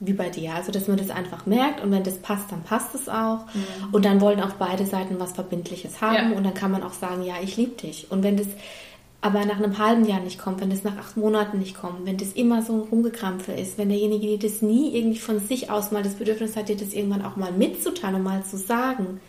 wie 0.00 0.14
bei 0.14 0.30
dir, 0.30 0.54
also 0.54 0.72
dass 0.72 0.88
man 0.88 0.96
das 0.96 1.10
einfach 1.10 1.44
merkt 1.46 1.82
und 1.82 1.90
wenn 1.92 2.02
das 2.02 2.18
passt, 2.18 2.50
dann 2.50 2.62
passt 2.62 2.94
es 2.94 3.08
auch. 3.08 3.40
Und 3.92 4.04
dann 4.06 4.20
wollen 4.22 4.40
auch 4.40 4.54
beide 4.54 4.86
Seiten 4.86 5.20
was 5.20 5.32
Verbindliches 5.32 6.00
haben 6.00 6.30
Ja. 6.32 6.36
und 6.36 6.44
dann 6.44 6.54
kann 6.54 6.70
man 6.72 6.82
auch 6.82 6.94
sagen, 6.94 7.22
ja, 7.22 7.34
ich 7.42 7.56
liebe 7.58 7.76
dich. 7.76 8.10
Und 8.10 8.22
wenn 8.22 8.36
das 8.38 8.46
aber 9.20 9.44
nach 9.44 9.58
einem 9.58 9.76
halben 9.76 10.06
Jahr 10.06 10.20
nicht 10.20 10.38
kommt, 10.38 10.62
wenn 10.62 10.70
das 10.70 10.82
nach 10.84 10.96
acht 10.96 11.18
Monaten 11.18 11.58
nicht 11.58 11.76
kommt, 11.76 12.06
wenn 12.06 12.16
das 12.16 12.32
immer 12.32 12.62
so 12.62 12.72
ein 12.72 12.80
Rumgekrampfe 12.80 13.52
ist, 13.52 13.76
wenn 13.76 13.90
derjenige, 13.90 14.26
der 14.38 14.48
das 14.50 14.62
nie 14.62 14.96
irgendwie 14.96 15.18
von 15.18 15.38
sich 15.40 15.70
aus 15.70 15.90
mal 15.92 16.02
das 16.02 16.14
Bedürfnis 16.14 16.56
hat, 16.56 16.70
dir 16.70 16.76
das 16.76 16.94
irgendwann 16.94 17.22
auch 17.22 17.36
mal 17.36 17.52
mitzuteilen 17.52 18.14
und 18.16 18.22
mal 18.22 18.42
zu 18.44 18.56
sagen, 18.56 19.20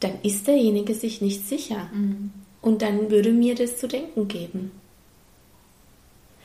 dann 0.00 0.12
ist 0.24 0.48
derjenige 0.48 0.94
sich 0.94 1.20
nicht 1.20 1.46
sicher. 1.46 1.88
Mhm. 1.94 2.32
Und 2.60 2.82
dann 2.82 3.08
würde 3.10 3.30
mir 3.30 3.54
das 3.54 3.78
zu 3.78 3.86
denken 3.86 4.26
geben. 4.26 4.72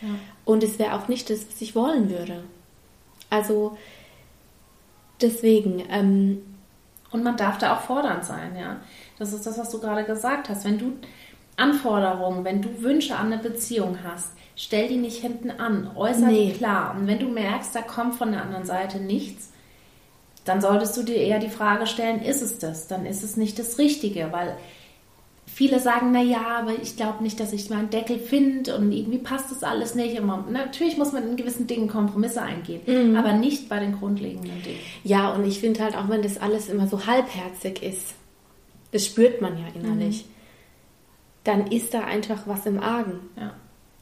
Ja. 0.02 0.10
Und 0.46 0.64
es 0.64 0.80
wäre 0.80 0.94
auch 0.94 1.08
nicht 1.08 1.30
das, 1.30 1.48
was 1.48 1.62
ich 1.62 1.76
wollen 1.76 2.10
würde. 2.10 2.44
Also 3.30 3.78
deswegen. 5.22 5.84
Ähm, 5.90 6.42
und 7.12 7.24
man 7.24 7.38
darf 7.38 7.58
da 7.58 7.76
auch 7.76 7.82
fordernd 7.82 8.24
sein, 8.24 8.56
ja. 8.58 8.80
Das 9.20 9.34
ist 9.34 9.46
das, 9.46 9.58
was 9.58 9.70
du 9.70 9.80
gerade 9.80 10.04
gesagt 10.06 10.50
hast. 10.50 10.66
Wenn 10.66 10.78
du 10.78 10.94
Anforderungen, 11.58 12.44
wenn 12.46 12.62
du 12.62 12.82
Wünsche 12.82 13.16
an 13.16 13.32
eine 13.32 13.42
Beziehung 13.42 14.00
hast, 14.04 14.32
stell 14.56 14.88
die 14.88 14.98
nicht 14.98 15.22
hinten 15.22 15.52
an, 15.52 15.92
äußer 15.96 16.28
nee. 16.28 16.48
die 16.48 16.58
klar. 16.58 16.96
Und 16.96 17.08
wenn 17.08 17.20
du 17.20 17.28
merkst, 17.28 17.76
da 17.76 17.82
kommt 17.82 18.16
von 18.16 18.32
der 18.32 18.42
anderen 18.42 18.66
Seite 18.66 19.00
nichts, 19.00 19.52
dann 20.46 20.62
solltest 20.62 20.98
du 20.98 21.04
dir 21.04 21.18
eher 21.18 21.40
die 21.40 21.50
Frage 21.50 21.86
stellen, 21.86 22.22
ist 22.22 22.42
es 22.42 22.58
das? 22.58 22.88
Dann 22.88 23.06
ist 23.06 23.24
es 23.24 23.38
nicht 23.38 23.60
das 23.60 23.78
Richtige, 23.78 24.32
weil 24.32 24.58
viele 25.54 25.80
sagen, 25.80 26.12
na 26.12 26.22
ja, 26.22 26.60
aber 26.60 26.72
ich 26.82 26.96
glaube 26.96 27.22
nicht, 27.22 27.40
dass 27.40 27.54
ich 27.54 27.70
meinen 27.70 27.90
Deckel 27.90 28.20
finde 28.20 28.76
und 28.78 28.92
irgendwie 28.92 29.18
passt 29.18 29.52
das 29.52 29.64
alles 29.64 29.96
nicht. 29.96 30.20
Und 30.20 30.26
man, 30.26 30.52
natürlich 30.52 30.98
muss 30.98 31.12
man 31.12 31.28
in 31.28 31.36
gewissen 31.36 31.68
Dingen 31.68 31.88
Kompromisse 31.88 32.42
eingehen, 32.42 32.82
mhm. 32.86 33.16
aber 33.16 33.34
nicht 33.34 33.68
bei 33.70 33.80
den 33.80 33.98
grundlegenden 33.98 34.64
Dingen. 34.64 34.80
Ja, 35.04 35.32
und 35.32 35.46
ich 35.46 35.60
finde 35.60 35.84
halt 35.84 35.96
auch, 35.96 36.10
wenn 36.10 36.22
das 36.22 36.40
alles 36.40 36.70
immer 36.70 36.88
so 36.88 37.06
halbherzig 37.06 37.84
ist, 37.84 38.16
das 38.92 39.06
spürt 39.06 39.42
man 39.42 39.58
ja 39.58 39.66
innerlich, 39.76 40.26
mhm. 40.26 40.30
dann 41.44 41.68
ist 41.68 41.94
da 41.94 42.06
einfach 42.06 42.48
was 42.48 42.66
im 42.66 42.80
Argen. 42.80 43.20
Ja. 43.38 43.54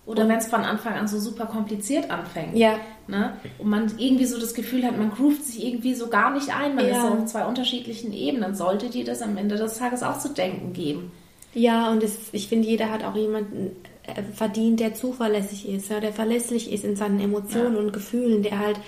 Oder 0.05 0.27
wenn 0.27 0.37
es 0.37 0.47
von 0.47 0.61
Anfang 0.61 0.93
an 0.93 1.07
so 1.07 1.19
super 1.19 1.45
kompliziert 1.45 2.09
anfängt. 2.09 2.57
Ja. 2.57 2.79
Ne? 3.07 3.33
Und 3.59 3.69
man 3.69 3.91
irgendwie 3.99 4.25
so 4.25 4.39
das 4.39 4.55
Gefühl 4.55 4.83
hat, 4.83 4.97
man 4.97 5.11
groovt 5.11 5.45
sich 5.45 5.63
irgendwie 5.63 5.93
so 5.93 6.07
gar 6.07 6.33
nicht 6.33 6.49
ein. 6.55 6.73
Man 6.73 6.87
ja. 6.87 6.95
ist 6.95 7.01
so 7.01 7.07
auf 7.09 7.25
zwei 7.25 7.45
unterschiedlichen 7.45 8.11
Ebenen. 8.11 8.55
Sollte 8.55 8.89
dir 8.89 9.05
das 9.05 9.21
am 9.21 9.37
Ende 9.37 9.55
des 9.55 9.77
Tages 9.77 10.01
auch 10.01 10.17
zu 10.17 10.29
denken 10.29 10.73
geben. 10.73 11.11
Ja, 11.53 11.91
und 11.91 12.03
es, 12.03 12.17
ich 12.31 12.47
finde, 12.47 12.67
jeder 12.67 12.91
hat 12.91 13.03
auch 13.03 13.15
jemanden 13.15 13.75
äh, 14.03 14.21
verdient, 14.35 14.79
der 14.79 14.93
zuverlässig 14.93 15.67
ist, 15.67 15.89
ja, 15.89 15.99
der 15.99 16.13
verlässlich 16.13 16.71
ist 16.71 16.83
in 16.83 16.95
seinen 16.95 17.19
Emotionen 17.19 17.75
ja. 17.75 17.81
und 17.81 17.93
Gefühlen, 17.93 18.43
der 18.43 18.59
halt, 18.59 18.79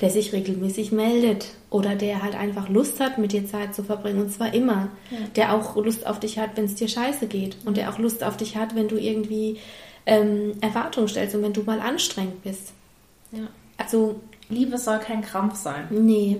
der 0.00 0.10
sich 0.10 0.32
regelmäßig 0.32 0.92
meldet 0.92 1.52
oder 1.70 1.94
der 1.94 2.22
halt 2.22 2.34
einfach 2.34 2.68
Lust 2.68 3.00
hat, 3.00 3.18
mit 3.18 3.32
dir 3.32 3.46
Zeit 3.46 3.74
zu 3.74 3.82
verbringen 3.82 4.20
und 4.20 4.32
zwar 4.32 4.52
immer, 4.52 4.88
ja. 5.10 5.18
der 5.36 5.54
auch 5.54 5.76
Lust 5.76 6.06
auf 6.06 6.20
dich 6.20 6.38
hat, 6.38 6.50
wenn 6.56 6.66
es 6.66 6.74
dir 6.74 6.88
scheiße 6.88 7.26
geht 7.26 7.56
und 7.64 7.76
der 7.76 7.90
auch 7.90 7.98
Lust 7.98 8.22
auf 8.22 8.36
dich 8.36 8.56
hat, 8.56 8.74
wenn 8.74 8.88
du 8.88 8.96
irgendwie 8.96 9.58
ähm, 10.06 10.52
Erwartungen 10.60 11.08
stellst 11.08 11.34
und 11.34 11.42
wenn 11.42 11.52
du 11.52 11.62
mal 11.62 11.80
anstrengend 11.80 12.42
bist. 12.42 12.72
Ja. 13.32 13.48
Also 13.76 14.20
Liebe 14.48 14.76
soll 14.78 14.98
kein 14.98 15.22
Krampf 15.22 15.56
sein. 15.56 15.86
Nee. 15.90 16.38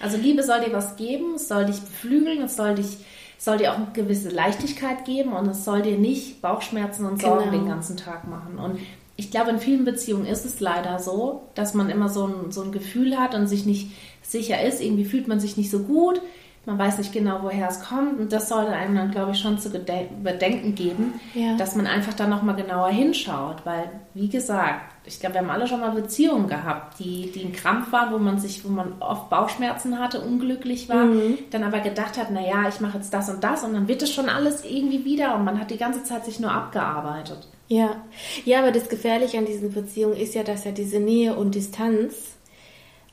Also 0.00 0.16
Liebe 0.16 0.42
soll 0.42 0.60
dir 0.60 0.72
was 0.72 0.96
geben, 0.96 1.34
es 1.36 1.48
soll 1.48 1.66
dich 1.66 1.80
beflügeln, 1.80 2.42
es 2.42 2.56
soll 2.56 2.74
dich 2.74 2.96
soll 3.42 3.58
dir 3.58 3.72
auch 3.72 3.76
eine 3.76 3.88
gewisse 3.92 4.28
Leichtigkeit 4.28 5.04
geben 5.04 5.32
und 5.32 5.48
es 5.48 5.64
soll 5.64 5.82
dir 5.82 5.98
nicht 5.98 6.40
Bauchschmerzen 6.42 7.06
und 7.06 7.20
Sorgen 7.20 7.50
genau. 7.50 7.58
den 7.58 7.66
ganzen 7.66 7.96
Tag 7.96 8.28
machen. 8.28 8.56
Und 8.56 8.78
ich 9.16 9.32
glaube, 9.32 9.50
in 9.50 9.58
vielen 9.58 9.84
Beziehungen 9.84 10.26
ist 10.26 10.44
es 10.44 10.60
leider 10.60 11.00
so, 11.00 11.42
dass 11.56 11.74
man 11.74 11.90
immer 11.90 12.08
so 12.08 12.28
ein, 12.28 12.52
so 12.52 12.62
ein 12.62 12.70
Gefühl 12.70 13.18
hat 13.18 13.34
und 13.34 13.48
sich 13.48 13.66
nicht 13.66 13.90
sicher 14.22 14.62
ist. 14.62 14.80
Irgendwie 14.80 15.04
fühlt 15.04 15.26
man 15.26 15.40
sich 15.40 15.56
nicht 15.56 15.72
so 15.72 15.80
gut. 15.80 16.22
Man 16.64 16.78
weiß 16.78 16.98
nicht 16.98 17.12
genau, 17.12 17.40
woher 17.42 17.68
es 17.68 17.80
kommt. 17.80 18.20
Und 18.20 18.32
das 18.32 18.48
sollte 18.48 18.70
einem 18.70 18.94
dann, 18.94 19.10
glaube 19.10 19.32
ich, 19.32 19.40
schon 19.40 19.58
zu 19.58 19.68
bedenken 19.70 20.74
geben, 20.76 21.20
ja. 21.34 21.56
dass 21.56 21.74
man 21.74 21.88
einfach 21.88 22.14
da 22.14 22.28
nochmal 22.28 22.54
genauer 22.54 22.90
hinschaut. 22.90 23.66
Weil, 23.66 23.90
wie 24.14 24.28
gesagt, 24.28 24.92
ich 25.04 25.18
glaube, 25.18 25.34
wir 25.34 25.40
haben 25.40 25.50
alle 25.50 25.66
schon 25.66 25.80
mal 25.80 25.90
Beziehungen 25.90 26.46
gehabt, 26.46 27.00
die, 27.00 27.32
die 27.32 27.44
ein 27.44 27.52
Krampf 27.52 27.90
waren, 27.90 28.12
wo 28.12 28.18
man 28.18 28.38
sich, 28.38 28.64
wo 28.64 28.68
man 28.68 28.94
oft 29.00 29.28
Bauchschmerzen 29.28 29.98
hatte, 29.98 30.20
unglücklich 30.20 30.88
war, 30.88 31.06
mhm. 31.06 31.38
dann 31.50 31.64
aber 31.64 31.80
gedacht 31.80 32.16
hat, 32.16 32.30
naja, 32.30 32.68
ich 32.68 32.80
mache 32.80 32.98
jetzt 32.98 33.12
das 33.12 33.28
und 33.28 33.42
das 33.42 33.64
und 33.64 33.72
dann 33.74 33.88
wird 33.88 34.02
es 34.02 34.12
schon 34.12 34.28
alles 34.28 34.64
irgendwie 34.64 35.04
wieder 35.04 35.34
und 35.34 35.44
man 35.44 35.58
hat 35.58 35.70
die 35.72 35.78
ganze 35.78 36.04
Zeit 36.04 36.24
sich 36.24 36.38
nur 36.38 36.52
abgearbeitet. 36.52 37.48
Ja, 37.66 37.96
ja, 38.44 38.60
aber 38.60 38.70
das 38.70 38.88
Gefährliche 38.88 39.38
an 39.38 39.46
diesen 39.46 39.72
Beziehungen 39.72 40.16
ist 40.16 40.34
ja, 40.34 40.44
dass 40.44 40.64
ja 40.64 40.70
diese 40.70 41.00
Nähe 41.00 41.34
und 41.34 41.54
Distanz, 41.54 42.36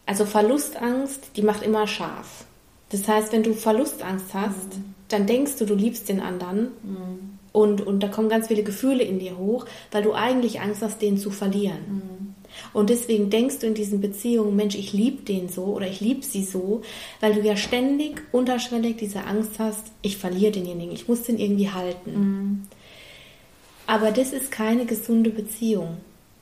also 0.05 0.25
Verlustangst, 0.25 1.31
die 1.37 1.41
macht 1.41 1.63
immer 1.63 1.87
scharf. 1.87 2.45
Das 2.89 3.07
heißt, 3.07 3.31
wenn 3.31 3.43
du 3.43 3.53
Verlustangst 3.53 4.33
hast, 4.33 4.77
mhm. 4.77 4.95
dann 5.07 5.27
denkst 5.27 5.57
du, 5.57 5.65
du 5.65 5.75
liebst 5.75 6.09
den 6.09 6.19
anderen 6.19 6.69
mhm. 6.83 7.37
und, 7.51 7.81
und 7.85 8.01
da 8.01 8.07
kommen 8.07 8.29
ganz 8.29 8.47
viele 8.47 8.63
Gefühle 8.63 9.03
in 9.03 9.19
dir 9.19 9.37
hoch, 9.37 9.65
weil 9.91 10.03
du 10.03 10.13
eigentlich 10.13 10.59
Angst 10.61 10.81
hast, 10.81 11.01
den 11.01 11.17
zu 11.17 11.29
verlieren. 11.29 11.77
Mhm. 11.87 12.35
Und 12.73 12.89
deswegen 12.89 13.29
denkst 13.29 13.59
du 13.59 13.67
in 13.67 13.73
diesen 13.73 14.01
Beziehungen, 14.01 14.55
Mensch, 14.55 14.75
ich 14.75 14.91
liebe 14.91 15.23
den 15.23 15.49
so 15.49 15.65
oder 15.65 15.87
ich 15.87 16.01
liebe 16.01 16.23
sie 16.23 16.43
so, 16.43 16.81
weil 17.19 17.33
du 17.33 17.41
ja 17.41 17.55
ständig 17.55 18.21
unterschwellig 18.31 18.97
diese 18.97 19.23
Angst 19.23 19.59
hast, 19.59 19.87
ich 20.01 20.17
verliere 20.17 20.51
denjenigen, 20.51 20.93
ich 20.93 21.07
muss 21.07 21.23
den 21.23 21.37
irgendwie 21.37 21.69
halten. 21.69 22.11
Mhm. 22.11 22.67
Aber 23.87 24.11
das 24.11 24.33
ist 24.33 24.51
keine 24.51 24.85
gesunde 24.85 25.29
Beziehung. 25.29 25.97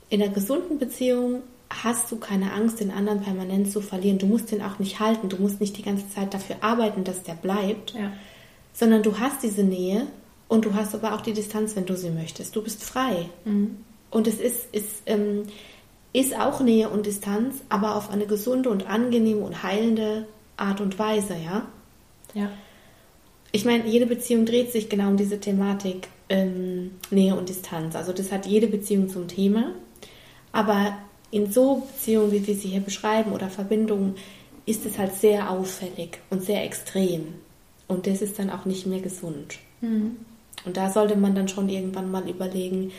In 0.09 0.21
einer 0.21 0.33
gesunden 0.33 0.79
Beziehung 0.79 1.43
hast 1.69 2.11
du 2.11 2.17
keine 2.17 2.53
Angst, 2.53 2.79
den 2.79 2.91
anderen 2.91 3.21
permanent 3.21 3.71
zu 3.71 3.81
verlieren. 3.81 4.17
Du 4.17 4.25
musst 4.25 4.51
den 4.51 4.61
auch 4.61 4.79
nicht 4.79 4.99
halten. 4.99 5.29
Du 5.29 5.37
musst 5.37 5.59
nicht 5.59 5.77
die 5.77 5.83
ganze 5.83 6.09
Zeit 6.09 6.33
dafür 6.33 6.57
arbeiten, 6.61 7.03
dass 7.03 7.23
der 7.23 7.33
bleibt, 7.33 7.93
ja. 7.93 8.11
sondern 8.73 9.03
du 9.03 9.19
hast 9.19 9.43
diese 9.43 9.63
Nähe 9.63 10.07
und 10.47 10.65
du 10.65 10.73
hast 10.73 10.95
aber 10.95 11.13
auch 11.13 11.21
die 11.21 11.33
Distanz, 11.33 11.75
wenn 11.75 11.85
du 11.85 11.97
sie 11.97 12.09
möchtest. 12.09 12.55
Du 12.55 12.63
bist 12.63 12.83
frei. 12.83 13.29
Mhm. 13.45 13.77
Und 14.09 14.27
es 14.27 14.39
ist, 14.39 14.73
ist, 14.73 15.03
ähm, 15.05 15.43
ist 16.13 16.37
auch 16.39 16.61
Nähe 16.61 16.89
und 16.89 17.05
Distanz, 17.05 17.55
aber 17.69 17.95
auf 17.95 18.09
eine 18.09 18.25
gesunde 18.25 18.69
und 18.69 18.87
angenehme 18.89 19.41
und 19.41 19.63
heilende 19.63 20.27
Art 20.55 20.79
und 20.79 20.97
Weise, 20.97 21.35
ja? 21.35 21.67
Ja. 22.33 22.49
Ich 23.51 23.65
meine, 23.65 23.87
jede 23.87 24.05
Beziehung 24.05 24.45
dreht 24.45 24.71
sich 24.71 24.89
genau 24.89 25.09
um 25.09 25.17
diese 25.17 25.39
Thematik 25.39 26.07
ähm, 26.29 26.91
Nähe 27.09 27.35
und 27.35 27.49
Distanz. 27.49 27.95
Also 27.95 28.13
das 28.13 28.31
hat 28.31 28.45
jede 28.45 28.67
Beziehung 28.67 29.09
zum 29.09 29.27
Thema. 29.27 29.73
Aber 30.51 30.97
in 31.31 31.51
so 31.51 31.87
Beziehungen, 31.87 32.31
wie 32.31 32.47
wir 32.47 32.55
sie 32.55 32.69
hier 32.69 32.81
beschreiben, 32.81 33.33
oder 33.33 33.49
Verbindungen, 33.49 34.15
ist 34.65 34.85
es 34.85 34.97
halt 34.97 35.15
sehr 35.15 35.49
auffällig 35.49 36.19
und 36.29 36.43
sehr 36.43 36.63
extrem. 36.63 37.35
Und 37.87 38.07
das 38.07 38.21
ist 38.21 38.37
dann 38.37 38.49
auch 38.49 38.65
nicht 38.65 38.85
mehr 38.85 38.99
gesund. 38.99 39.57
Mhm. 39.81 40.17
Und 40.65 40.77
da 40.77 40.89
sollte 40.89 41.15
man 41.15 41.35
dann 41.35 41.47
schon 41.47 41.69
irgendwann 41.69 42.11
mal 42.11 42.27
überlegen, 42.29 42.91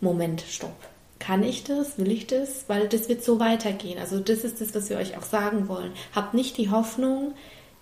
Moment, 0.00 0.42
stopp. 0.48 0.76
Kann 1.18 1.42
ich 1.42 1.64
das? 1.64 1.96
Will 1.96 2.12
ich 2.12 2.26
das? 2.26 2.64
Weil 2.66 2.88
das 2.88 3.08
wird 3.08 3.24
so 3.24 3.40
weitergehen. 3.40 3.98
Also 3.98 4.20
das 4.20 4.44
ist 4.44 4.60
das, 4.60 4.74
was 4.74 4.90
wir 4.90 4.98
euch 4.98 5.16
auch 5.16 5.22
sagen 5.22 5.68
wollen. 5.68 5.92
Habt 6.14 6.34
nicht 6.34 6.58
die 6.58 6.70
Hoffnung, 6.70 7.32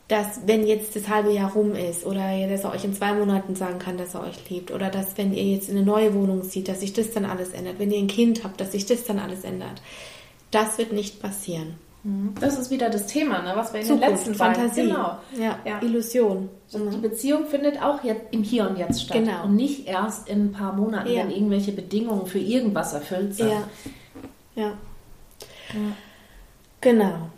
dass 0.09 0.41
wenn 0.47 0.67
jetzt 0.67 0.95
das 0.97 1.09
halbe 1.09 1.33
Jahr 1.33 1.53
rum 1.53 1.75
ist 1.75 2.05
oder 2.05 2.47
dass 2.47 2.65
er 2.65 2.73
euch 2.73 2.85
in 2.85 2.95
zwei 2.95 3.15
Monaten 3.15 3.57
sagen 3.57 3.79
kann, 3.79 3.97
dass 3.97 4.15
er 4.15 4.23
euch 4.23 4.51
liebt 4.51 4.71
oder 4.71 4.91
dass 4.91 5.17
wenn 5.17 5.33
ihr 5.33 5.45
jetzt 5.45 5.69
in 5.69 5.77
eine 5.77 5.87
neue 5.87 6.15
Wohnung 6.15 6.43
zieht, 6.43 6.69
dass 6.69 6.81
sich 6.81 6.93
das 6.93 7.13
dann 7.13 7.25
alles 7.25 7.53
ändert, 7.53 7.79
wenn 7.79 7.91
ihr 7.91 7.99
ein 7.99 8.07
Kind 8.07 8.45
habt, 8.45 8.61
dass 8.61 8.73
sich 8.73 8.85
das 8.85 9.05
dann 9.05 9.19
alles 9.19 9.45
ändert. 9.45 9.81
Das 10.51 10.77
wird 10.77 10.93
nicht 10.93 11.23
passieren. 11.23 11.75
Mhm. 12.05 12.35
Das 12.39 12.59
ist 12.59 12.71
wieder 12.71 12.91
das 12.91 13.07
Thema, 13.07 13.41
ne, 13.43 13.53
was 13.57 13.73
wir 13.73 13.81
in 13.81 13.87
Zukunft, 13.87 14.05
den 14.07 14.15
letzten 14.15 14.35
Fantasie, 14.35 14.83
genau. 14.83 15.17
ja, 15.39 15.59
ja. 15.65 15.81
Illusion. 15.81 16.51
Und 16.73 16.93
die 16.93 16.99
Beziehung 16.99 17.47
findet 17.47 17.83
auch 17.83 18.05
jetzt 18.05 18.27
im 18.31 18.43
Hier 18.43 18.69
und 18.69 18.79
Jetzt 18.79 19.03
statt 19.03 19.17
genau. 19.17 19.45
und 19.45 19.57
nicht 19.57 19.89
erst 19.89 20.29
in 20.29 20.47
ein 20.47 20.53
paar 20.53 20.75
Monaten, 20.75 21.11
ja. 21.11 21.23
wenn 21.23 21.31
irgendwelche 21.31 21.73
Bedingungen 21.73 22.27
für 22.27 22.39
irgendwas 22.39 22.93
erfüllt 22.93 23.35
sind. 23.35 23.53
Ja. 24.55 24.63
ja. 24.63 24.73
Genau. 26.83 27.31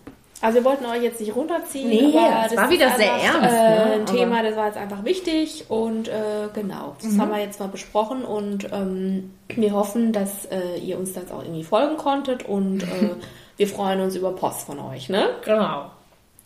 Also 0.47 0.59
wir 0.59 0.65
wollten 0.65 0.87
euch 0.87 1.03
jetzt 1.03 1.19
nicht 1.19 1.35
runterziehen. 1.35 1.89
Nee, 1.89 2.13
das, 2.13 2.53
das 2.53 2.57
war 2.57 2.71
wieder 2.71 2.93
sehr 2.97 3.15
einfach, 3.15 3.43
ernst. 3.43 3.53
Äh, 3.53 3.59
ne? 3.59 3.93
ein 3.95 4.07
Thema, 4.07 4.43
das 4.45 4.55
war 4.55 4.67
jetzt 4.67 4.77
einfach 4.77 5.05
wichtig 5.05 5.65
und 5.69 6.07
äh, 6.07 6.13
genau, 6.55 6.95
das 7.03 7.15
mhm. 7.15 7.21
haben 7.21 7.31
wir 7.33 7.41
jetzt 7.41 7.59
mal 7.59 7.67
besprochen 7.67 8.25
und 8.25 8.69
ähm, 8.73 9.33
wir 9.49 9.73
hoffen, 9.73 10.13
dass 10.13 10.45
äh, 10.45 10.79
ihr 10.79 11.01
uns 11.01 11.15
das 11.15 11.33
auch 11.33 11.43
irgendwie 11.43 11.65
folgen 11.65 11.97
konntet 11.97 12.45
und 12.45 12.85
äh, 12.85 13.17
wir 13.57 13.67
freuen 13.67 14.01
uns 14.01 14.15
über 14.15 14.31
Post 14.31 14.67
von 14.67 14.79
euch, 14.79 15.09
ne? 15.09 15.31
Genau. 15.45 15.87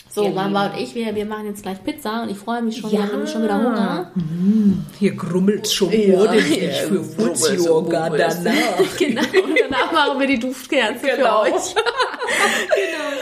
So, 0.08 0.28
Mama 0.30 0.68
und 0.68 0.80
ich, 0.80 0.94
wir, 0.94 1.14
wir 1.14 1.26
machen 1.26 1.46
jetzt 1.48 1.62
gleich 1.62 1.84
Pizza 1.84 2.22
und 2.22 2.30
ich 2.30 2.38
freue 2.38 2.62
mich 2.62 2.78
schon, 2.78 2.90
ja. 2.90 3.00
wir 3.00 3.12
haben 3.12 3.26
schon 3.26 3.42
wieder 3.42 3.58
Hunger. 3.58 4.10
Mm, 4.14 4.86
hier 4.98 5.14
grummelt 5.14 5.70
schon 5.70 5.92
ja, 5.92 6.18
ordentlich 6.18 6.72
für 6.80 7.18
Wurz-Yoga 7.18 8.08
danach. 8.08 8.54
genau, 8.98 9.20
und 9.20 9.60
danach 9.60 9.92
machen 9.92 10.18
wir 10.18 10.26
die 10.26 10.38
Duftkerze 10.38 11.06
genau. 11.06 11.44
für 11.44 11.52
euch. 11.52 11.74
genau. 11.74 13.19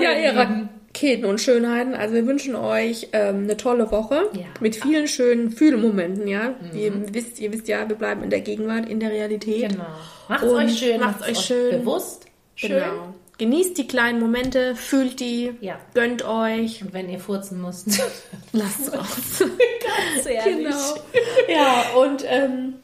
Ja, 0.00 0.12
ihr 0.12 0.36
Raketen 0.36 1.24
und 1.24 1.40
Schönheiten, 1.40 1.94
also 1.94 2.14
wir 2.14 2.26
wünschen 2.26 2.54
euch 2.54 3.08
ähm, 3.12 3.44
eine 3.44 3.56
tolle 3.56 3.90
Woche 3.90 4.28
ja. 4.32 4.46
mit 4.60 4.76
vielen 4.76 5.08
schönen 5.08 5.50
Fühlmomenten, 5.50 6.26
ja. 6.28 6.54
Mhm. 6.72 6.78
Ihr, 6.78 7.14
wisst, 7.14 7.40
ihr 7.40 7.52
wisst 7.52 7.68
ja, 7.68 7.88
wir 7.88 7.96
bleiben 7.96 8.22
in 8.22 8.30
der 8.30 8.40
Gegenwart, 8.40 8.88
in 8.88 9.00
der 9.00 9.10
Realität. 9.10 9.70
Genau. 9.70 9.84
Macht's 10.28 10.44
und 10.44 10.56
euch 10.56 10.78
schön. 10.78 11.00
Macht's 11.00 11.28
euch 11.28 11.38
schön. 11.38 11.70
Bewusst. 11.80 12.26
Schön. 12.54 12.70
Genau. 12.70 13.14
Genießt 13.38 13.76
die 13.76 13.86
kleinen 13.86 14.18
Momente, 14.18 14.74
fühlt 14.74 15.20
die, 15.20 15.52
ja. 15.60 15.78
gönnt 15.92 16.24
euch. 16.26 16.82
Und 16.82 16.94
wenn 16.94 17.10
ihr 17.10 17.20
furzen 17.20 17.60
müsst, 17.60 17.86
lasst 18.52 18.80
es 18.80 18.92
raus. 18.94 19.40
Ganz 19.40 20.26
ehrlich. 20.26 20.66
Genau. 20.66 20.96
Ja, 21.48 21.84
und 22.00 22.24
ähm, 22.26 22.74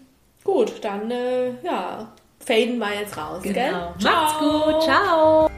Gut, 0.45 0.72
dann, 0.83 1.11
äh, 1.11 1.51
ja, 1.62 2.12
faden 2.45 2.78
wir 2.78 3.01
jetzt 3.01 3.16
raus, 3.16 3.43
gell? 3.43 3.53
Genau. 3.53 3.95
Macht's 4.03 4.39
gut. 4.41 4.83
Ciao. 4.83 5.51